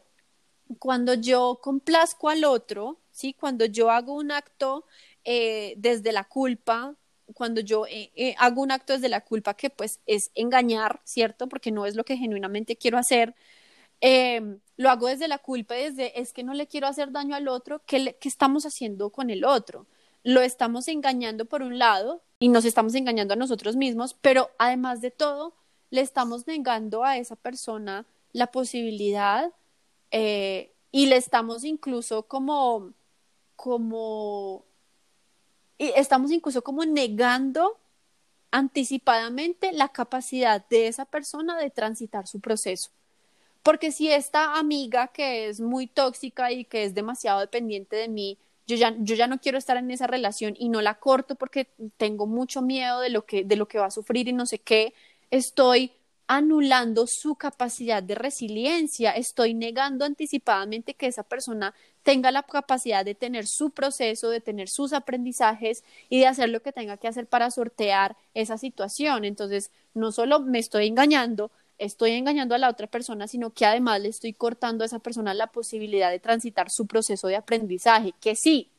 cuando 0.80 1.15
yo 1.15 1.60
complazco 1.62 2.30
al 2.30 2.45
otro, 2.45 2.97
¿sí? 3.12 3.34
Cuando 3.34 3.65
yo 3.65 3.91
hago 3.91 4.13
un 4.13 4.32
acto 4.32 4.86
eh, 5.25 5.73
desde 5.75 6.13
la 6.13 6.23
culpa, 6.23 6.95
cuando 7.34 7.62
yo 7.62 7.86
eh, 7.88 8.12
eh, 8.16 8.36
hago 8.38 8.62
un 8.62 8.72
acto 8.72 8.94
desde 8.94 9.10
la 9.10 9.22
culpa 9.22 9.56
que 9.56 9.70
pues 9.70 10.00
es 10.06 10.32
engañar, 10.36 11.02
¿cierto? 11.04 11.48
Porque 11.48 11.72
no 11.72 11.86
es 11.86 11.96
lo 11.96 12.04
que 12.04 12.18
genuinamente 12.18 12.76
quiero 12.76 12.98
hacer, 12.98 13.36
em, 14.02 14.60
lo 14.78 14.90
hago 14.90 15.08
desde 15.08 15.28
la 15.28 15.40
culpa, 15.40 15.76
desde 15.76 16.20
es 16.20 16.34
que 16.34 16.44
no 16.44 16.54
le 16.54 16.68
quiero 16.68 16.88
hacer 16.88 17.12
daño 17.12 17.36
al 17.36 17.48
otro, 17.48 17.82
¿qué, 17.86 18.18
¿qué 18.20 18.30
estamos 18.30 18.66
haciendo 18.66 19.10
con 19.10 19.30
el 19.30 19.46
otro? 19.46 19.88
Lo 20.24 20.42
estamos 20.42 20.88
engañando 20.88 21.46
por 21.46 21.62
un 21.62 21.80
lado 21.80 22.24
y 22.40 22.50
nos 22.50 22.66
estamos 22.66 22.96
engañando 22.96 23.34
a 23.34 23.38
nosotros 23.38 23.76
mismos, 23.76 24.16
pero 24.22 24.50
además 24.58 25.02
de 25.02 25.12
todo, 25.12 25.56
le 25.90 26.02
estamos 26.02 26.48
negando 26.48 27.04
a 27.04 27.18
esa 27.18 27.36
persona 27.36 28.06
la 28.34 28.48
posibilidad 28.48 29.54
eh, 30.12 30.74
y 30.92 31.08
le 31.08 31.18
estamos 31.18 31.64
incluso 31.64 32.24
como, 32.24 32.94
como 33.56 34.66
y 35.78 35.92
estamos 35.96 36.32
incluso 36.32 36.64
como 36.64 36.86
negando 36.86 37.78
anticipadamente 38.52 39.74
la 39.74 39.90
capacidad 39.90 40.66
de 40.70 40.88
esa 40.88 41.06
persona 41.06 41.58
de 41.58 41.70
transitar 41.70 42.28
su 42.28 42.40
proceso. 42.40 42.90
Porque 43.64 43.92
si 43.92 44.12
esta 44.12 44.58
amiga 44.58 45.08
que 45.08 45.50
es 45.50 45.60
muy 45.60 45.88
tóxica 45.88 46.52
y 46.52 46.66
que 46.66 46.84
es 46.84 46.94
demasiado 46.94 47.40
dependiente 47.40 47.96
de 47.96 48.08
mí, 48.08 48.38
yo 48.68 48.76
ya, 48.76 48.96
yo 49.00 49.16
ya 49.16 49.28
no 49.28 49.40
quiero 49.40 49.58
estar 49.58 49.78
en 49.78 49.92
esa 49.92 50.08
relación 50.08 50.56
y 50.58 50.70
no 50.70 50.82
la 50.82 50.96
corto 50.96 51.36
porque 51.36 51.68
tengo 51.98 52.28
mucho 52.28 52.62
miedo 52.62 53.00
de 53.00 53.10
lo 53.10 53.26
que, 53.26 53.44
de 53.44 53.56
lo 53.56 53.68
que 53.68 53.80
va 53.80 53.88
a 53.88 53.92
sufrir 53.92 54.28
y 54.28 54.34
no 54.34 54.46
sé 54.46 54.60
qué, 54.60 54.94
estoy 55.32 55.92
anulando 56.28 57.08
su 57.08 57.36
capacidad 57.36 58.02
de 58.02 58.16
resiliencia, 58.16 59.12
estoy 59.12 59.54
negando 59.54 60.06
anticipadamente 60.06 60.96
que 60.96 61.08
esa 61.08 61.24
persona 61.24 61.74
tenga 62.04 62.32
la 62.32 62.44
capacidad 62.44 63.06
de 63.06 63.16
tener 63.16 63.48
su 63.48 63.72
proceso, 63.72 64.30
de 64.30 64.42
tener 64.42 64.70
sus 64.70 64.94
aprendizajes 64.94 65.84
y 66.10 66.20
de 66.20 66.28
hacer 66.28 66.50
lo 66.50 66.62
que 66.62 66.72
tenga 66.72 66.98
que 66.98 67.08
hacer 67.08 67.28
para 67.28 67.52
sortear 67.52 68.16
esa 68.34 68.58
situación. 68.58 69.26
Entonces, 69.26 69.72
no 69.94 70.12
solo 70.12 70.39
me 70.39 70.60
estoy 70.60 70.88
engañando, 70.88 71.52
estoy 71.78 72.12
engañando 72.12 72.56
a 72.56 72.60
la 72.60 72.70
otra 72.70 72.88
persona, 72.88 73.28
sino 73.28 73.52
que 73.52 73.66
además 73.66 74.02
le 74.02 74.10
estoy 74.10 74.34
cortando 74.34 74.84
a 74.84 74.88
esa 74.88 74.99
persona 74.99 75.34
la 75.34 75.47
posibilidad 75.47 76.12
de 76.12 76.20
transitar 76.20 76.70
su 76.70 76.88
proceso 76.88 77.28
de 77.28 77.36
aprendizaje, 77.36 78.14
que 78.20 78.36
sí, 78.36 78.72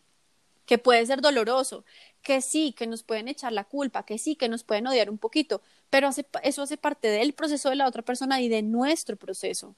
que 0.67 0.79
puede 0.79 1.07
ser 1.07 1.21
doloroso, 1.21 1.85
que 2.23 2.41
sí, 2.41 2.75
que 2.77 2.87
nos 2.87 3.03
pueden 3.03 3.29
echar 3.29 3.53
la 3.53 3.65
culpa, 3.65 4.05
que 4.05 4.19
sí, 4.19 4.37
que 4.37 4.49
nos 4.49 4.65
pueden 4.65 4.87
odiar 4.87 5.09
un 5.11 5.19
poquito, 5.19 5.63
pero 5.91 6.11
eso 6.43 6.63
hace 6.63 6.77
parte 6.77 7.09
del 7.09 7.33
proceso 7.33 7.71
de 7.71 7.77
la 7.77 7.87
otra 7.87 8.03
persona 8.03 8.41
y 8.41 8.49
de 8.49 8.63
nuestro 8.63 9.17
proceso. 9.17 9.75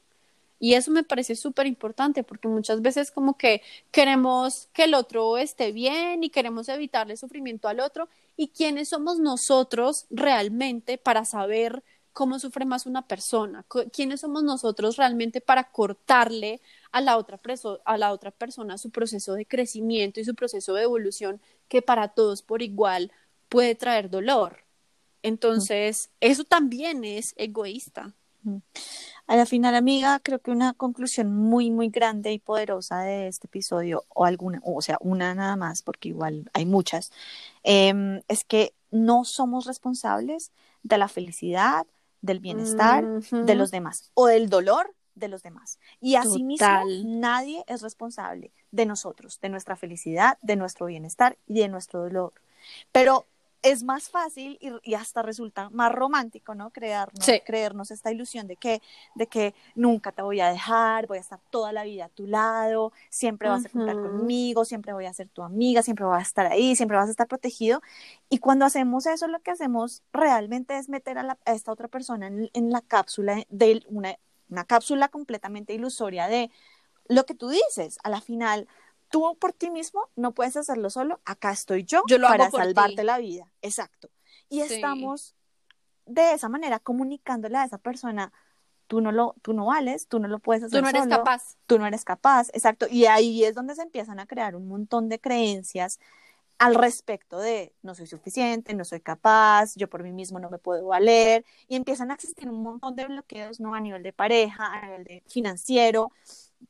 Y 0.61 0.75
eso 0.75 0.91
me 0.91 1.05
parece 1.05 1.37
súper 1.37 1.67
importante 1.67 2.25
porque 2.25 2.49
muchas 2.49 2.83
veces 2.83 3.11
como 3.11 3.37
que 3.37 3.63
queremos 3.93 4.69
que 4.73 4.85
el 4.85 4.95
otro 4.95 5.39
esté 5.39 5.73
bien 5.73 6.25
y 6.25 6.31
queremos 6.31 6.69
evitarle 6.69 7.17
sufrimiento 7.17 7.69
al 7.69 7.81
otro. 7.81 8.09
¿Y 8.37 8.49
quiénes 8.49 8.89
somos 8.89 9.21
nosotros 9.21 10.07
realmente 10.11 10.99
para 10.99 11.25
saber 11.25 11.85
cómo 12.13 12.41
sufre 12.41 12.65
más 12.65 12.87
una 12.87 13.07
persona? 13.07 13.65
¿Quiénes 13.93 14.21
somos 14.21 14.43
nosotros 14.43 14.97
realmente 14.97 15.41
para 15.41 15.71
cortarle 15.71 16.61
a 16.93 17.01
la, 17.01 17.17
otra 17.17 17.39
a 17.85 17.99
la 17.99 18.13
otra 18.13 18.31
persona 18.31 18.79
su 18.79 18.91
proceso 18.91 19.35
de 19.35 19.47
crecimiento 19.47 20.21
y 20.21 20.25
su 20.25 20.35
proceso 20.35 20.75
de 20.75 20.83
evolución 20.83 21.41
que 21.69 21.83
para 21.83 22.09
todos 22.09 22.43
por 22.43 22.63
igual 22.63 23.13
puede 23.49 23.75
traer 23.75 24.11
dolor. 24.11 24.65
Entonces, 25.23 26.11
eso 26.21 26.45
también 26.45 27.05
es 27.05 27.35
egoísta. 27.37 28.15
A 29.27 29.37
la 29.37 29.45
final, 29.47 29.75
amiga, 29.75 30.21
creo 30.21 30.39
que 30.39 30.51
una 30.51 30.73
conclusión 30.73 31.35
muy, 31.35 31.71
muy 31.71 31.89
grande 31.89 32.33
y 32.33 32.39
poderosa 32.39 33.01
de 33.01 33.29
este 33.29 33.47
episodio, 33.47 34.05
o 34.09 34.25
alguna, 34.25 34.61
o 34.65 34.81
sea, 34.81 34.97
una 35.01 35.35
nada 35.35 35.57
más, 35.57 35.83
porque 35.83 36.09
igual 36.09 36.49
hay 36.55 36.65
muchas, 36.65 37.11
em, 37.63 38.23
es 38.29 38.45
que 38.45 38.73
no 38.91 39.25
somos 39.25 39.67
responsables 39.67 40.53
de 40.83 40.99
la 40.99 41.09
felicidad, 41.09 41.87
del 42.21 42.41
bienestar 42.41 43.05
de 43.31 43.55
los 43.55 43.71
demás 43.71 44.11
o 44.15 44.27
del 44.27 44.49
dolor 44.49 44.95
de 45.19 45.29
los 45.29 45.43
demás. 45.43 45.79
Y 46.01 46.15
asimismo, 46.17 46.85
nadie 47.05 47.65
es 47.67 47.83
responsable 47.83 48.53
de 48.71 48.87
nosotros, 48.87 49.41
de 49.41 49.49
nuestra 49.49 49.77
felicidad, 49.77 50.39
de 50.43 50.57
nuestro 50.57 50.87
bienestar 50.87 51.37
y 51.47 51.61
de 51.61 51.69
nuestro 51.69 52.01
dolor. 52.01 52.33
Pero 52.93 53.27
es 53.63 53.83
más 53.83 54.09
fácil 54.09 54.59
y, 54.85 54.95
hasta 54.95 55.23
resulta 55.23 55.69
más 55.71 55.93
romántico, 55.93 56.55
¿no? 56.55 56.71
Crearnos, 56.71 57.27
creernos 57.45 57.91
esta 57.91 58.13
ilusión 58.13 58.47
de 58.47 58.57
que, 58.57 58.81
de 59.15 59.27
que 59.27 59.55
nunca 59.75 60.13
te 60.13 60.23
voy 60.23 60.41
a 60.41 60.51
dejar, 60.51 61.07
voy 61.07 61.19
a 61.19 61.21
estar 61.21 61.41
toda 61.51 61.73
la 61.73 61.85
vida 61.85 62.07
a 62.07 62.09
tu 62.09 62.27
lado, 62.27 62.93
siempre 63.11 63.49
vas 63.49 63.67
a 63.67 63.69
contar 63.69 63.97
conmigo, 63.97 64.65
siempre 64.65 64.93
voy 64.93 65.07
a 65.07 65.13
ser 65.13 65.29
tu 65.29 65.43
amiga, 65.43 65.83
siempre 65.83 66.05
vas 66.05 66.21
a 66.21 66.29
estar 66.29 66.47
ahí, 66.47 66.77
siempre 66.77 66.97
vas 66.97 67.09
a 67.09 67.11
estar 67.11 67.27
protegido. 67.27 67.83
Y 68.29 68.39
cuando 68.39 68.65
hacemos 68.65 69.07
eso, 69.07 69.27
lo 69.27 69.41
que 69.41 69.51
hacemos 69.51 70.03
realmente 70.13 70.79
es 70.79 70.89
meter 70.89 71.19
a, 71.19 71.37
esta 71.47 71.73
otra 71.73 71.89
persona 71.89 72.29
en, 72.29 72.51
en, 72.53 72.71
la 72.71 72.81
cápsula 72.81 73.43
de 73.49 73.83
una, 73.89 74.17
una 74.49 74.65
cápsula 74.65 75.09
completamente 75.09 75.75
ilusoria 75.75 76.29
de 76.29 76.51
lo 77.07 77.25
que 77.25 77.35
tú 77.35 77.49
dices. 77.49 77.99
A 78.03 78.11
la 78.11 78.21
final, 78.21 78.69
tú 79.11 79.37
por 79.39 79.53
ti 79.53 79.71
mismo 79.71 80.09
no 80.17 80.33
puedes 80.33 80.57
hacerlo 80.57 80.91
solo, 80.91 81.21
acá 81.25 81.51
estoy 81.51 81.85
yo, 81.85 82.03
para 82.23 82.51
salvarte 82.51 83.05
la 83.05 83.19
vida. 83.19 83.51
Exacto. 83.63 84.11
Y 84.49 84.61
estamos 84.61 85.35
de 86.07 86.33
esa 86.33 86.49
manera 86.49 86.79
comunicándole 86.79 87.59
a 87.59 87.65
esa 87.65 87.79
persona, 87.79 88.33
tú 88.87 89.01
no 89.01 89.13
lo, 89.13 89.35
tú 89.43 89.53
no 89.53 89.67
vales, 89.67 90.09
tú 90.09 90.19
no 90.19 90.29
lo 90.29 90.39
puedes 90.39 90.65
hacer. 90.65 90.79
Tú 90.79 90.83
no 90.83 90.89
eres 90.89 91.07
capaz. 91.07 91.57
Tú 91.67 91.79
no 91.79 91.87
eres 91.87 92.05
capaz, 92.05 92.49
exacto. 92.55 92.87
Y 92.91 93.07
ahí 93.07 93.45
es 93.45 93.55
donde 93.55 93.75
se 93.75 93.83
empiezan 93.83 94.19
a 94.19 94.27
crear 94.27 94.57
un 94.57 94.67
montón 94.69 95.09
de 95.09 95.21
creencias 95.21 96.01
al 96.59 96.75
respecto 96.75 97.39
de 97.39 97.73
no 97.83 97.95
soy 97.95 98.07
suficiente, 98.07 98.75
no 98.75 98.85
soy 98.85 99.01
capaz, 99.01 99.75
yo 99.77 99.89
por 99.89 100.03
mí 100.03 100.13
mismo 100.13 100.41
no 100.41 100.51
me 100.51 100.59
puedo 100.59 100.89
valer, 100.89 101.45
y 101.69 101.77
empiezan 101.77 102.11
a 102.11 102.15
existir 102.15 102.49
un 102.49 102.63
montón 102.63 102.97
de 102.97 103.07
bloqueos, 103.07 103.61
¿no? 103.61 103.75
A 103.75 103.81
nivel 103.81 104.03
de 104.03 104.13
pareja, 104.13 104.67
a 104.67 104.87
nivel 104.87 105.05
de 105.05 105.23
financiero, 105.29 106.11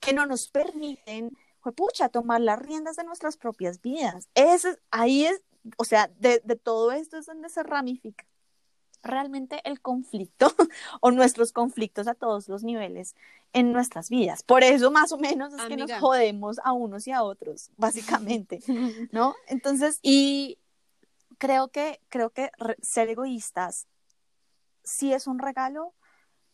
que 0.00 0.12
no 0.12 0.26
nos 0.26 0.48
permiten 0.48 1.30
pucha, 1.72 2.08
tomar 2.08 2.40
las 2.40 2.58
riendas 2.58 2.96
de 2.96 3.04
nuestras 3.04 3.36
propias 3.36 3.80
vidas. 3.80 4.28
Es, 4.34 4.66
ahí 4.90 5.26
es, 5.26 5.42
o 5.76 5.84
sea, 5.84 6.10
de, 6.18 6.40
de 6.44 6.56
todo 6.56 6.92
esto 6.92 7.18
es 7.18 7.26
donde 7.26 7.48
se 7.48 7.62
ramifica 7.62 8.24
realmente 9.02 9.60
el 9.64 9.80
conflicto 9.80 10.52
o 11.00 11.10
nuestros 11.10 11.52
conflictos 11.52 12.08
a 12.08 12.14
todos 12.14 12.48
los 12.48 12.62
niveles 12.62 13.14
en 13.52 13.72
nuestras 13.72 14.10
vidas. 14.10 14.42
Por 14.42 14.62
eso 14.62 14.90
más 14.90 15.12
o 15.12 15.18
menos 15.18 15.54
es 15.54 15.62
que 15.62 15.76
nos 15.76 15.92
jodemos 15.94 16.58
a 16.64 16.72
unos 16.72 17.06
y 17.06 17.12
a 17.12 17.22
otros, 17.22 17.70
básicamente, 17.76 18.60
¿no? 19.12 19.34
Entonces, 19.46 19.98
y 20.02 20.58
creo 21.38 21.68
que 21.68 22.00
creo 22.08 22.30
que 22.30 22.50
ser 22.82 23.08
egoístas 23.08 23.86
sí 24.82 25.12
es 25.12 25.26
un 25.26 25.38
regalo 25.38 25.94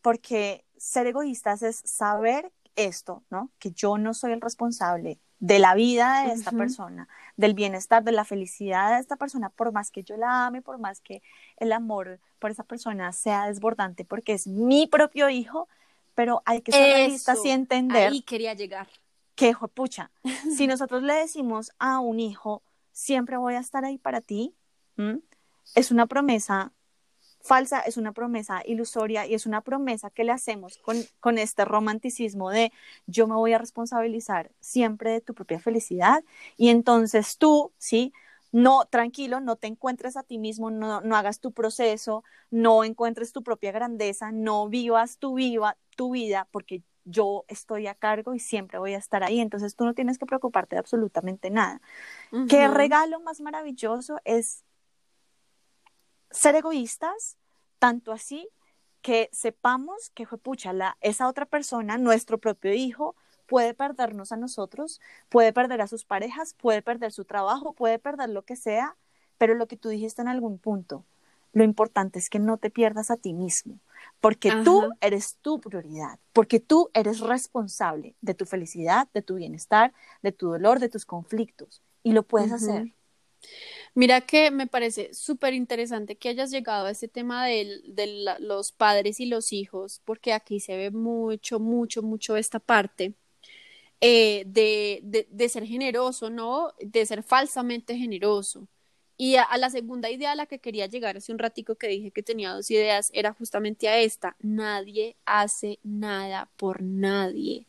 porque 0.03 0.65
ser 0.77 1.07
egoístas 1.07 1.63
es 1.63 1.81
saber 1.85 2.53
esto, 2.77 3.23
¿no? 3.31 3.51
Que 3.59 3.71
yo 3.71 3.97
no 3.97 4.13
soy 4.13 4.33
el 4.33 4.41
responsable 4.41 5.21
de 5.45 5.59
la 5.59 5.75
vida 5.75 6.25
de 6.25 6.33
esta 6.33 6.53
persona, 6.53 7.07
del 7.37 7.53
bienestar, 7.53 8.03
de 8.03 8.13
la 8.13 8.25
felicidad 8.25 8.95
de 8.95 9.01
esta 9.01 9.17
persona, 9.17 9.51
por 9.51 9.73
más 9.73 9.91
que 9.91 10.03
yo 10.03 10.17
la 10.17 10.47
ame, 10.47 10.63
por 10.63 10.79
más 10.79 11.03
que 11.03 11.23
el 11.59 11.71
amor 11.73 12.19
por 12.39 12.51
esa 12.51 12.65
persona 12.65 13.13
sea 13.13 13.47
desbordante, 13.49 14.07
porque 14.07 14.33
es 14.33 14.47
mi 14.47 14.87
propio 14.87 15.29
hijo, 15.29 15.69
pero 16.15 16.43
hay 16.47 16.63
que 16.63 16.73
ser 16.73 16.95
realistas 16.95 17.45
y 17.45 17.51
entender. 17.51 18.09
Ahí 18.11 18.23
quería 18.23 18.55
llegar. 18.55 18.89
Que, 19.35 19.55
pucha, 19.75 20.11
si 20.57 20.67
nosotros 20.67 21.03
le 21.03 21.13
decimos 21.13 21.73
a 21.79 21.99
un 21.99 22.21
hijo, 22.21 22.63
siempre 22.93 23.37
voy 23.37 23.53
a 23.57 23.61
estar 23.61 23.85
ahí 23.85 23.99
para 23.99 24.23
ti, 24.23 24.55
es 25.75 25.91
una 25.91 26.07
promesa 26.07 26.73
falsa, 27.45 27.81
es 27.81 27.99
una 27.99 28.13
promesa 28.13 28.63
ilusoria 28.65 29.27
y 29.27 29.35
es 29.35 29.45
una 29.45 29.61
promesa 29.61 30.09
que 30.09 30.25
le 30.25 30.33
hacemos 30.33 30.79
con, 30.79 31.39
este 31.39 31.65
romanticismo 31.67 32.51
de 32.51 32.73
yo 33.07 33.27
me 33.27 33.35
voy 33.35 33.53
a 33.53 33.59
responsabilizar 33.59 34.51
siempre 34.61 35.11
de 35.11 35.21
tu 35.21 35.35
propia 35.35 35.61
felicidad 35.61 36.25
y 36.57 36.71
entonces 36.71 37.37
tú, 37.37 37.73
¿sí? 37.77 38.15
No, 38.51 38.87
tranquilo, 38.87 39.41
no 39.41 39.57
te 39.57 39.67
encuentres 39.67 40.17
a 40.17 40.23
ti 40.23 40.39
mismo, 40.39 40.71
no, 40.71 41.03
no 41.03 41.17
hagas 41.17 41.41
tu 41.41 41.53
proceso, 41.53 42.25
no 42.51 42.83
encuentres 42.83 43.33
tu 43.33 43.43
propia 43.43 43.73
grandeza, 43.73 44.33
no 44.33 44.69
vivas 44.69 45.19
tu, 45.19 45.35
viva, 45.35 45.77
tu 45.97 46.13
vida 46.13 46.49
porque 46.51 46.83
yo 47.05 47.45
estoy 47.49 47.89
a 47.89 47.95
cargo 47.95 48.35
y 48.35 48.39
siempre 48.39 48.79
voy 48.79 48.95
a 48.95 48.99
estar 48.99 49.23
ahí, 49.23 49.41
entonces 49.41 49.77
tú 49.77 49.85
no 49.85 49.93
tienes 49.93 50.17
que 50.19 50.25
preocuparte 50.25 50.77
de 50.77 50.81
absolutamente 50.81 51.51
nada. 51.51 51.83
Qué 52.49 52.69
regalo 52.69 53.21
más 53.21 53.43
maravilloso 53.43 54.19
es 54.25 54.65
ser 56.35 56.57
egoístas, 56.57 57.39
tanto 57.79 58.13
así 58.13 58.49
que 59.01 59.29
sepamos 59.33 60.11
que 60.11 60.27
fue 60.27 60.39
pucha, 60.39 60.73
la, 60.73 60.97
esa 61.01 61.29
otra 61.29 61.47
persona, 61.47 61.99
nuestro 61.99 62.39
propio 62.39 62.73
hijo, 62.73 63.15
puede 63.47 63.75
perdernos 63.75 64.33
a 64.33 64.37
nosotros, 64.37 65.01
puede 65.29 65.53
perder 65.53 65.81
a 65.83 65.87
sus 65.87 66.05
parejas, 66.05 66.55
puede 66.55 66.83
perder 66.83 67.13
su 67.13 67.25
trabajo, 67.25 67.75
puede 67.75 67.99
perder 67.99 68.31
lo 68.31 68.43
que 68.43 68.57
sea, 68.57 68.97
pero 69.39 69.55
lo 69.55 69.67
que 69.67 69.77
tú 69.77 69.91
dijiste 69.91 70.23
en 70.23 70.29
algún 70.29 70.59
punto, 70.59 71.05
lo 71.53 71.63
importante 71.65 72.19
es 72.19 72.31
que 72.31 72.39
no 72.39 72.57
te 72.57 72.71
pierdas 72.71 73.11
a 73.11 73.17
ti 73.17 73.33
mismo, 73.33 73.79
porque 74.21 74.51
tú 74.65 74.89
eres 75.01 75.37
tu 75.41 75.61
prioridad, 75.61 76.19
porque 76.33 76.59
tú 76.59 76.91
eres 76.95 77.21
responsable 77.21 78.17
de 78.23 78.35
tu 78.35 78.45
felicidad, 78.45 79.09
de 79.15 79.23
tu 79.23 79.37
bienestar, 79.37 79.93
de 80.23 80.33
tu 80.33 80.49
dolor, 80.49 80.81
de 80.81 80.89
tus 80.89 81.05
conflictos, 81.05 81.83
y 82.03 82.13
lo 82.13 82.23
puedes 82.23 82.53
hacer. 82.53 82.95
Mira 83.95 84.21
que 84.23 84.51
me 84.51 84.67
parece 84.67 85.15
súper 85.15 85.55
interesante 85.55 86.17
que 86.17 86.29
hayas 86.29 86.51
llegado 86.51 86.87
a 86.87 86.91
ese 86.91 87.09
tema 87.09 87.47
de, 87.47 87.81
los 88.41 88.73
padres 88.73 89.21
y 89.21 89.27
los 89.27 89.53
hijos, 89.53 90.01
porque 90.05 90.33
aquí 90.33 90.61
se 90.61 90.77
ve 90.77 90.91
mucho, 90.91 91.61
mucho, 91.61 92.03
mucho 92.03 92.37
esta 92.37 92.59
parte 92.61 93.15
eh, 94.01 94.45
de, 94.47 95.27
de, 95.31 95.49
ser 95.49 95.67
generoso, 95.67 96.31
¿no? 96.31 96.73
De 96.81 97.07
ser 97.07 97.23
falsamente 97.23 97.97
generoso. 97.97 98.69
Y 99.17 99.37
a, 99.37 99.47
la 99.59 99.71
segunda 99.71 100.11
idea 100.11 100.33
a 100.33 100.35
la 100.35 100.47
que 100.47 100.59
quería 100.59 100.87
llegar 100.87 101.17
hace 101.17 101.33
un 101.33 101.39
ratico 101.39 101.77
que 101.77 101.89
dije 101.89 102.11
que 102.11 102.23
tenía 102.23 102.53
dos 102.53 102.71
ideas 102.71 103.11
era 103.13 103.33
justamente 103.33 103.89
a 103.89 103.99
esta. 103.99 104.37
Nadie 104.41 105.17
hace 105.25 105.79
nada 105.85 106.51
por 106.57 106.83
nadie. 106.83 107.67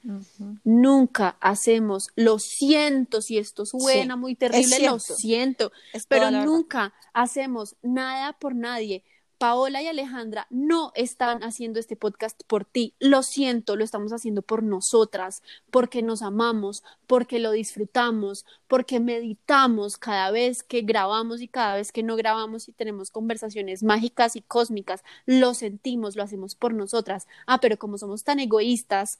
Nunca 0.64 1.38
hacemos, 1.39 2.10
lo 2.16 2.39
siento, 2.39 3.22
si 3.22 3.38
esto 3.38 3.66
suena 3.66 4.16
muy 4.16 4.36
terrible, 4.36 4.80
lo 4.80 5.00
siento, 5.00 5.72
pero 6.08 6.32
nunca 6.32 6.93
hacemos 7.14 7.76
nada 7.84 8.34
por 8.34 8.56
nadie. 8.56 9.04
Paola 9.38 9.82
y 9.82 9.88
Alejandra 9.88 10.48
no 10.50 10.92
están 10.96 11.44
haciendo 11.44 11.80
este 11.80 11.96
podcast 11.96 12.42
por 12.48 12.66
ti. 12.66 12.94
Lo 13.00 13.24
siento, 13.24 13.76
lo 13.76 13.84
estamos 13.84 14.14
haciendo 14.14 14.42
por 14.42 14.64
nosotras, 14.64 15.44
porque 15.72 16.02
nos 16.02 16.22
amamos, 16.22 16.84
porque 17.08 17.40
lo 17.40 17.52
disfrutamos, 17.52 18.46
porque 18.68 19.00
meditamos 19.00 19.98
cada 19.98 20.32
vez 20.32 20.64
que 20.64 20.82
grabamos 20.82 21.42
y 21.42 21.48
cada 21.48 21.76
vez 21.76 21.92
que 21.92 22.04
no 22.04 22.16
grabamos 22.16 22.68
y 22.68 22.72
tenemos 22.72 23.12
conversaciones 23.12 23.84
mágicas 23.84 24.36
y 24.36 24.42
cósmicas. 24.42 25.04
Lo 25.26 25.54
sentimos, 25.54 26.16
lo 26.16 26.24
hacemos 26.24 26.56
por 26.56 26.74
nosotras. 26.74 27.28
Ah, 27.48 27.60
pero 27.60 27.78
como 27.78 27.98
somos 27.98 28.24
tan 28.24 28.40
egoístas, 28.40 29.20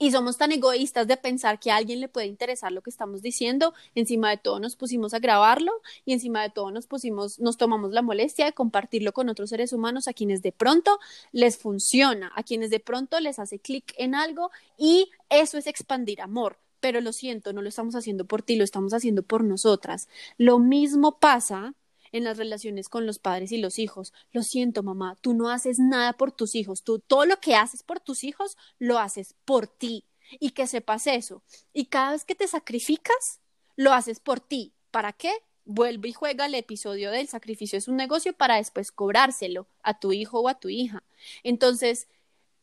y 0.00 0.12
somos 0.12 0.38
tan 0.38 0.50
egoístas 0.50 1.06
de 1.06 1.18
pensar 1.18 1.60
que 1.60 1.70
a 1.70 1.76
alguien 1.76 2.00
le 2.00 2.08
puede 2.08 2.26
interesar 2.26 2.72
lo 2.72 2.80
que 2.80 2.88
estamos 2.88 3.20
diciendo, 3.20 3.74
encima 3.94 4.30
de 4.30 4.38
todo 4.38 4.58
nos 4.58 4.74
pusimos 4.74 5.12
a 5.12 5.18
grabarlo 5.18 5.72
y 6.06 6.14
encima 6.14 6.42
de 6.42 6.48
todo 6.48 6.70
nos 6.70 6.86
pusimos, 6.86 7.38
nos 7.38 7.58
tomamos 7.58 7.92
la 7.92 8.00
molestia 8.00 8.46
de 8.46 8.54
compartirlo 8.54 9.12
con 9.12 9.28
otros 9.28 9.50
seres 9.50 9.74
humanos 9.74 10.08
a 10.08 10.14
quienes 10.14 10.40
de 10.40 10.52
pronto 10.52 10.98
les 11.32 11.58
funciona, 11.58 12.32
a 12.34 12.42
quienes 12.42 12.70
de 12.70 12.80
pronto 12.80 13.20
les 13.20 13.38
hace 13.38 13.58
clic 13.58 13.92
en 13.98 14.14
algo 14.14 14.50
y 14.78 15.10
eso 15.28 15.58
es 15.58 15.66
expandir 15.66 16.22
amor. 16.22 16.56
Pero 16.80 17.02
lo 17.02 17.12
siento, 17.12 17.52
no 17.52 17.60
lo 17.60 17.68
estamos 17.68 17.94
haciendo 17.94 18.24
por 18.24 18.40
ti, 18.40 18.56
lo 18.56 18.64
estamos 18.64 18.94
haciendo 18.94 19.22
por 19.22 19.44
nosotras. 19.44 20.08
Lo 20.38 20.58
mismo 20.58 21.18
pasa 21.18 21.74
en 22.12 22.24
las 22.24 22.38
relaciones 22.38 22.88
con 22.88 23.06
los 23.06 23.18
padres 23.18 23.52
y 23.52 23.58
los 23.58 23.78
hijos. 23.78 24.12
Lo 24.32 24.42
siento, 24.42 24.82
mamá, 24.82 25.16
tú 25.20 25.34
no 25.34 25.50
haces 25.50 25.78
nada 25.78 26.12
por 26.14 26.32
tus 26.32 26.54
hijos, 26.54 26.82
tú 26.82 26.98
todo 26.98 27.26
lo 27.26 27.38
que 27.40 27.54
haces 27.56 27.82
por 27.82 28.00
tus 28.00 28.24
hijos 28.24 28.56
lo 28.78 28.98
haces 28.98 29.34
por 29.44 29.66
ti 29.66 30.04
y 30.38 30.50
que 30.50 30.66
sepas 30.66 31.06
eso. 31.06 31.42
Y 31.72 31.86
cada 31.86 32.12
vez 32.12 32.24
que 32.24 32.34
te 32.34 32.46
sacrificas, 32.46 33.40
lo 33.76 33.92
haces 33.92 34.20
por 34.20 34.40
ti. 34.40 34.74
¿Para 34.90 35.12
qué? 35.12 35.32
Vuelve 35.64 36.08
y 36.08 36.12
juega 36.12 36.46
el 36.46 36.54
episodio 36.54 37.10
del 37.10 37.28
sacrificio 37.28 37.78
es 37.78 37.88
un 37.88 37.96
negocio 37.96 38.32
para 38.32 38.56
después 38.56 38.92
cobrárselo 38.92 39.68
a 39.82 39.98
tu 39.98 40.12
hijo 40.12 40.40
o 40.40 40.48
a 40.48 40.58
tu 40.58 40.68
hija. 40.68 41.02
Entonces, 41.42 42.08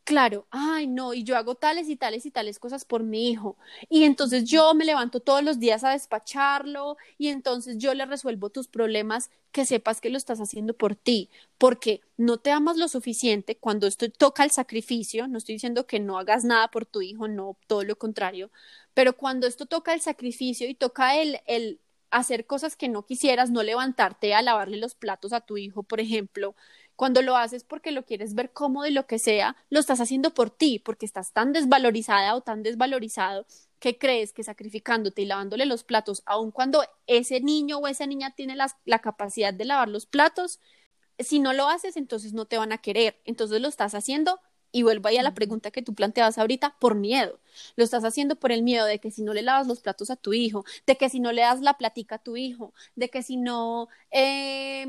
claro, 0.08 0.48
ay 0.52 0.88
no, 0.88 1.14
y 1.14 1.24
yo 1.26 1.36
hago 1.36 1.56
tales 1.56 1.90
y 1.90 1.98
tales 1.98 2.26
y 2.26 2.32
tales 2.32 2.60
cosas 2.60 2.86
por 2.86 3.04
mi 3.04 3.30
hijo. 3.30 3.58
Y 3.90 4.04
entonces 4.04 4.46
yo 4.46 4.74
me 4.74 4.86
levanto 4.86 5.20
todos 5.20 5.44
los 5.44 5.60
días 5.60 5.84
a 5.84 5.92
despacharlo 5.92 6.96
y 7.18 7.28
entonces 7.28 7.78
yo 7.78 7.94
le 7.94 8.06
resuelvo 8.06 8.50
tus 8.50 8.68
problemas, 8.70 9.30
que 9.52 9.66
sepas 9.66 10.00
que 10.02 10.10
lo 10.10 10.18
estás 10.18 10.40
haciendo 10.40 10.74
por 10.76 10.96
ti, 10.96 11.30
porque 11.58 12.02
no 12.18 12.38
te 12.38 12.52
amas 12.52 12.78
lo 12.78 12.88
suficiente 12.88 13.58
cuando 13.58 13.86
esto 13.88 14.10
toca 14.10 14.44
el 14.44 14.52
sacrificio, 14.52 15.28
no 15.28 15.38
estoy 15.40 15.56
diciendo 15.56 15.86
que 15.88 16.00
no 16.00 16.18
hagas 16.20 16.46
nada 16.46 16.70
por 16.70 16.86
tu 16.86 17.02
hijo, 17.02 17.28
no, 17.28 17.58
todo 17.68 17.84
lo 17.84 17.98
contrario, 17.98 18.50
pero 18.94 19.14
cuando 19.18 19.46
esto 19.48 19.66
toca 19.66 19.94
el 19.94 20.02
sacrificio 20.02 20.68
y 20.70 20.76
toca 20.76 21.18
el, 21.22 21.40
el 21.48 21.80
hacer 22.12 22.46
cosas 22.46 22.76
que 22.76 22.88
no 22.90 23.06
quisieras, 23.06 23.52
no 23.52 23.64
levantarte 23.64 24.34
a 24.34 24.42
lavarle 24.42 24.78
los 24.78 24.96
platos 24.96 25.34
a 25.34 25.42
tu 25.42 25.58
hijo, 25.58 25.84
por 25.84 26.00
ejemplo, 26.00 26.56
cuando 26.98 27.22
lo 27.22 27.38
haces 27.38 27.64
porque 27.64 27.92
lo 27.92 28.04
quieres 28.04 28.36
ver 28.36 28.52
cómodo 28.52 28.86
y 28.88 28.92
lo 28.92 29.08
que 29.08 29.20
sea, 29.20 29.56
lo 29.70 29.80
estás 29.80 30.02
haciendo 30.02 30.34
por 30.34 30.50
ti, 30.50 30.80
porque 30.80 31.06
estás 31.06 31.32
tan 31.32 31.54
desvalorizada 31.54 32.36
o 32.36 32.42
tan 32.42 32.64
desvalorizado 32.64 33.46
que 33.80 33.98
crees 33.98 34.34
que 34.34 34.44
sacrificándote 34.44 35.22
y 35.22 35.26
lavándole 35.26 35.66
los 35.66 35.84
platos, 35.84 36.24
aun 36.26 36.52
cuando 36.52 36.84
ese 37.06 37.40
niño 37.40 37.78
o 37.78 37.88
esa 37.88 38.06
niña 38.08 38.32
tiene 38.36 38.56
la 38.56 39.00
capacidad 39.00 39.54
de 39.54 39.66
lavar 39.66 39.88
los 39.88 40.06
platos, 40.06 40.60
si 41.20 41.40
no 41.40 41.54
lo 41.54 41.68
haces, 41.70 41.98
entonces 41.98 42.34
no 42.34 42.46
te 42.46 42.58
van 42.58 42.72
a 42.72 42.78
querer. 42.80 43.20
Entonces 43.26 43.62
lo 43.62 43.68
estás 43.68 43.96
haciendo 43.96 44.40
y 44.72 44.84
vuelvo 44.84 45.08
ahí 45.08 45.18
a 45.18 45.24
la 45.24 45.34
pregunta 45.34 45.72
que 45.72 45.82
tú 45.82 45.94
planteabas 45.96 46.38
ahorita, 46.38 46.76
por 46.80 46.96
miedo. 46.96 47.40
Lo 47.76 47.84
estás 47.84 48.04
haciendo 48.04 48.36
por 48.36 48.52
el 48.52 48.64
miedo 48.64 48.86
de 48.86 49.00
que 49.00 49.12
si 49.12 49.24
no 49.24 49.34
le 49.34 49.42
lavas 49.42 49.68
los 49.68 49.82
platos 49.82 50.10
a 50.10 50.16
tu 50.16 50.34
hijo, 50.34 50.66
de 50.86 50.98
que 50.98 51.10
si 51.10 51.20
no 51.20 51.32
le 51.32 51.42
das 51.42 51.62
la 51.62 51.76
platica 51.78 52.16
a 52.16 52.24
tu 52.24 52.38
hijo, 52.38 52.74
de 52.96 53.10
que 53.10 53.24
si 53.24 53.38
no 53.38 53.88
eh, 54.12 54.86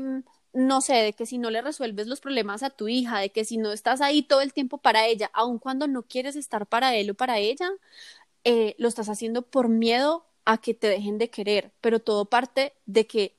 no 0.53 0.81
sé, 0.81 0.93
de 0.95 1.13
que 1.13 1.25
si 1.25 1.37
no 1.37 1.49
le 1.51 1.61
resuelves 1.61 2.07
los 2.07 2.21
problemas 2.21 2.63
a 2.63 2.69
tu 2.69 2.87
hija, 2.87 3.19
de 3.19 3.31
que 3.31 3.45
si 3.45 3.57
no 3.57 3.71
estás 3.71 4.01
ahí 4.01 4.23
todo 4.23 4.41
el 4.41 4.53
tiempo 4.53 4.77
para 4.77 5.05
ella, 5.05 5.29
aun 5.33 5.59
cuando 5.59 5.87
no 5.87 6.03
quieres 6.03 6.35
estar 6.35 6.65
para 6.67 6.95
él 6.95 7.11
o 7.11 7.13
para 7.15 7.37
ella, 7.37 7.69
eh, 8.43 8.75
lo 8.77 8.87
estás 8.87 9.09
haciendo 9.09 9.43
por 9.43 9.69
miedo 9.69 10.25
a 10.45 10.57
que 10.57 10.73
te 10.73 10.87
dejen 10.87 11.17
de 11.17 11.29
querer, 11.29 11.71
pero 11.81 11.99
todo 11.99 12.25
parte 12.25 12.73
de 12.85 13.05
que 13.05 13.35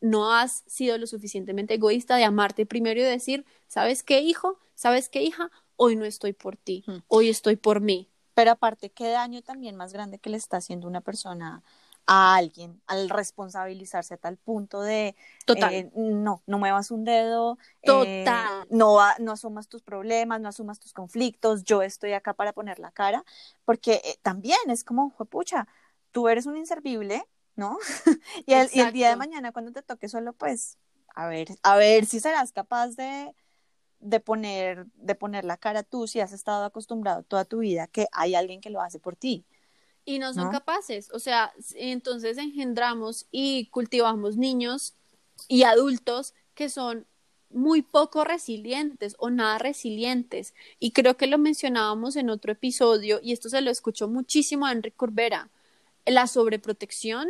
no 0.00 0.32
has 0.32 0.64
sido 0.66 0.98
lo 0.98 1.06
suficientemente 1.06 1.74
egoísta 1.74 2.16
de 2.16 2.24
amarte 2.24 2.66
primero 2.66 3.00
y 3.00 3.04
decir, 3.04 3.44
¿sabes 3.68 4.02
qué, 4.02 4.20
hijo? 4.20 4.58
¿Sabes 4.74 5.08
qué, 5.08 5.22
hija? 5.22 5.50
Hoy 5.76 5.96
no 5.96 6.04
estoy 6.04 6.32
por 6.32 6.56
ti, 6.56 6.84
hoy 7.08 7.28
estoy 7.28 7.56
por 7.56 7.80
mí. 7.80 8.08
Pero 8.34 8.50
aparte, 8.50 8.90
qué 8.90 9.08
daño 9.08 9.42
también 9.42 9.76
más 9.76 9.92
grande 9.92 10.18
que 10.18 10.30
le 10.30 10.36
está 10.36 10.56
haciendo 10.56 10.88
una 10.88 11.00
persona 11.00 11.62
a 12.06 12.36
alguien 12.36 12.80
al 12.86 13.08
responsabilizarse 13.08 14.14
a 14.14 14.16
tal 14.18 14.36
punto 14.36 14.82
de 14.82 15.16
eh, 15.46 15.90
no, 15.94 16.42
no 16.46 16.58
muevas 16.58 16.90
un 16.90 17.04
dedo, 17.04 17.58
eh, 17.82 18.24
no, 18.70 18.98
no 19.18 19.32
asumas 19.32 19.68
tus 19.68 19.82
problemas, 19.82 20.40
no 20.40 20.48
asumas 20.48 20.78
tus 20.80 20.92
conflictos, 20.92 21.64
yo 21.64 21.82
estoy 21.82 22.12
acá 22.12 22.34
para 22.34 22.52
poner 22.52 22.78
la 22.78 22.90
cara, 22.90 23.24
porque 23.64 24.02
eh, 24.04 24.18
también 24.22 24.58
es 24.68 24.84
como, 24.84 25.10
pucha, 25.30 25.66
tú 26.12 26.28
eres 26.28 26.46
un 26.46 26.56
inservible, 26.56 27.24
¿no? 27.56 27.78
y, 28.46 28.52
el, 28.52 28.68
y, 28.72 28.80
el, 28.80 28.92
día 28.92 29.08
de 29.08 29.16
mañana 29.16 29.52
cuando 29.52 29.72
te 29.72 29.82
toque 29.82 30.08
solo, 30.08 30.32
pues, 30.34 30.76
a 31.14 31.26
ver, 31.26 31.48
a 31.62 31.76
ver 31.76 32.04
si 32.04 32.20
serás 32.20 32.52
capaz 32.52 32.96
de, 32.96 33.34
de 34.00 34.20
poner, 34.20 34.86
de 34.94 35.14
poner 35.14 35.44
la 35.44 35.56
cara 35.56 35.82
tú 35.82 36.06
si 36.06 36.20
has 36.20 36.32
estado 36.32 36.64
acostumbrado 36.64 37.22
toda 37.22 37.46
tu 37.46 37.58
vida 37.60 37.86
que 37.86 38.06
hay 38.12 38.34
alguien 38.34 38.60
que 38.60 38.70
lo 38.70 38.82
hace 38.82 38.98
por 38.98 39.16
ti 39.16 39.46
y 40.04 40.18
no 40.18 40.34
son 40.34 40.50
capaces. 40.50 41.10
O 41.12 41.18
sea, 41.18 41.52
entonces 41.74 42.38
engendramos 42.38 43.26
y 43.30 43.66
cultivamos 43.66 44.36
niños 44.36 44.94
y 45.48 45.62
adultos 45.62 46.34
que 46.54 46.68
son 46.68 47.06
muy 47.50 47.82
poco 47.82 48.24
resilientes 48.24 49.14
o 49.18 49.30
nada 49.30 49.58
resilientes. 49.58 50.54
Y 50.78 50.90
creo 50.90 51.16
que 51.16 51.26
lo 51.26 51.38
mencionábamos 51.38 52.16
en 52.16 52.28
otro 52.28 52.52
episodio, 52.52 53.20
y 53.22 53.32
esto 53.32 53.48
se 53.48 53.60
lo 53.60 53.70
escuchó 53.70 54.08
muchísimo 54.08 54.66
a 54.66 54.72
Enrique 54.72 54.96
Corbera, 54.96 55.50
la 56.04 56.26
sobreprotección, 56.26 57.28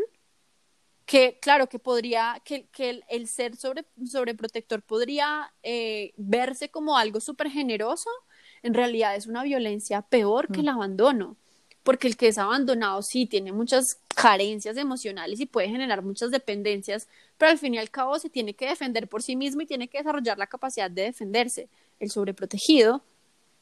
que 1.04 1.38
claro 1.40 1.68
que 1.68 1.78
podría, 1.78 2.40
que, 2.44 2.66
que 2.68 3.02
el, 3.08 3.28
ser 3.28 3.56
sobre, 3.56 3.84
sobreprotector 4.06 4.82
podría 4.82 5.52
eh, 5.62 6.14
verse 6.16 6.70
como 6.70 6.96
algo 6.96 7.20
súper 7.20 7.50
generoso, 7.50 8.08
en 8.62 8.72
realidad 8.72 9.14
es 9.14 9.26
una 9.26 9.42
violencia 9.42 10.00
peor 10.00 10.48
que 10.50 10.60
el 10.60 10.68
abandono 10.68 11.36
porque 11.84 12.08
el 12.08 12.16
que 12.16 12.28
es 12.28 12.38
abandonado 12.38 13.02
sí 13.02 13.26
tiene 13.26 13.52
muchas 13.52 13.98
carencias 14.14 14.76
emocionales 14.76 15.38
y 15.38 15.46
puede 15.46 15.68
generar 15.68 16.02
muchas 16.02 16.30
dependencias, 16.30 17.06
pero 17.38 17.52
al 17.52 17.58
fin 17.58 17.74
y 17.74 17.78
al 17.78 17.90
cabo 17.90 18.18
se 18.18 18.30
tiene 18.30 18.54
que 18.54 18.66
defender 18.66 19.06
por 19.06 19.22
sí 19.22 19.36
mismo 19.36 19.60
y 19.60 19.66
tiene 19.66 19.86
que 19.86 19.98
desarrollar 19.98 20.38
la 20.38 20.46
capacidad 20.46 20.90
de 20.90 21.02
defenderse. 21.02 21.68
El 22.00 22.10
sobreprotegido 22.10 23.04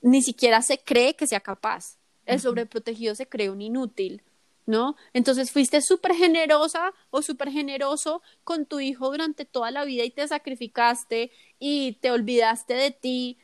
ni 0.00 0.22
siquiera 0.22 0.62
se 0.62 0.78
cree 0.78 1.14
que 1.14 1.26
sea 1.26 1.40
capaz. 1.40 1.98
El 2.24 2.40
sobreprotegido 2.40 3.16
se 3.16 3.26
cree 3.26 3.50
un 3.50 3.60
inútil, 3.60 4.22
¿no? 4.66 4.96
Entonces 5.12 5.50
fuiste 5.50 5.82
súper 5.82 6.14
generosa 6.14 6.92
o 7.10 7.22
súper 7.22 7.50
generoso 7.50 8.22
con 8.44 8.66
tu 8.66 8.78
hijo 8.78 9.10
durante 9.10 9.44
toda 9.44 9.72
la 9.72 9.84
vida 9.84 10.04
y 10.04 10.10
te 10.10 10.26
sacrificaste 10.28 11.32
y 11.58 11.94
te 11.94 12.12
olvidaste 12.12 12.74
de 12.74 12.92
ti, 12.92 13.38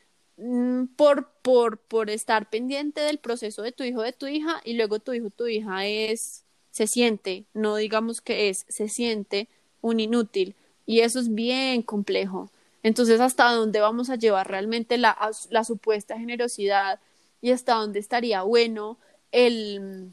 por, 0.97 1.31
por, 1.43 1.79
por 1.79 2.11
estar 2.11 2.49
pendiente 2.49 3.01
del 3.01 3.19
proceso 3.19 3.63
de 3.63 3.73
tu 3.73 3.83
hijo, 3.85 4.03
de 4.03 4.13
tu 4.13 4.27
hija, 4.27 4.61
y 4.65 4.75
luego 4.75 4.99
tu 4.99 5.13
hijo, 5.13 5.31
tu 5.31 5.47
hija 5.47 5.87
es, 5.87 6.45
se 6.71 6.87
siente, 6.87 7.45
no 7.55 7.77
digamos 7.77 8.21
que 8.21 8.49
es, 8.49 8.65
se 8.69 8.89
siente 8.89 9.49
un 9.81 10.01
inútil. 10.01 10.55
Y 10.87 11.01
eso 11.01 11.19
es 11.19 11.35
bien 11.35 11.83
complejo. 11.83 12.51
Entonces, 12.83 13.21
¿hasta 13.21 13.53
dónde 13.53 13.81
vamos 13.81 14.09
a 14.11 14.17
llevar 14.17 14.49
realmente 14.49 14.97
la, 14.97 15.17
la 15.51 15.65
supuesta 15.65 16.19
generosidad? 16.19 17.01
Y 17.43 17.51
hasta 17.51 17.75
dónde 17.75 17.99
estaría 17.99 18.43
bueno 18.43 18.97
el, 19.33 20.13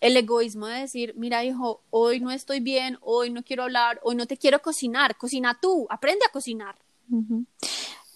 el 0.00 0.16
egoísmo 0.16 0.66
de 0.66 0.80
decir, 0.80 1.14
mira 1.16 1.44
hijo, 1.44 1.80
hoy 1.90 2.20
no 2.20 2.30
estoy 2.30 2.60
bien, 2.60 2.98
hoy 3.00 3.30
no 3.30 3.42
quiero 3.42 3.64
hablar, 3.64 4.00
hoy 4.02 4.14
no 4.14 4.26
te 4.26 4.36
quiero 4.36 4.60
cocinar, 4.60 5.16
cocina 5.16 5.58
tú, 5.60 5.86
aprende 5.90 6.24
a 6.26 6.32
cocinar. 6.32 6.76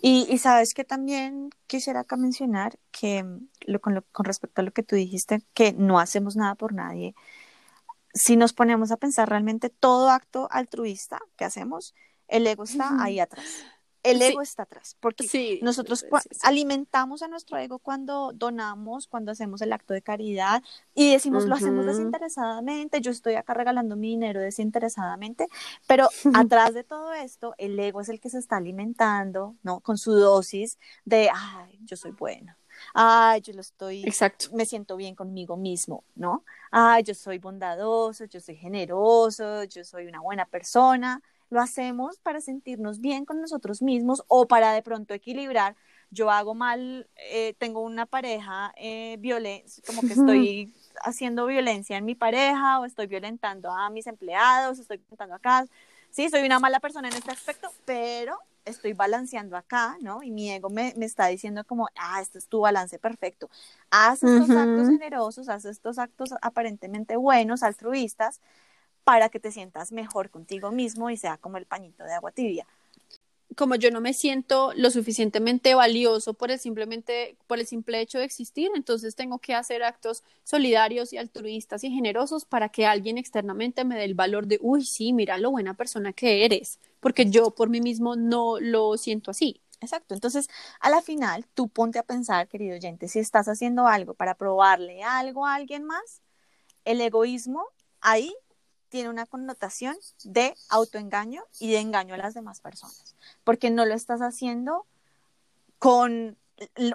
Y, 0.05 0.36
sabes 0.38 0.74
que 0.74 0.84
también 0.84 1.50
quisiera 1.68 2.00
acá 2.00 2.16
mencionar 2.16 2.76
que 2.90 3.22
mm, 3.22 3.48
lo, 3.66 3.80
con, 3.80 4.05
con 4.11 4.24
respecto 4.26 4.61
a 4.61 4.64
lo 4.64 4.72
que 4.72 4.82
tú 4.82 4.96
dijiste, 4.96 5.42
que 5.55 5.72
no 5.72 6.00
hacemos 6.00 6.34
nada 6.34 6.57
por 6.57 6.74
nadie, 6.74 7.14
si 8.12 8.36
nos 8.36 8.53
ponemos 8.53 8.90
a 8.90 8.96
pensar 8.96 9.28
realmente 9.28 9.70
todo 9.70 10.11
acto 10.11 10.48
altruista 10.50 11.20
que 11.36 11.44
hacemos, 11.44 11.94
el 12.28 12.46
ego 12.46 12.64
está 12.64 13.03
ahí 13.03 13.20
atrás 13.20 13.46
el 14.03 14.20
ego 14.20 14.42
está 14.42 14.64
atrás, 14.64 14.96
porque 15.00 15.61
nosotros 15.62 16.05
alimentamos 16.42 17.22
a 17.22 17.28
nuestro 17.28 17.59
ego 17.59 17.78
cuando 17.78 18.32
donamos, 18.34 19.07
cuando 19.07 19.32
hacemos 19.32 19.62
el 19.62 19.72
acto 19.72 19.94
de 19.94 20.03
caridad 20.03 20.62
y 20.94 21.12
decimos 21.12 21.44
lo 21.46 21.55
hacemos 21.55 21.86
desinteresadamente, 21.86 23.00
yo 23.00 23.11
estoy 23.11 23.34
acá 23.34 23.55
regalando 23.55 23.96
mi 23.96 24.09
dinero 24.09 24.40
desinteresadamente, 24.40 25.46
pero 25.86 26.09
atrás 26.34 26.74
de 26.74 26.84
todo 26.84 27.12
esto, 27.12 27.55
el 27.59 27.78
ego 27.78 28.00
es 28.00 28.09
el 28.09 28.20
que 28.20 28.30
se 28.30 28.38
está 28.38 28.57
alimentando, 28.57 29.57
¿no? 29.62 29.80
Con 29.80 29.98
su 29.98 30.12
dosis 30.12 30.78
de, 31.05 31.30
ay, 31.32 31.78
yo 31.84 31.96
soy 31.96 32.12
bueno. 32.12 32.57
Ay, 32.94 33.42
yo 33.42 33.53
lo 33.53 33.61
estoy, 33.61 34.03
Exacto. 34.03 34.46
me 34.55 34.66
siento 34.66 34.96
bien 34.96 35.14
conmigo 35.14 35.57
mismo, 35.57 36.05
¿no? 36.14 36.44
Ay, 36.70 37.03
yo 37.05 37.14
soy 37.14 37.38
bondadoso, 37.38 38.24
yo 38.24 38.40
soy 38.40 38.57
generoso, 38.57 39.64
yo 39.64 39.84
soy 39.84 40.07
una 40.07 40.20
buena 40.20 40.46
persona 40.46 41.22
lo 41.53 41.61
hacemos 41.61 42.18
para 42.18 42.40
sentirnos 42.40 43.00
bien 43.00 43.26
con 43.26 43.38
nosotros 43.38 43.82
mismos 43.82 44.24
o 44.26 44.48
para 44.48 44.72
de 44.72 44.80
pronto 44.80 45.12
equilibrar. 45.12 45.76
Yo 46.11 46.30
hago 46.30 46.55
mal, 46.55 47.07
eh, 47.16 47.55
tengo 47.59 47.82
una 47.82 48.07
pareja 48.07 48.72
eh, 48.78 49.18
como 49.86 50.00
que 50.00 50.14
estoy 50.14 50.74
haciendo 51.05 51.44
violencia 51.44 51.98
en 51.98 52.07
mi 52.07 52.14
pareja 52.14 52.80
o 52.80 52.86
estoy 52.86 53.07
violentando 53.07 53.70
a 53.70 53.90
mis 53.90 54.07
empleados, 54.07 54.78
estoy 54.78 54.96
violentando 54.96 55.34
acá. 55.34 55.66
Sí, 56.11 56.30
soy 56.30 56.40
una 56.40 56.59
mala 56.59 56.80
persona 56.80 57.09
en 57.09 57.14
este 57.14 57.32
aspecto, 57.32 57.70
pero 57.84 58.38
estoy 58.64 58.94
balanceando 58.94 59.55
acá, 59.59 59.98
¿no? 60.00 60.22
Y 60.22 60.30
mi 60.30 60.50
ego 60.50 60.70
me, 60.70 60.94
me, 60.96 61.05
está 61.05 61.26
diciendo 61.26 61.64
como, 61.64 61.90
ah, 61.98 62.22
este 62.22 62.38
es 62.38 62.48
tu 62.48 62.61
balance 62.61 62.98
perfecto. 62.98 63.50
Haz 63.90 64.22
estos 64.22 64.48
actos 64.57 64.88
generosos, 64.88 65.50
haz 65.50 65.66
estos 65.66 65.98
actos 65.98 66.30
aparentemente 66.40 67.16
buenos, 67.16 67.62
altruistas, 67.62 68.40
para 69.05 69.28
que 69.28 69.40
te 69.40 69.53
sientas 69.53 69.92
mejor 69.92 70.30
contigo 70.30 70.70
mismo 70.70 71.11
y 71.11 71.16
sea 71.16 71.36
como 71.38 71.57
el 71.57 71.66
pañito 71.66 72.05
de 72.05 72.12
agua 72.12 72.32
tibia. 72.32 72.66
Como 73.57 73.74
yo 73.74 73.90
no 73.90 74.00
me 74.00 74.14
siento 74.14 74.72
lo 74.76 74.90
suficientemente 74.90 75.74
valioso 75.74 76.32
por 76.32 76.50
el 76.50 76.59
simplemente 76.59 77.36
por 77.46 77.59
el 77.59 77.66
simple 77.66 78.00
hecho 78.00 78.18
de 78.18 78.24
existir, 78.24 78.70
entonces 78.74 79.14
tengo 79.14 79.38
que 79.38 79.55
hacer 79.55 79.82
actos 79.82 80.22
solidarios 80.42 81.12
y 81.12 81.18
altruistas 81.18 81.84
y 81.84 81.90
generosos 81.90 82.46
para 82.46 82.70
que 82.70 82.86
alguien 82.86 83.18
externamente 83.18 83.84
me 83.84 83.96
dé 83.96 84.05
el 84.05 84.14
valor 84.14 84.46
de, 84.46 84.59
uy, 84.62 84.86
sí, 84.86 85.12
mira 85.12 85.36
lo 85.36 85.50
buena 85.50 85.74
persona 85.74 86.14
que 86.14 86.46
eres, 86.46 86.78
porque 87.00 87.28
yo 87.28 87.50
por 87.50 87.68
mí 87.68 87.82
mismo 87.82 88.16
no 88.16 88.59
lo 88.59 88.96
siento 88.96 89.30
así. 89.30 89.61
Exacto. 89.82 90.14
Entonces, 90.14 90.48
a 90.80 90.90
la 90.90 91.03
final, 91.03 91.44
tú 91.55 91.68
ponte 91.68 91.98
a 91.98 92.05
pensar, 92.05 92.48
querido 92.48 92.76
oyente, 92.76 93.09
si 93.09 93.18
estás 93.18 93.48
haciendo 93.48 93.88
algo 93.88 94.14
para 94.14 94.36
probarle 94.36 95.03
algo 95.03 95.44
a 95.44 95.57
alguien 95.57 95.84
más, 95.84 96.22
el 96.84 97.00
egoísmo 97.00 97.66
ahí 98.00 98.32
tiene 98.93 99.09
una 99.09 99.24
connotación 99.24 99.97
de 100.22 100.55
autoengaño 100.68 101.43
y 101.59 101.70
de 101.70 101.78
engaño 101.78 102.12
a 102.12 102.18
las 102.18 102.34
demás 102.34 102.61
personas, 102.61 103.16
porque 103.43 103.70
no 103.70 103.86
lo 103.86 103.95
estás 103.95 104.20
haciendo 104.20 104.84
con 105.78 106.36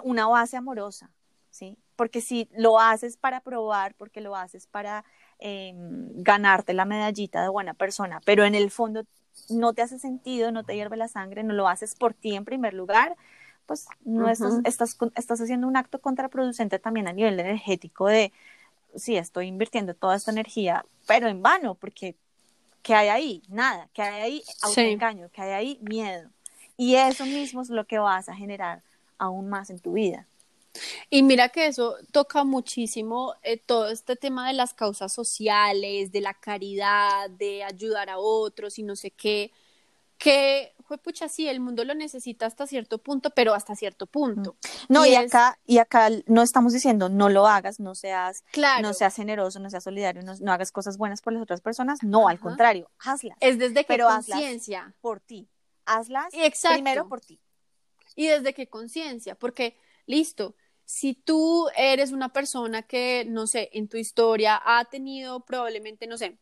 una 0.04 0.28
base 0.28 0.56
amorosa, 0.56 1.10
¿sí? 1.50 1.76
Porque 1.96 2.20
si 2.20 2.48
lo 2.52 2.78
haces 2.78 3.16
para 3.16 3.40
probar, 3.40 3.96
porque 3.96 4.20
lo 4.20 4.36
haces 4.36 4.68
para 4.68 5.04
em, 5.40 6.22
ganarte 6.22 6.72
la 6.72 6.84
medallita 6.84 7.42
de 7.42 7.48
buena 7.48 7.74
persona, 7.74 8.20
pero 8.24 8.44
en 8.44 8.54
el 8.54 8.70
fondo 8.70 9.02
no 9.48 9.72
te 9.72 9.82
hace 9.82 9.98
sentido, 9.98 10.52
no 10.52 10.62
te 10.62 10.76
hierve 10.76 10.96
la 10.96 11.08
sangre, 11.08 11.42
no 11.42 11.52
lo 11.52 11.66
haces 11.66 11.96
por 11.96 12.14
ti 12.14 12.36
en 12.36 12.44
primer 12.44 12.74
lugar, 12.74 13.16
pues 13.66 13.88
no 14.04 14.28
estás, 14.28 14.60
estás, 14.62 14.96
estás 15.16 15.40
haciendo 15.40 15.66
un 15.66 15.76
acto 15.76 16.00
contraproducente 16.00 16.78
también 16.78 17.08
a 17.08 17.12
nivel 17.12 17.40
energético 17.40 18.06
de, 18.06 18.32
sí, 18.98 19.16
estoy 19.16 19.46
invirtiendo 19.46 19.94
toda 19.94 20.16
esta 20.16 20.30
energía, 20.30 20.84
pero 21.06 21.28
en 21.28 21.42
vano, 21.42 21.74
porque 21.74 22.16
¿qué 22.82 22.94
hay 22.94 23.08
ahí? 23.08 23.42
Nada, 23.48 23.88
¿qué 23.92 24.02
hay 24.02 24.22
ahí? 24.22 24.42
Autoengaño, 24.62 25.28
¿qué 25.32 25.42
hay 25.42 25.50
ahí? 25.50 25.78
Miedo. 25.82 26.30
Y 26.76 26.94
eso 26.94 27.26
mismo 27.26 27.62
es 27.62 27.70
lo 27.70 27.84
que 27.86 27.98
vas 27.98 28.28
a 28.28 28.34
generar 28.34 28.82
aún 29.18 29.48
más 29.48 29.70
en 29.70 29.80
tu 29.80 29.92
vida. 29.92 30.26
Y 31.10 31.22
mira 31.22 31.48
que 31.48 31.66
eso 31.66 31.96
toca 32.12 32.44
muchísimo 32.44 33.34
eh, 33.42 33.56
todo 33.56 33.88
este 33.88 34.16
tema 34.16 34.46
de 34.46 34.54
las 34.54 34.74
causas 34.74 35.12
sociales, 35.12 36.12
de 36.12 36.20
la 36.20 36.34
caridad, 36.34 37.30
de 37.30 37.64
ayudar 37.64 38.10
a 38.10 38.18
otros 38.18 38.78
y 38.78 38.82
no 38.82 38.94
sé 38.94 39.10
qué, 39.10 39.50
que 40.18 40.72
pucha, 40.96 41.28
sí, 41.28 41.46
el 41.46 41.60
mundo 41.60 41.84
lo 41.84 41.94
necesita 41.94 42.46
hasta 42.46 42.66
cierto 42.66 42.96
punto, 42.96 43.30
pero 43.30 43.52
hasta 43.52 43.76
cierto 43.76 44.06
punto. 44.06 44.56
No, 44.88 45.04
y, 45.04 45.14
acá, 45.14 45.58
y 45.66 45.78
acá 45.78 46.08
no 46.26 46.42
estamos 46.42 46.72
diciendo 46.72 47.10
no 47.10 47.28
lo 47.28 47.46
hagas, 47.46 47.78
no 47.78 47.94
seas, 47.94 48.44
no 48.80 48.94
seas 48.94 49.14
generoso, 49.14 49.60
no 49.60 49.68
seas 49.68 49.84
solidario, 49.84 50.22
no, 50.22 50.52
hagas 50.52 50.72
cosas 50.72 50.96
buenas 50.96 51.20
por 51.20 51.34
las 51.34 51.42
otras 51.42 51.60
personas, 51.60 52.02
no, 52.02 52.28
al 52.28 52.40
contrario, 52.40 52.90
hazlas. 52.98 53.36
Es 53.40 53.58
desde 53.58 53.84
que 53.84 53.98
conciencia. 53.98 54.94
Por 55.02 55.20
ti. 55.20 55.50
Hazlas 55.84 56.32
primero 56.72 57.08
por 57.08 57.20
ti. 57.20 57.40
Y 58.16 58.28
desde 58.28 58.54
qué 58.54 58.68
conciencia, 58.68 59.34
porque 59.34 59.76
listo, 60.06 60.56
si 60.84 61.12
tú 61.12 61.68
eres 61.76 62.12
una 62.12 62.32
persona 62.32 62.82
que, 62.82 63.26
no 63.28 63.46
sé, 63.46 63.68
en 63.74 63.88
tu 63.88 63.98
historia 63.98 64.60
ha 64.64 64.86
tenido 64.86 65.44
probablemente, 65.44 66.06
no 66.06 66.16
sé, 66.16 66.38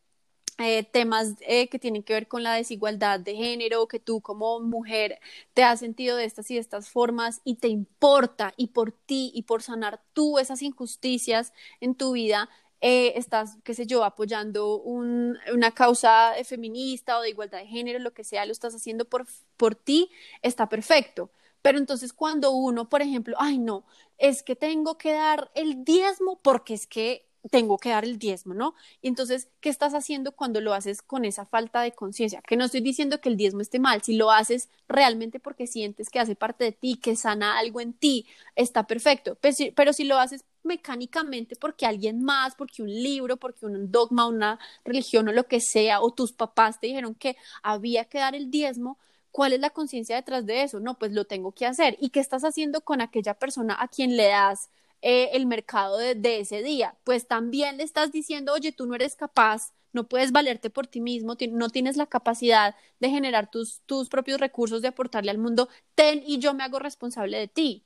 eh, 0.59 0.83
temas 0.83 1.35
eh, 1.41 1.69
que 1.69 1.79
tienen 1.79 2.03
que 2.03 2.13
ver 2.13 2.27
con 2.27 2.43
la 2.43 2.53
desigualdad 2.53 3.19
de 3.19 3.35
género, 3.35 3.87
que 3.87 3.99
tú 3.99 4.21
como 4.21 4.59
mujer 4.59 5.19
te 5.53 5.63
has 5.63 5.79
sentido 5.79 6.17
de 6.17 6.25
estas 6.25 6.49
y 6.51 6.55
de 6.55 6.61
estas 6.61 6.89
formas 6.89 7.41
y 7.43 7.55
te 7.55 7.67
importa 7.67 8.53
y 8.57 8.67
por 8.67 8.91
ti 8.91 9.31
y 9.35 9.43
por 9.43 9.61
sanar 9.61 10.01
tú 10.13 10.39
esas 10.39 10.61
injusticias 10.63 11.53
en 11.79 11.95
tu 11.95 12.13
vida, 12.13 12.49
eh, 12.81 13.13
estás, 13.15 13.57
qué 13.63 13.73
sé 13.73 13.85
yo, 13.87 14.03
apoyando 14.03 14.77
una 14.77 15.71
causa 15.73 16.33
feminista 16.45 17.17
o 17.17 17.21
de 17.21 17.29
igualdad 17.29 17.59
de 17.59 17.67
género, 17.67 17.99
lo 17.99 18.13
que 18.13 18.23
sea, 18.23 18.45
lo 18.45 18.51
estás 18.51 18.75
haciendo 18.75 19.05
por, 19.05 19.25
por 19.57 19.75
ti, 19.75 20.09
está 20.41 20.69
perfecto. 20.69 21.31
Pero 21.61 21.77
entonces 21.79 22.13
cuando 22.13 22.51
uno, 22.51 22.87
por 22.89 23.01
ejemplo, 23.01 23.35
ay 23.39 23.57
no, 23.57 23.85
es 24.17 24.43
que 24.43 24.55
tengo 24.55 24.97
que 24.97 25.13
dar 25.13 25.51
el 25.55 25.83
diezmo 25.83 26.39
porque 26.41 26.73
es 26.73 26.87
que 26.87 27.26
tengo 27.49 27.77
que 27.77 27.89
dar 27.89 28.03
el 28.03 28.17
diezmo, 28.19 28.53
¿no? 28.53 28.75
Y 29.01 29.07
entonces, 29.07 29.49
¿qué 29.59 29.69
estás 29.69 29.93
haciendo 29.93 30.31
cuando 30.33 30.61
lo 30.61 30.73
haces 30.73 31.01
con 31.01 31.25
esa 31.25 31.45
falta 31.45 31.81
de 31.81 31.93
conciencia? 31.93 32.41
Que 32.41 32.57
no 32.57 32.65
estoy 32.65 32.81
diciendo 32.81 33.21
que 33.21 33.29
el 33.29 33.37
diezmo 33.37 33.61
esté 33.61 33.79
mal, 33.79 34.01
si 34.03 34.15
lo 34.15 34.31
haces 34.31 34.69
realmente 34.87 35.39
porque 35.39 35.67
sientes 35.67 36.09
que 36.09 36.19
hace 36.19 36.35
parte 36.35 36.63
de 36.65 36.71
ti, 36.71 36.97
que 36.97 37.15
sana 37.15 37.57
algo 37.57 37.81
en 37.81 37.93
ti, 37.93 38.27
está 38.55 38.87
perfecto, 38.87 39.37
pero 39.75 39.93
si, 39.93 40.03
lo 40.03 40.17
haces 40.17 40.45
mecánicamente 40.63 41.55
porque 41.55 41.85
alguien 41.85 42.23
más, 42.23 42.55
porque 42.55 42.81
un 42.81 42.89
libro, 42.89 43.37
porque 43.37 43.65
un 43.65 43.91
dogma, 43.91 44.27
una 44.27 44.59
religión 44.85 45.27
o 45.27 45.31
lo 45.31 45.47
que 45.47 45.59
sea, 45.61 46.01
o 46.01 46.11
tus 46.11 46.33
papás 46.33 46.79
te 46.79 46.87
dijeron 46.87 47.15
que 47.15 47.37
había 47.63 48.05
que 48.05 48.19
dar 48.19 48.35
el 48.35 48.51
diezmo, 48.51 48.97
¿Cuál 49.31 49.53
es 49.53 49.59
la 49.59 49.69
conciencia 49.69 50.15
detrás 50.15 50.47
de 50.47 50.63
eso? 50.63 50.79
No, 50.79 50.97
pues 50.97 51.11
lo 51.11 51.25
tengo 51.25 51.51
que 51.51 51.67
hacer. 51.67 51.95
¿Y 51.99 52.09
qué 52.09 52.19
estás 52.19 52.43
haciendo 52.43 52.81
con 52.81 53.01
aquella 53.01 53.35
persona 53.35 53.77
a 53.79 53.87
quien 53.87 54.17
le 54.17 54.29
das 54.29 54.71
eh, 55.01 55.29
el 55.33 55.45
mercado 55.45 55.97
de, 55.97 56.39
ese 56.39 56.63
día. 56.63 56.97
Pues 57.03 57.27
también 57.27 57.77
le 57.77 57.83
estás 57.83 58.11
diciendo, 58.11 58.53
oye, 58.53 58.71
tú 58.71 58.85
no 58.85 58.95
eres 58.95 59.15
capaz, 59.15 59.73
no 59.93 60.07
puedes 60.07 60.31
valerte 60.31 60.69
por 60.69 60.87
ti 60.87 61.01
mismo, 61.01 61.35
no 61.51 61.69
tienes 61.69 61.97
la 61.97 62.07
capacidad 62.07 62.75
de 62.99 63.09
generar 63.09 63.49
tus, 63.49 63.81
tus 63.85 64.09
propios 64.09 64.39
recursos, 64.39 64.81
de 64.81 64.89
aportarle 64.89 65.31
al 65.31 65.37
mundo, 65.37 65.69
ten 65.95 66.23
y 66.25 66.39
yo 66.39 66.53
me 66.53 66.63
hago 66.63 66.79
responsable 66.79 67.37
de 67.37 67.47
ti. 67.47 67.83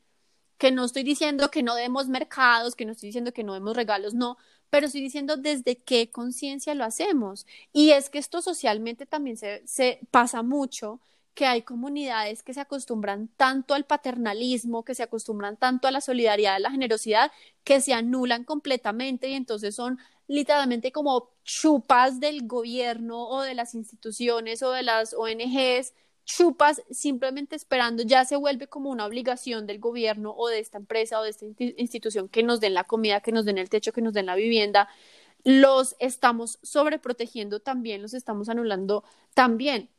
Que 0.58 0.72
no 0.72 0.86
estoy 0.86 1.04
diciendo 1.04 1.50
que 1.52 1.64
no 1.64 1.76
demos 1.76 2.08
mercados, 2.08 2.76
que 2.76 2.86
no 2.86 2.92
estoy 2.92 3.08
diciendo 3.08 3.34
que 3.34 3.44
no 3.44 3.54
demos 3.56 3.76
regalos, 3.76 4.14
no, 4.14 4.38
pero 4.70 4.86
estoy 4.88 5.02
diciendo 5.02 5.38
desde 5.38 5.78
qué 5.78 6.12
conciencia 6.12 6.76
lo 6.76 6.86
hacemos. 6.86 7.46
Y 7.74 7.92
es 7.92 8.10
que 8.10 8.20
esto 8.20 8.42
socialmente 8.42 9.06
también 9.06 9.38
se, 9.38 9.64
se 9.68 10.00
pasa 10.12 10.44
mucho 10.44 11.02
que 11.34 11.46
hay 11.46 11.62
comunidades 11.62 12.44
que 12.44 12.54
se 12.54 12.60
acostumbran 12.60 13.30
tanto 13.38 13.74
al 13.74 13.86
paternalismo, 13.86 14.84
que 14.84 14.96
se 14.96 15.04
acostumbran 15.04 15.58
tanto 15.58 15.88
a 15.88 15.92
la 15.92 16.02
solidaridad, 16.02 16.56
a 16.56 16.60
la 16.60 16.72
generosidad, 16.72 17.32
que 17.64 17.82
se 17.82 17.94
anulan 17.94 18.44
completamente 18.44 19.30
y 19.30 19.34
entonces 19.34 19.76
son 19.76 20.00
literalmente 20.28 20.92
como 20.92 21.30
chupas 21.44 22.20
del 22.20 22.48
gobierno 22.48 23.28
o 23.28 23.42
de 23.42 23.54
las 23.54 23.76
instituciones 23.76 24.62
o 24.64 24.72
de 24.72 24.84
las 24.84 25.14
ONGs, 25.14 25.94
chupas 26.26 26.82
simplemente 26.92 27.56
esperando, 27.56 28.04
ya 28.04 28.26
se 28.26 28.36
vuelve 28.36 28.68
como 28.68 28.90
una 28.92 29.06
obligación 29.06 29.68
del 29.68 29.80
gobierno 29.80 30.34
o 30.38 30.48
de 30.48 30.60
esta 30.60 30.78
empresa 30.78 31.20
o 31.20 31.24
de 31.24 31.32
esta 31.32 31.46
institución 31.78 32.30
que 32.30 32.44
nos 32.44 32.60
den 32.60 32.74
la 32.74 32.84
comida, 32.84 33.22
que 33.22 33.32
nos 33.32 33.46
den 33.46 33.58
el 33.58 33.70
techo, 33.70 33.92
que 33.92 34.02
nos 34.02 34.14
den 34.14 34.28
la 34.28 34.36
vivienda. 34.36 34.88
Los 35.44 35.96
estamos 36.00 36.60
sobreprotegiendo 36.62 37.60
también, 37.60 38.02
los 38.02 38.14
estamos 38.14 38.50
anulando 38.50 39.04
también 39.34 39.90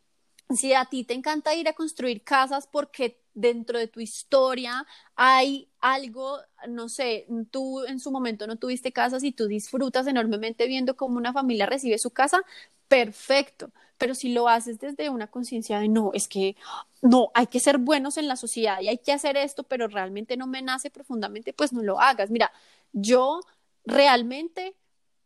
si 0.57 0.75
a 0.75 0.85
ti 0.87 1.05
te 1.05 1.15
encanta 1.15 1.55
ir 1.55 1.69
a 1.69 1.73
construir 1.73 2.23
casas 2.23 2.67
porque 2.71 3.21
dentro 3.35 3.79
de 3.79 3.89
tu 3.89 4.01
historia 4.01 4.87
hay 5.17 5.69
algo, 5.81 6.39
no 6.69 6.89
sé, 6.89 7.27
tú 7.51 7.85
en 7.85 8.01
su 8.01 8.11
momento 8.11 8.47
no 8.47 8.57
tuviste 8.57 8.93
casas 8.93 9.25
y 9.25 9.33
tú 9.33 9.47
disfrutas 9.47 10.07
enormemente 10.07 10.67
viendo 10.67 10.97
cómo 10.97 11.17
una 11.17 11.33
familia 11.33 11.67
recibe 11.67 11.99
su 11.99 12.11
casa, 12.11 12.43
perfecto. 12.89 13.71
Pero 13.99 14.15
si 14.15 14.33
lo 14.33 14.49
haces 14.49 14.81
desde 14.81 15.11
una 15.11 15.29
conciencia 15.29 15.79
de 15.79 15.89
no, 15.89 16.11
es 16.13 16.29
que 16.29 16.57
no, 17.03 17.31
hay 17.35 17.47
que 17.47 17.61
ser 17.61 17.79
buenos 17.79 18.17
en 18.17 18.29
la 18.29 18.37
sociedad 18.37 18.81
y 18.81 18.89
hay 18.89 18.99
que 18.99 19.13
hacer 19.13 19.37
esto, 19.37 19.63
pero 19.63 19.89
realmente 19.89 20.37
no 20.37 20.47
me 20.47 20.63
nace 20.63 20.91
profundamente, 20.91 21.53
pues 21.53 21.73
no 21.73 21.83
lo 21.83 22.01
hagas. 22.01 22.31
Mira, 22.31 22.53
yo 22.93 23.41
realmente 23.85 24.75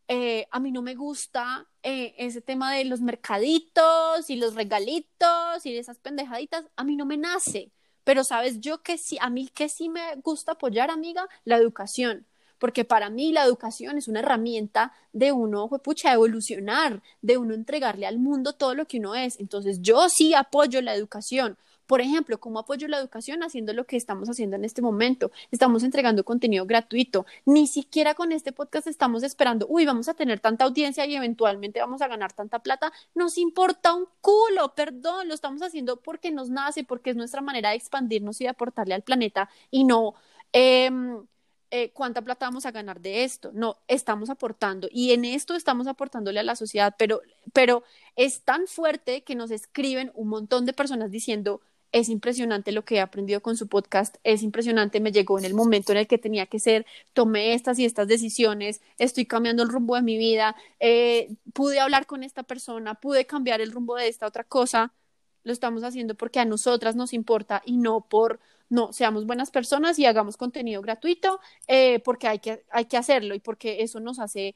eh, 0.08 0.46
a 0.50 0.60
mí 0.60 0.70
no 0.70 0.82
me 0.82 0.94
gusta 0.94 1.66
eh, 1.82 2.14
ese 2.18 2.40
tema 2.40 2.74
de 2.74 2.84
los 2.84 3.00
mercaditos 3.00 4.30
y 4.30 4.36
los 4.36 4.54
regalitos 4.54 5.64
y 5.64 5.76
esas 5.76 5.98
pendejaditas, 5.98 6.64
a 6.76 6.84
mí 6.84 6.96
no 6.96 7.06
me 7.06 7.16
nace. 7.16 7.70
Pero 8.04 8.22
sabes, 8.22 8.60
yo 8.60 8.82
que 8.82 8.98
sí, 8.98 9.18
a 9.20 9.30
mí 9.30 9.48
que 9.48 9.68
sí 9.68 9.88
me 9.88 10.14
gusta 10.22 10.52
apoyar, 10.52 10.90
amiga, 10.90 11.28
la 11.44 11.56
educación. 11.56 12.26
Porque 12.58 12.84
para 12.84 13.10
mí 13.10 13.32
la 13.32 13.44
educación 13.44 13.98
es 13.98 14.08
una 14.08 14.20
herramienta 14.20 14.92
de 15.12 15.32
uno, 15.32 15.68
pucha, 15.68 16.12
evolucionar, 16.12 17.02
de 17.20 17.36
uno 17.36 17.54
entregarle 17.54 18.06
al 18.06 18.18
mundo 18.18 18.54
todo 18.54 18.74
lo 18.74 18.86
que 18.86 18.98
uno 18.98 19.14
es. 19.14 19.38
Entonces 19.40 19.80
yo 19.82 20.08
sí 20.08 20.34
apoyo 20.34 20.80
la 20.82 20.94
educación. 20.94 21.58
Por 21.86 22.00
ejemplo, 22.00 22.38
¿cómo 22.40 22.58
apoyo 22.58 22.88
la 22.88 22.98
educación? 22.98 23.42
Haciendo 23.42 23.72
lo 23.72 23.86
que 23.86 23.96
estamos 23.96 24.28
haciendo 24.28 24.56
en 24.56 24.64
este 24.64 24.82
momento. 24.82 25.30
Estamos 25.50 25.84
entregando 25.84 26.24
contenido 26.24 26.66
gratuito. 26.66 27.26
Ni 27.44 27.66
siquiera 27.66 28.14
con 28.14 28.32
este 28.32 28.52
podcast 28.52 28.86
estamos 28.86 29.22
esperando, 29.22 29.66
uy, 29.68 29.86
vamos 29.86 30.08
a 30.08 30.14
tener 30.14 30.40
tanta 30.40 30.64
audiencia 30.64 31.06
y 31.06 31.14
eventualmente 31.16 31.80
vamos 31.80 32.02
a 32.02 32.08
ganar 32.08 32.32
tanta 32.32 32.58
plata. 32.60 32.92
Nos 33.14 33.38
importa 33.38 33.94
un 33.94 34.06
culo, 34.20 34.74
perdón, 34.74 35.28
lo 35.28 35.34
estamos 35.34 35.62
haciendo 35.62 36.00
porque 36.00 36.30
nos 36.32 36.50
nace, 36.50 36.84
porque 36.84 37.10
es 37.10 37.16
nuestra 37.16 37.40
manera 37.40 37.70
de 37.70 37.76
expandirnos 37.76 38.40
y 38.40 38.44
de 38.44 38.50
aportarle 38.50 38.94
al 38.94 39.02
planeta 39.02 39.48
y 39.70 39.84
no... 39.84 40.14
Em, 40.52 41.26
eh, 41.72 41.90
cuánta 41.92 42.22
plata 42.22 42.46
vamos 42.46 42.64
a 42.64 42.70
ganar 42.70 43.00
de 43.00 43.24
esto. 43.24 43.50
No, 43.52 43.78
estamos 43.88 44.30
aportando 44.30 44.88
y 44.90 45.12
en 45.12 45.24
esto 45.24 45.54
estamos 45.56 45.88
aportándole 45.88 46.38
a 46.40 46.44
la 46.44 46.54
sociedad, 46.54 46.94
pero, 46.96 47.22
pero 47.52 47.82
es 48.14 48.42
tan 48.42 48.68
fuerte 48.68 49.24
que 49.24 49.34
nos 49.34 49.50
escriben 49.50 50.12
un 50.14 50.28
montón 50.28 50.64
de 50.64 50.72
personas 50.72 51.10
diciendo, 51.10 51.60
es 51.96 52.10
impresionante 52.10 52.72
lo 52.72 52.84
que 52.84 52.96
he 52.96 53.00
aprendido 53.00 53.40
con 53.40 53.56
su 53.56 53.68
podcast, 53.68 54.16
es 54.22 54.42
impresionante, 54.42 55.00
me 55.00 55.12
llegó 55.12 55.38
en 55.38 55.46
el 55.46 55.54
momento 55.54 55.92
en 55.92 55.98
el 55.98 56.06
que 56.06 56.18
tenía 56.18 56.44
que 56.44 56.58
ser, 56.60 56.84
tomé 57.14 57.54
estas 57.54 57.78
y 57.78 57.86
estas 57.86 58.06
decisiones, 58.06 58.82
estoy 58.98 59.24
cambiando 59.24 59.62
el 59.62 59.70
rumbo 59.70 59.96
de 59.96 60.02
mi 60.02 60.18
vida, 60.18 60.54
eh, 60.78 61.34
pude 61.54 61.80
hablar 61.80 62.04
con 62.04 62.22
esta 62.22 62.42
persona, 62.42 62.96
pude 62.96 63.24
cambiar 63.24 63.62
el 63.62 63.72
rumbo 63.72 63.96
de 63.96 64.08
esta 64.08 64.26
otra 64.26 64.44
cosa, 64.44 64.92
lo 65.42 65.54
estamos 65.54 65.84
haciendo 65.84 66.14
porque 66.14 66.38
a 66.38 66.44
nosotras 66.44 66.96
nos 66.96 67.14
importa 67.14 67.62
y 67.64 67.78
no 67.78 68.02
por, 68.02 68.40
no, 68.68 68.92
seamos 68.92 69.24
buenas 69.24 69.50
personas 69.50 69.98
y 69.98 70.04
hagamos 70.04 70.36
contenido 70.36 70.82
gratuito, 70.82 71.40
eh, 71.66 72.00
porque 72.00 72.28
hay 72.28 72.40
que, 72.40 72.62
hay 72.72 72.84
que 72.84 72.98
hacerlo 72.98 73.34
y 73.34 73.40
porque 73.40 73.82
eso 73.82 74.00
nos 74.00 74.18
hace 74.18 74.54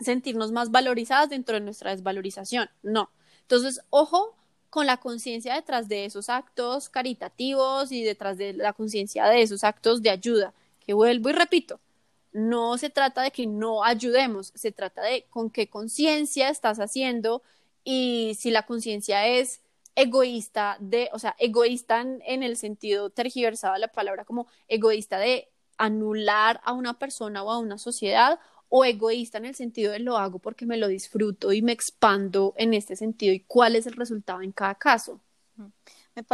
sentirnos 0.00 0.50
más 0.50 0.70
valorizadas 0.70 1.28
dentro 1.28 1.56
de 1.56 1.60
nuestra 1.60 1.90
desvalorización, 1.90 2.70
no. 2.82 3.10
Entonces, 3.42 3.82
ojo, 3.90 4.34
con 4.74 4.88
la 4.88 4.96
conciencia 4.96 5.54
detrás 5.54 5.86
de 5.86 6.04
esos 6.04 6.28
actos 6.28 6.88
caritativos 6.88 7.92
y 7.92 8.02
detrás 8.02 8.38
de 8.38 8.54
la 8.54 8.72
conciencia 8.72 9.26
de 9.26 9.40
esos 9.40 9.62
actos 9.62 10.02
de 10.02 10.10
ayuda, 10.10 10.52
que 10.84 10.94
vuelvo 10.94 11.30
y 11.30 11.32
repito, 11.32 11.78
no 12.32 12.76
se 12.76 12.90
trata 12.90 13.22
de 13.22 13.30
que 13.30 13.46
no 13.46 13.84
ayudemos, 13.84 14.50
se 14.56 14.72
trata 14.72 15.00
de 15.02 15.26
con 15.30 15.48
qué 15.48 15.68
conciencia 15.68 16.48
estás 16.48 16.80
haciendo 16.80 17.40
y 17.84 18.36
si 18.36 18.50
la 18.50 18.66
conciencia 18.66 19.28
es 19.28 19.60
egoísta 19.94 20.76
de, 20.80 21.08
o 21.12 21.20
sea, 21.20 21.36
egoísta 21.38 22.00
en, 22.00 22.42
el 22.42 22.56
sentido 22.56 23.10
tergiversado 23.10 23.74
de 23.74 23.80
la 23.80 23.92
palabra, 23.92 24.24
como 24.24 24.48
egoísta 24.66 25.18
de 25.20 25.52
anular 25.78 26.60
a 26.64 26.72
una 26.72 26.98
persona 26.98 27.44
o 27.44 27.52
a 27.52 27.58
una 27.58 27.78
sociedad, 27.78 28.40
o 28.76 28.84
egoísta 28.84 29.38
en 29.38 29.44
el 29.44 29.54
sentido 29.54 29.92
de 29.92 30.00
lo 30.00 30.16
hago 30.16 30.40
porque 30.40 30.66
me 30.66 30.76
lo 30.76 30.88
disfruto 30.88 31.52
y 31.52 31.62
me 31.62 31.70
expando 31.70 32.54
en 32.56 32.74
este 32.74 32.96
sentido 32.96 33.32
y 33.32 33.38
cuál 33.38 33.76
es 33.76 33.86
el 33.86 33.92
resultado 33.92 34.42
en 34.42 34.50
cada 34.50 34.74
caso. 34.74 35.20
Me 36.16 36.24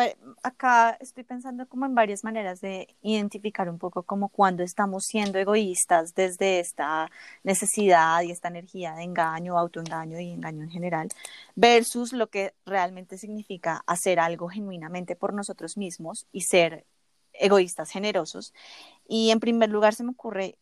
acá 0.42 0.96
estoy 1.00 1.24
pensando 1.24 1.68
como 1.68 1.84
en 1.84 1.94
varias 1.94 2.24
maneras 2.24 2.62
de 2.62 2.96
identificar 3.02 3.68
un 3.68 3.78
poco 3.78 4.04
como 4.04 4.30
cuando 4.30 4.62
estamos 4.62 5.04
siendo 5.04 5.38
egoístas 5.38 6.14
desde 6.14 6.60
esta 6.60 7.10
necesidad 7.42 8.22
y 8.22 8.30
esta 8.30 8.48
energía 8.48 8.94
de 8.94 9.02
engaño, 9.02 9.58
autoengaño 9.58 10.18
y 10.18 10.30
engaño 10.30 10.62
en 10.62 10.70
general, 10.70 11.08
versus 11.56 12.14
lo 12.14 12.30
que 12.30 12.54
realmente 12.64 13.18
significa 13.18 13.84
hacer 13.86 14.18
algo 14.18 14.48
genuinamente 14.48 15.14
por 15.14 15.34
nosotros 15.34 15.76
mismos 15.76 16.26
y 16.32 16.40
ser 16.40 16.86
egoístas 17.34 17.90
generosos. 17.90 18.54
Y 19.06 19.30
en 19.30 19.40
primer 19.40 19.68
lugar 19.68 19.94
se 19.94 20.04
me 20.04 20.12
ocurre 20.12 20.56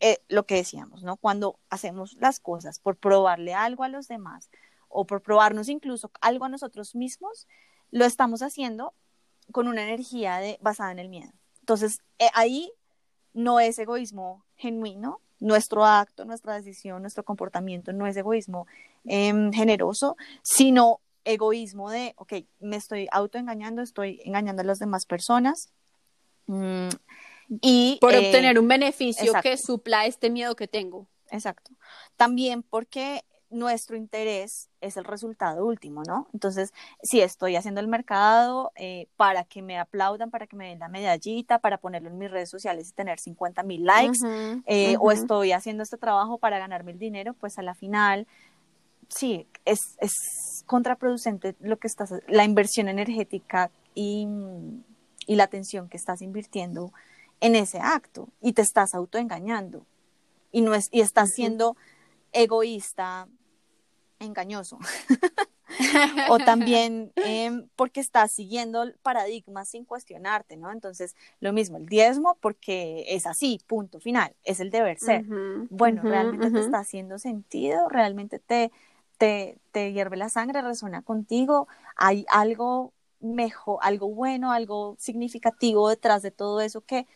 eh, 0.00 0.18
lo 0.28 0.46
que 0.46 0.56
decíamos, 0.56 1.02
¿no? 1.02 1.16
Cuando 1.16 1.58
hacemos 1.70 2.14
las 2.14 2.40
cosas 2.40 2.78
por 2.78 2.96
probarle 2.96 3.54
algo 3.54 3.84
a 3.84 3.88
los 3.88 4.08
demás 4.08 4.50
o 4.88 5.06
por 5.06 5.22
probarnos 5.22 5.68
incluso 5.68 6.10
algo 6.20 6.44
a 6.44 6.48
nosotros 6.48 6.94
mismos, 6.94 7.46
lo 7.90 8.04
estamos 8.04 8.42
haciendo 8.42 8.94
con 9.52 9.66
una 9.66 9.82
energía 9.82 10.38
de, 10.38 10.58
basada 10.60 10.92
en 10.92 10.98
el 10.98 11.08
miedo. 11.08 11.32
Entonces, 11.60 12.00
eh, 12.18 12.28
ahí 12.34 12.72
no 13.32 13.60
es 13.60 13.78
egoísmo 13.78 14.44
genuino, 14.56 15.20
nuestro 15.40 15.84
acto, 15.84 16.24
nuestra 16.24 16.54
decisión, 16.54 17.02
nuestro 17.02 17.24
comportamiento 17.24 17.92
no 17.92 18.06
es 18.06 18.16
egoísmo 18.16 18.66
em, 19.04 19.52
generoso, 19.52 20.16
sino 20.42 21.00
egoísmo 21.24 21.90
de, 21.90 22.14
ok, 22.16 22.32
me 22.60 22.76
estoy 22.76 23.08
autoengañando, 23.12 23.82
estoy 23.82 24.20
engañando 24.24 24.62
a 24.62 24.64
las 24.64 24.78
demás 24.78 25.06
personas. 25.06 25.70
Mm, 26.46 26.88
y, 27.48 27.98
Por 28.00 28.14
eh, 28.14 28.18
obtener 28.18 28.58
un 28.58 28.68
beneficio 28.68 29.32
que 29.42 29.56
supla 29.56 30.06
este 30.06 30.30
miedo 30.30 30.54
que 30.56 30.68
tengo. 30.68 31.06
Exacto. 31.30 31.72
También 32.16 32.62
porque 32.62 33.24
nuestro 33.50 33.96
interés 33.96 34.68
es 34.80 34.96
el 34.98 35.04
resultado 35.04 35.64
último, 35.64 36.02
¿no? 36.06 36.28
Entonces, 36.34 36.72
si 37.02 37.20
estoy 37.20 37.56
haciendo 37.56 37.80
el 37.80 37.88
mercado 37.88 38.72
eh, 38.76 39.08
para 39.16 39.44
que 39.44 39.62
me 39.62 39.78
aplaudan, 39.78 40.30
para 40.30 40.46
que 40.46 40.56
me 40.56 40.68
den 40.68 40.80
la 40.80 40.88
medallita, 40.88 41.58
para 41.58 41.78
ponerlo 41.78 42.10
en 42.10 42.18
mis 42.18 42.30
redes 42.30 42.50
sociales 42.50 42.90
y 42.90 42.92
tener 42.92 43.18
50 43.18 43.62
mil 43.62 43.84
likes, 43.84 44.18
eh, 44.66 44.96
o 45.00 45.10
estoy 45.10 45.52
haciendo 45.52 45.82
este 45.82 45.96
trabajo 45.96 46.36
para 46.36 46.58
ganar 46.58 46.84
mil 46.84 46.98
dinero, 46.98 47.32
pues 47.32 47.58
a 47.58 47.62
la 47.62 47.74
final, 47.74 48.26
sí, 49.08 49.46
es, 49.64 49.96
es 49.98 50.12
contraproducente 50.66 51.56
lo 51.60 51.78
que 51.78 51.86
estás, 51.86 52.12
la 52.28 52.44
inversión 52.44 52.88
energética 52.88 53.70
y, 53.94 54.28
y 55.26 55.36
la 55.36 55.44
atención 55.44 55.88
que 55.88 55.96
estás 55.96 56.20
invirtiendo 56.20 56.92
en 57.40 57.56
ese 57.56 57.78
acto 57.80 58.28
y 58.40 58.52
te 58.52 58.62
estás 58.62 58.94
autoengañando 58.94 59.86
y 60.50 60.60
no 60.60 60.74
es 60.74 60.88
y 60.92 61.00
estás 61.00 61.30
siendo 61.30 61.76
egoísta 62.32 63.28
engañoso. 64.18 64.78
o 66.30 66.38
también 66.38 67.12
em, 67.16 67.68
porque 67.76 68.00
estás 68.00 68.32
siguiendo 68.32 68.84
paradigmas 69.02 69.68
sin 69.68 69.84
cuestionarte, 69.84 70.56
¿no? 70.56 70.72
Entonces, 70.72 71.14
lo 71.40 71.52
mismo, 71.52 71.76
el 71.76 71.86
diezmo 71.86 72.36
porque 72.40 73.04
es 73.08 73.26
así, 73.26 73.60
punto 73.66 74.00
final, 74.00 74.34
es 74.44 74.60
el 74.60 74.70
deber 74.70 74.98
ser. 74.98 75.24
bueno, 75.70 76.02
realmente 76.02 76.50
te 76.50 76.60
está 76.60 76.78
haciendo 76.78 77.18
sentido, 77.18 77.88
realmente 77.88 78.38
te, 78.38 78.72
te, 79.18 79.58
te 79.72 79.92
hierve 79.92 80.16
la 80.16 80.30
sangre, 80.30 80.62
resuena 80.62 81.02
contigo, 81.02 81.68
hay 81.96 82.24
algo 82.30 82.92
mejor, 83.20 83.78
algo 83.82 84.08
bueno, 84.08 84.52
algo 84.52 84.96
significativo 84.98 85.88
detrás 85.88 86.22
de 86.22 86.30
todo 86.30 86.60
eso 86.60 86.80
que 86.80 87.06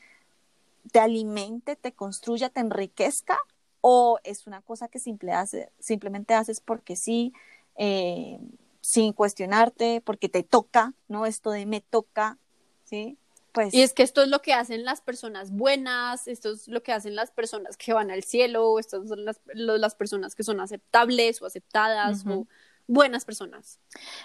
te 0.90 1.00
alimente, 1.00 1.76
te 1.76 1.92
construya, 1.92 2.48
te 2.48 2.60
enriquezca 2.60 3.38
o 3.80 4.18
es 4.24 4.46
una 4.46 4.62
cosa 4.62 4.88
que 4.88 4.98
simple 4.98 5.32
hace, 5.32 5.70
simplemente 5.78 6.34
haces 6.34 6.60
porque 6.60 6.96
sí, 6.96 7.32
eh, 7.76 8.38
sin 8.80 9.12
cuestionarte, 9.12 10.00
porque 10.00 10.28
te 10.28 10.42
toca, 10.42 10.94
¿no? 11.08 11.26
Esto 11.26 11.50
de 11.50 11.66
me 11.66 11.80
toca, 11.80 12.38
¿sí? 12.84 13.18
Pues... 13.52 13.74
Y 13.74 13.82
es 13.82 13.92
que 13.92 14.02
esto 14.02 14.22
es 14.22 14.28
lo 14.28 14.40
que 14.40 14.54
hacen 14.54 14.84
las 14.84 15.00
personas 15.00 15.50
buenas, 15.50 16.26
esto 16.26 16.52
es 16.52 16.68
lo 16.68 16.82
que 16.82 16.92
hacen 16.92 17.14
las 17.14 17.30
personas 17.30 17.76
que 17.76 17.92
van 17.92 18.10
al 18.10 18.22
cielo, 18.22 18.78
estas 18.78 19.08
son 19.08 19.24
las, 19.24 19.40
las 19.54 19.94
personas 19.94 20.34
que 20.34 20.42
son 20.42 20.60
aceptables 20.60 21.42
o 21.42 21.46
aceptadas 21.46 22.24
o 22.26 22.46
buenas 22.86 23.24
personas. 23.24 23.78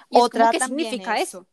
Otra 0.10 0.49
¿Qué 0.51 0.60
significa 0.60 1.20
eso? 1.20 1.47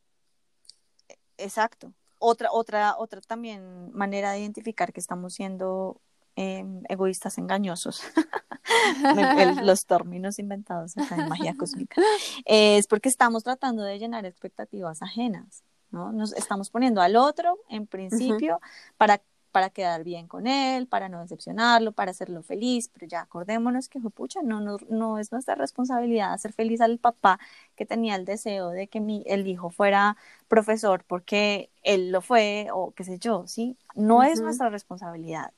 Exacto. 1.36 1.92
Otra, 2.26 2.50
otra, 2.52 2.96
otra 2.98 3.20
también 3.20 3.90
manera 3.92 4.32
de 4.32 4.40
identificar 4.40 4.92
que 4.92 5.00
estamos 5.00 5.34
siendo 5.34 6.00
Em, 6.36 6.82
egoístas 6.88 7.38
engañosos, 7.38 8.02
los 9.62 9.86
términos 9.86 10.40
inventados 10.40 10.98
acá 10.98 11.14
en 11.14 11.28
magia 11.28 11.54
cósmica, 11.56 12.02
es 12.44 12.88
porque 12.88 13.08
estamos 13.08 13.44
tratando 13.44 13.84
de 13.84 14.00
llenar 14.00 14.26
expectativas 14.26 15.00
ajenas, 15.00 15.62
¿no? 15.92 16.10
Nos 16.10 16.32
estamos 16.32 16.70
poniendo 16.70 17.00
al 17.00 17.14
otro 17.14 17.60
en 17.68 17.86
principio 17.86 18.60
para 18.96 19.22
para 19.54 19.70
quedar 19.70 20.02
bien 20.02 20.26
con 20.26 20.48
él, 20.48 20.88
para 20.88 21.08
no 21.08 21.20
decepcionarlo, 21.20 21.92
para 21.92 22.10
hacerlo 22.10 22.42
feliz, 22.42 22.88
pero 22.92 23.06
ya 23.06 23.20
acordémonos 23.20 23.88
que, 23.88 24.00
pucha, 24.00 24.42
no, 24.42 24.60
no, 24.60 24.78
no 24.88 25.20
es 25.20 25.30
nuestra 25.30 25.54
responsabilidad 25.54 26.32
hacer 26.32 26.52
feliz 26.52 26.80
al 26.80 26.98
papá 26.98 27.38
que 27.76 27.86
tenía 27.86 28.16
el 28.16 28.24
deseo 28.24 28.70
de 28.70 28.88
que 28.88 28.98
mi, 28.98 29.22
el 29.26 29.46
hijo 29.46 29.70
fuera 29.70 30.16
profesor 30.48 31.04
porque 31.06 31.70
él 31.84 32.10
lo 32.10 32.20
fue 32.20 32.66
o 32.72 32.90
qué 32.96 33.04
sé 33.04 33.20
yo, 33.20 33.46
¿sí? 33.46 33.76
No 33.94 34.24
es 34.24 34.40
nuestra 34.40 34.70
responsabilidad, 34.70 35.52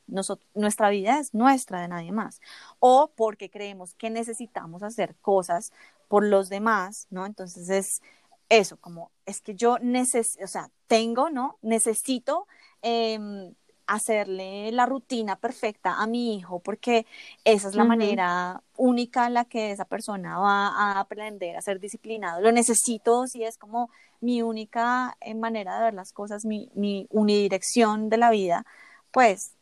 nuestra 0.54 0.90
vida 0.90 1.18
es 1.18 1.32
nuestra 1.32 1.80
de 1.80 1.88
nadie 1.88 2.12
más. 2.12 2.42
O 2.80 3.10
porque 3.16 3.48
creemos 3.48 3.94
que 3.94 4.10
necesitamos 4.10 4.82
hacer 4.82 5.16
cosas 5.22 5.72
por 6.08 6.22
los 6.22 6.50
demás, 6.50 7.06
¿no? 7.08 7.24
Entonces 7.24 7.70
es 7.70 8.02
eso, 8.50 8.76
como 8.76 9.10
es 9.24 9.40
que 9.40 9.54
yo 9.54 9.78
necesito, 9.78 10.44
o 10.44 10.48
sea, 10.48 10.68
tengo, 10.86 11.30
¿no? 11.30 11.56
Necesito... 11.62 12.46
Eh, 12.82 13.54
hacerle 13.86 14.72
la 14.72 14.86
rutina 14.86 15.36
perfecta 15.36 15.94
a 16.00 16.06
mi 16.06 16.36
hijo 16.36 16.60
porque 16.60 17.06
esa 17.44 17.68
es 17.68 17.74
la 17.74 17.84
manera 17.84 18.62
única 18.76 19.26
en 19.26 19.34
la 19.34 19.44
que 19.44 19.70
esa 19.70 19.84
persona 19.84 20.38
va 20.38 20.68
a 20.68 21.00
aprender 21.00 21.56
a 21.56 21.62
ser 21.62 21.78
disciplinado. 21.80 22.40
Lo 22.40 22.52
necesito 22.52 23.26
si 23.26 23.44
es 23.44 23.58
como 23.58 23.90
mi 24.20 24.42
única 24.42 25.16
eh, 25.20 25.34
manera 25.34 25.78
de 25.78 25.84
ver 25.84 25.94
las 25.94 26.12
cosas, 26.12 26.44
mi, 26.44 26.70
mi 26.74 27.06
unidirección 27.10 28.08
de 28.08 28.16
la 28.16 28.30
vida. 28.30 28.66
Pues, 29.12 29.52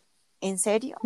¿en 0.41 0.59
serio? 0.59 0.97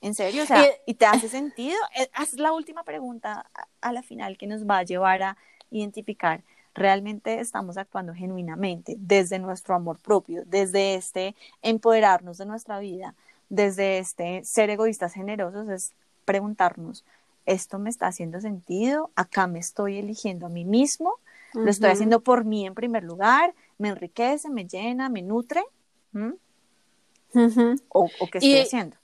¿En 0.00 0.14
serio? 0.14 0.42
O 0.42 0.46
sea, 0.46 0.64
¿y 0.86 0.94
te 0.94 1.06
hace 1.06 1.28
sentido? 1.28 1.76
Eh, 1.96 2.08
haz 2.12 2.34
la 2.34 2.52
última 2.52 2.84
pregunta 2.84 3.50
a 3.80 3.92
la 3.92 4.02
final 4.02 4.36
que 4.36 4.46
nos 4.46 4.66
va 4.66 4.78
a 4.78 4.82
llevar 4.82 5.22
a 5.22 5.36
identificar 5.70 6.42
realmente 6.76 7.40
estamos 7.40 7.78
actuando 7.78 8.14
genuinamente 8.14 8.96
desde 8.98 9.38
nuestro 9.38 9.74
amor 9.74 9.98
propio, 9.98 10.44
desde 10.46 10.94
este 10.94 11.34
empoderarnos 11.62 12.38
de 12.38 12.46
nuestra 12.46 12.78
vida, 12.78 13.14
desde 13.48 13.98
este 13.98 14.44
ser 14.44 14.70
egoístas 14.70 15.14
generosos, 15.14 15.68
es 15.68 15.92
preguntarnos, 16.24 17.04
¿esto 17.46 17.78
me 17.78 17.90
está 17.90 18.08
haciendo 18.08 18.40
sentido? 18.40 19.10
¿Acá 19.16 19.46
me 19.46 19.58
estoy 19.58 19.98
eligiendo 19.98 20.46
a 20.46 20.50
mí 20.50 20.64
mismo? 20.64 21.14
¿Lo 21.54 21.70
estoy 21.70 21.90
haciendo 21.90 22.20
por 22.20 22.44
mí 22.44 22.66
en 22.66 22.74
primer 22.74 23.02
lugar? 23.02 23.54
¿Me 23.78 23.88
enriquece, 23.88 24.50
me 24.50 24.66
llena, 24.66 25.08
me 25.08 25.22
nutre? 25.22 25.64
¿O, 27.88 28.08
qué 28.30 28.38
estoy 28.38 28.58
haciendo? 28.58 28.96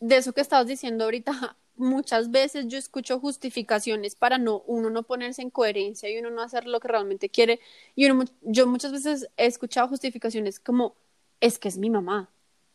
De 0.00 0.16
eso 0.16 0.32
que 0.32 0.40
estabas 0.40 0.66
diciendo 0.66 1.04
ahorita, 1.04 1.56
muchas 1.76 2.30
veces 2.30 2.66
yo 2.68 2.78
escucho 2.78 3.20
justificaciones 3.20 4.14
para 4.14 4.38
no 4.38 4.62
uno 4.66 4.90
no 4.90 5.02
ponerse 5.02 5.42
en 5.42 5.50
coherencia 5.50 6.10
y 6.10 6.18
uno 6.18 6.30
no 6.30 6.42
hacer 6.42 6.66
lo 6.66 6.80
que 6.80 6.88
realmente 6.88 7.28
quiere. 7.28 7.60
Y 7.94 8.08
uno, 8.10 8.24
yo 8.42 8.66
muchas 8.66 8.92
veces 8.92 9.28
he 9.36 9.46
escuchado 9.46 9.88
justificaciones 9.88 10.60
como 10.60 10.94
es 11.40 11.58
que 11.58 11.68
es 11.68 11.78
mi 11.78 11.90
mamá. 11.90 12.30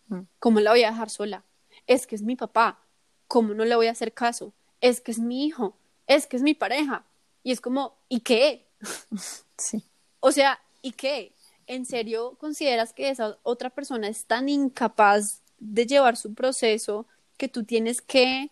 Mm. 0.07 0.21
cómo 0.39 0.59
la 0.59 0.71
voy 0.71 0.83
a 0.83 0.89
dejar 0.89 1.11
sola 1.11 1.43
es 1.85 2.07
que 2.07 2.15
es 2.15 2.23
mi 2.23 2.35
papá. 2.35 2.79
Cómo 3.27 3.53
no 3.53 3.63
le 3.63 3.75
voy 3.75 3.87
a 3.87 3.91
hacer 3.91 4.13
caso 4.13 4.53
es 4.81 5.01
que 5.01 5.11
es 5.11 5.19
mi 5.19 5.45
hijo. 5.45 5.77
Es 6.07 6.25
que 6.25 6.37
es 6.37 6.43
mi 6.43 6.53
pareja 6.53 7.05
y 7.43 7.51
es 7.51 7.61
como 7.61 7.97
y 8.09 8.21
qué 8.21 8.67
sí. 9.57 9.83
O 10.19 10.31
sea 10.31 10.59
y 10.81 10.91
qué 10.93 11.33
en 11.67 11.85
serio 11.85 12.35
consideras 12.39 12.93
que 12.93 13.09
esa 13.09 13.37
otra 13.43 13.69
persona 13.69 14.07
es 14.07 14.25
tan 14.25 14.49
incapaz 14.49 15.41
de 15.59 15.85
llevar 15.85 16.17
su 16.17 16.33
proceso 16.33 17.05
que 17.37 17.47
tú 17.47 17.63
tienes 17.63 18.01
que 18.01 18.49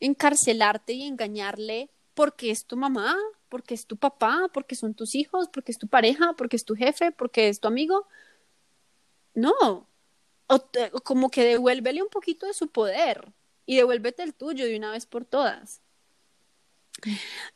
encarcelarte 0.00 0.92
y 0.92 1.02
engañarle 1.04 1.90
porque 2.14 2.50
es 2.50 2.66
tu 2.66 2.76
mamá, 2.76 3.16
porque 3.48 3.74
es 3.74 3.86
tu 3.86 3.96
papá, 3.96 4.50
porque 4.52 4.74
son 4.74 4.94
tus 4.94 5.14
hijos, 5.14 5.48
porque 5.48 5.72
es 5.72 5.78
tu 5.78 5.88
pareja, 5.88 6.34
porque 6.36 6.56
es 6.56 6.64
tu 6.64 6.74
jefe, 6.74 7.12
porque 7.12 7.48
es 7.48 7.60
tu 7.60 7.68
amigo. 7.68 8.06
No. 9.34 9.88
O, 10.48 10.60
como 11.04 11.30
que 11.30 11.44
devuélvele 11.44 12.02
un 12.02 12.08
poquito 12.08 12.46
de 12.46 12.54
su 12.54 12.68
poder 12.68 13.32
y 13.66 13.76
devuélvete 13.76 14.22
el 14.22 14.34
tuyo 14.34 14.64
de 14.64 14.76
una 14.76 14.92
vez 14.92 15.06
por 15.06 15.24
todas. 15.24 15.82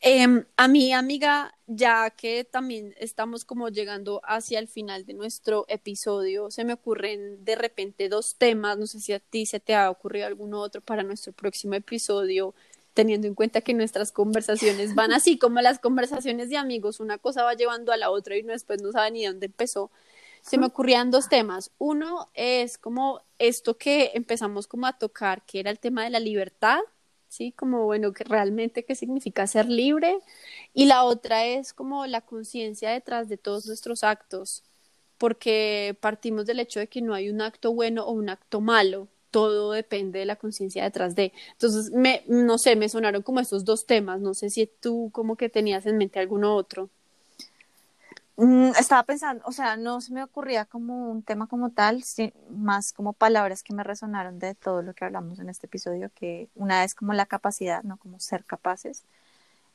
Em, 0.00 0.44
a 0.56 0.68
mi 0.68 0.92
amiga, 0.92 1.54
ya 1.66 2.10
que 2.10 2.44
también 2.44 2.94
estamos 2.98 3.44
como 3.44 3.68
llegando 3.68 4.20
hacia 4.24 4.58
el 4.58 4.68
final 4.68 5.06
de 5.06 5.14
nuestro 5.14 5.64
episodio, 5.68 6.50
se 6.50 6.64
me 6.64 6.74
ocurren 6.74 7.44
de 7.44 7.56
repente 7.56 8.08
dos 8.08 8.36
temas, 8.36 8.78
no 8.78 8.86
sé 8.86 9.00
si 9.00 9.12
a 9.12 9.20
ti 9.20 9.46
se 9.46 9.60
te 9.60 9.74
ha 9.74 9.90
ocurrido 9.90 10.26
alguno 10.26 10.60
otro 10.60 10.80
para 10.80 11.02
nuestro 11.02 11.32
próximo 11.32 11.74
episodio, 11.74 12.54
teniendo 12.94 13.26
en 13.26 13.34
cuenta 13.34 13.60
que 13.60 13.74
nuestras 13.74 14.12
conversaciones 14.12 14.94
van 14.94 15.12
así 15.12 15.38
como 15.38 15.60
las 15.60 15.78
conversaciones 15.78 16.50
de 16.50 16.56
amigos, 16.56 17.00
una 17.00 17.18
cosa 17.18 17.42
va 17.44 17.54
llevando 17.54 17.92
a 17.92 17.96
la 17.96 18.10
otra 18.10 18.36
y 18.36 18.42
después 18.42 18.82
no 18.82 18.92
sabe 18.92 19.10
ni 19.12 19.24
dónde 19.26 19.46
empezó. 19.46 19.90
Se 20.42 20.56
me 20.56 20.66
ocurrían 20.66 21.10
dos 21.10 21.28
temas. 21.28 21.70
Uno 21.76 22.30
es 22.32 22.78
como 22.78 23.20
esto 23.38 23.76
que 23.76 24.12
empezamos 24.14 24.66
como 24.66 24.86
a 24.86 24.94
tocar, 24.94 25.44
que 25.44 25.60
era 25.60 25.70
el 25.70 25.78
tema 25.78 26.02
de 26.02 26.10
la 26.10 26.18
libertad, 26.18 26.80
¿sí? 27.30 27.52
Como, 27.52 27.86
bueno, 27.86 28.12
que 28.12 28.24
realmente 28.24 28.84
qué 28.84 28.94
significa 28.94 29.46
ser 29.46 29.68
libre. 29.70 30.18
Y 30.74 30.86
la 30.86 31.04
otra 31.04 31.46
es 31.46 31.72
como 31.72 32.06
la 32.06 32.20
conciencia 32.22 32.90
detrás 32.90 33.28
de 33.28 33.38
todos 33.38 33.66
nuestros 33.66 34.04
actos, 34.04 34.62
porque 35.18 35.96
partimos 36.00 36.46
del 36.46 36.60
hecho 36.60 36.80
de 36.80 36.88
que 36.88 37.02
no 37.02 37.14
hay 37.14 37.30
un 37.30 37.40
acto 37.42 37.72
bueno 37.74 38.04
o 38.06 38.12
un 38.12 38.28
acto 38.30 38.60
malo, 38.60 39.08
todo 39.30 39.72
depende 39.72 40.18
de 40.20 40.26
la 40.26 40.36
conciencia 40.36 40.84
detrás 40.84 41.14
de. 41.14 41.32
Entonces, 41.52 41.92
me, 41.92 42.24
no 42.28 42.58
sé, 42.58 42.76
me 42.76 42.88
sonaron 42.88 43.22
como 43.22 43.40
estos 43.40 43.64
dos 43.64 43.86
temas, 43.86 44.20
no 44.20 44.34
sé 44.34 44.50
si 44.50 44.66
tú 44.66 45.10
como 45.12 45.36
que 45.36 45.48
tenías 45.48 45.86
en 45.86 45.98
mente 45.98 46.18
alguno 46.20 46.56
otro. 46.56 46.90
Mm, 48.42 48.70
estaba 48.78 49.02
pensando, 49.02 49.42
o 49.46 49.52
sea, 49.52 49.76
no 49.76 50.00
se 50.00 50.14
me 50.14 50.22
ocurría 50.22 50.64
como 50.64 51.10
un 51.10 51.22
tema 51.22 51.46
como 51.46 51.72
tal, 51.72 52.02
más 52.48 52.94
como 52.94 53.12
palabras 53.12 53.62
que 53.62 53.74
me 53.74 53.84
resonaron 53.84 54.38
de 54.38 54.54
todo 54.54 54.80
lo 54.80 54.94
que 54.94 55.04
hablamos 55.04 55.38
en 55.40 55.50
este 55.50 55.66
episodio, 55.66 56.10
que 56.14 56.48
una 56.54 56.84
es 56.84 56.94
como 56.94 57.12
la 57.12 57.26
capacidad, 57.26 57.82
¿no? 57.82 57.98
Como 57.98 58.18
ser 58.18 58.46
capaces. 58.46 59.04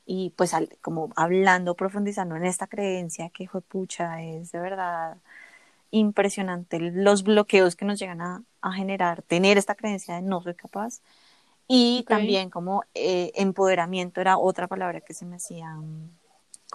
Y 0.06 0.30
pues 0.36 0.52
como 0.82 1.10
hablando, 1.16 1.76
profundizando 1.76 2.36
en 2.36 2.44
esta 2.44 2.66
creencia 2.66 3.30
que 3.30 3.48
fue 3.48 3.60
pucha, 3.62 4.22
es 4.22 4.52
de 4.52 4.60
verdad 4.60 5.18
impresionante 5.92 6.80
los 6.80 7.22
bloqueos 7.24 7.76
que 7.76 7.84
nos 7.84 8.00
llegan 8.00 8.20
a, 8.20 8.42
generar, 8.74 9.22
tener 9.22 9.58
esta 9.58 9.76
creencia 9.76 10.16
de 10.16 10.22
no 10.22 10.42
soy 10.42 10.54
capaz. 10.54 11.02
Y 11.68 12.04
también 12.08 12.50
como 12.50 12.84
eh, 12.94 13.32
empoderamiento 13.36 14.20
era 14.20 14.38
otra 14.38 14.66
palabra 14.68 15.00
que 15.02 15.14
se 15.14 15.24
me 15.26 15.36
hacía 15.36 15.68
mm, 15.76 16.10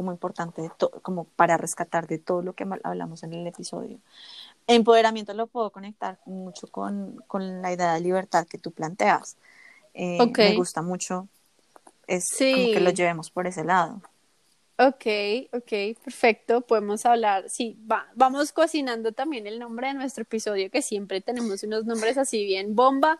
como 0.01 0.11
importante, 0.11 0.71
como 1.03 1.25
para 1.25 1.57
rescatar 1.57 2.07
de 2.07 2.17
todo 2.17 2.41
lo 2.41 2.53
que 2.53 2.65
hablamos 2.83 3.21
en 3.21 3.33
el 3.33 3.45
episodio. 3.45 3.99
Empoderamiento 4.65 5.33
lo 5.35 5.45
puedo 5.45 5.69
conectar 5.71 6.17
mucho 6.25 6.67
con, 6.67 7.17
con 7.27 7.61
la 7.61 7.71
idea 7.71 7.93
de 7.93 8.01
libertad 8.01 8.47
que 8.47 8.57
tú 8.57 8.71
planteas. 8.71 9.37
Eh, 9.93 10.33
me 10.37 10.53
gusta 10.53 10.81
mucho, 10.81 11.27
es 12.07 12.47
como 12.51 12.71
que 12.71 12.79
lo 12.79 12.89
llevemos 12.89 13.29
por 13.29 13.45
ese 13.45 13.63
lado. 13.63 14.01
Ok, 14.79 15.05
ok, 15.53 15.71
perfecto. 16.03 16.61
Podemos 16.61 17.05
hablar, 17.05 17.47
sí, 17.49 17.77
va, 17.89 18.07
vamos 18.15 18.51
cocinando 18.51 19.11
también 19.11 19.45
el 19.45 19.59
nombre 19.59 19.87
de 19.87 19.93
nuestro 19.93 20.23
episodio, 20.23 20.71
que 20.71 20.81
siempre 20.81 21.21
tenemos 21.21 21.61
unos 21.61 21.85
nombres 21.85 22.17
así 22.17 22.43
bien 22.45 22.75
bomba, 22.75 23.19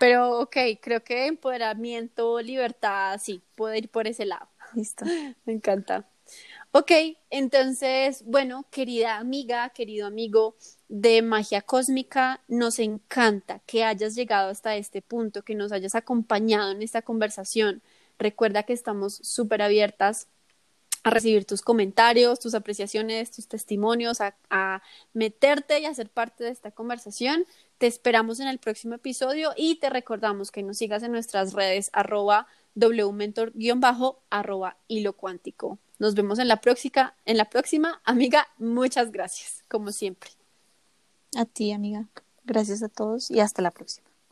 pero 0.00 0.40
ok, 0.40 0.56
creo 0.80 1.04
que 1.04 1.26
empoderamiento, 1.26 2.40
libertad, 2.40 3.20
sí, 3.22 3.42
puede 3.56 3.78
ir 3.78 3.90
por 3.90 4.06
ese 4.06 4.24
lado. 4.24 4.48
Listo. 4.74 5.04
Me 5.44 5.52
encanta. 5.52 6.08
Ok, 6.74 6.90
entonces, 7.30 8.22
bueno, 8.24 8.66
querida 8.70 9.18
amiga, 9.18 9.68
querido 9.70 10.06
amigo 10.06 10.56
de 10.88 11.20
Magia 11.20 11.60
Cósmica, 11.62 12.40
nos 12.48 12.78
encanta 12.78 13.60
que 13.66 13.84
hayas 13.84 14.14
llegado 14.14 14.50
hasta 14.50 14.76
este 14.76 15.02
punto, 15.02 15.42
que 15.42 15.54
nos 15.54 15.72
hayas 15.72 15.94
acompañado 15.94 16.70
en 16.70 16.82
esta 16.82 17.02
conversación. 17.02 17.82
Recuerda 18.18 18.62
que 18.62 18.72
estamos 18.72 19.16
súper 19.22 19.60
abiertas 19.60 20.28
a 21.02 21.10
recibir 21.10 21.44
tus 21.44 21.62
comentarios, 21.62 22.38
tus 22.38 22.54
apreciaciones, 22.54 23.30
tus 23.30 23.48
testimonios, 23.48 24.18
a, 24.20 24.82
meterte 25.12 25.80
y 25.80 25.84
a 25.86 25.94
ser 25.94 26.08
parte 26.08 26.44
de 26.44 26.50
esta 26.50 26.70
conversación. 26.70 27.44
Te 27.78 27.86
esperamos 27.86 28.40
en 28.40 28.48
el 28.48 28.58
próximo 28.58 28.94
episodio 28.94 29.52
y 29.56 29.76
te 29.76 29.90
recordamos 29.90 30.50
que 30.50 30.62
nos 30.62 30.78
sigas 30.78 31.02
en 31.02 31.12
nuestras 31.12 31.52
redes 31.52 31.90
arroba 31.92 32.46
wmentor-bajo 32.76 34.22
arroba 34.30 34.76
hilo 34.88 35.14
cuántico. 35.14 35.78
Nos 36.02 36.16
vemos 36.16 36.40
en 36.40 36.48
la 36.48 36.60
próxima, 36.60 37.14
en 37.26 37.36
la 37.36 37.44
próxima. 37.44 38.02
Amiga, 38.02 38.48
muchas 38.58 39.12
gracias, 39.12 39.62
como 39.68 39.92
siempre. 39.92 40.30
A 41.36 41.44
ti, 41.44 41.70
amiga. 41.70 42.08
Gracias 42.42 42.82
a 42.82 42.88
todos 42.88 43.30
y 43.30 43.38
hasta 43.38 43.62
la 43.62 43.70
próxima. 43.70 44.11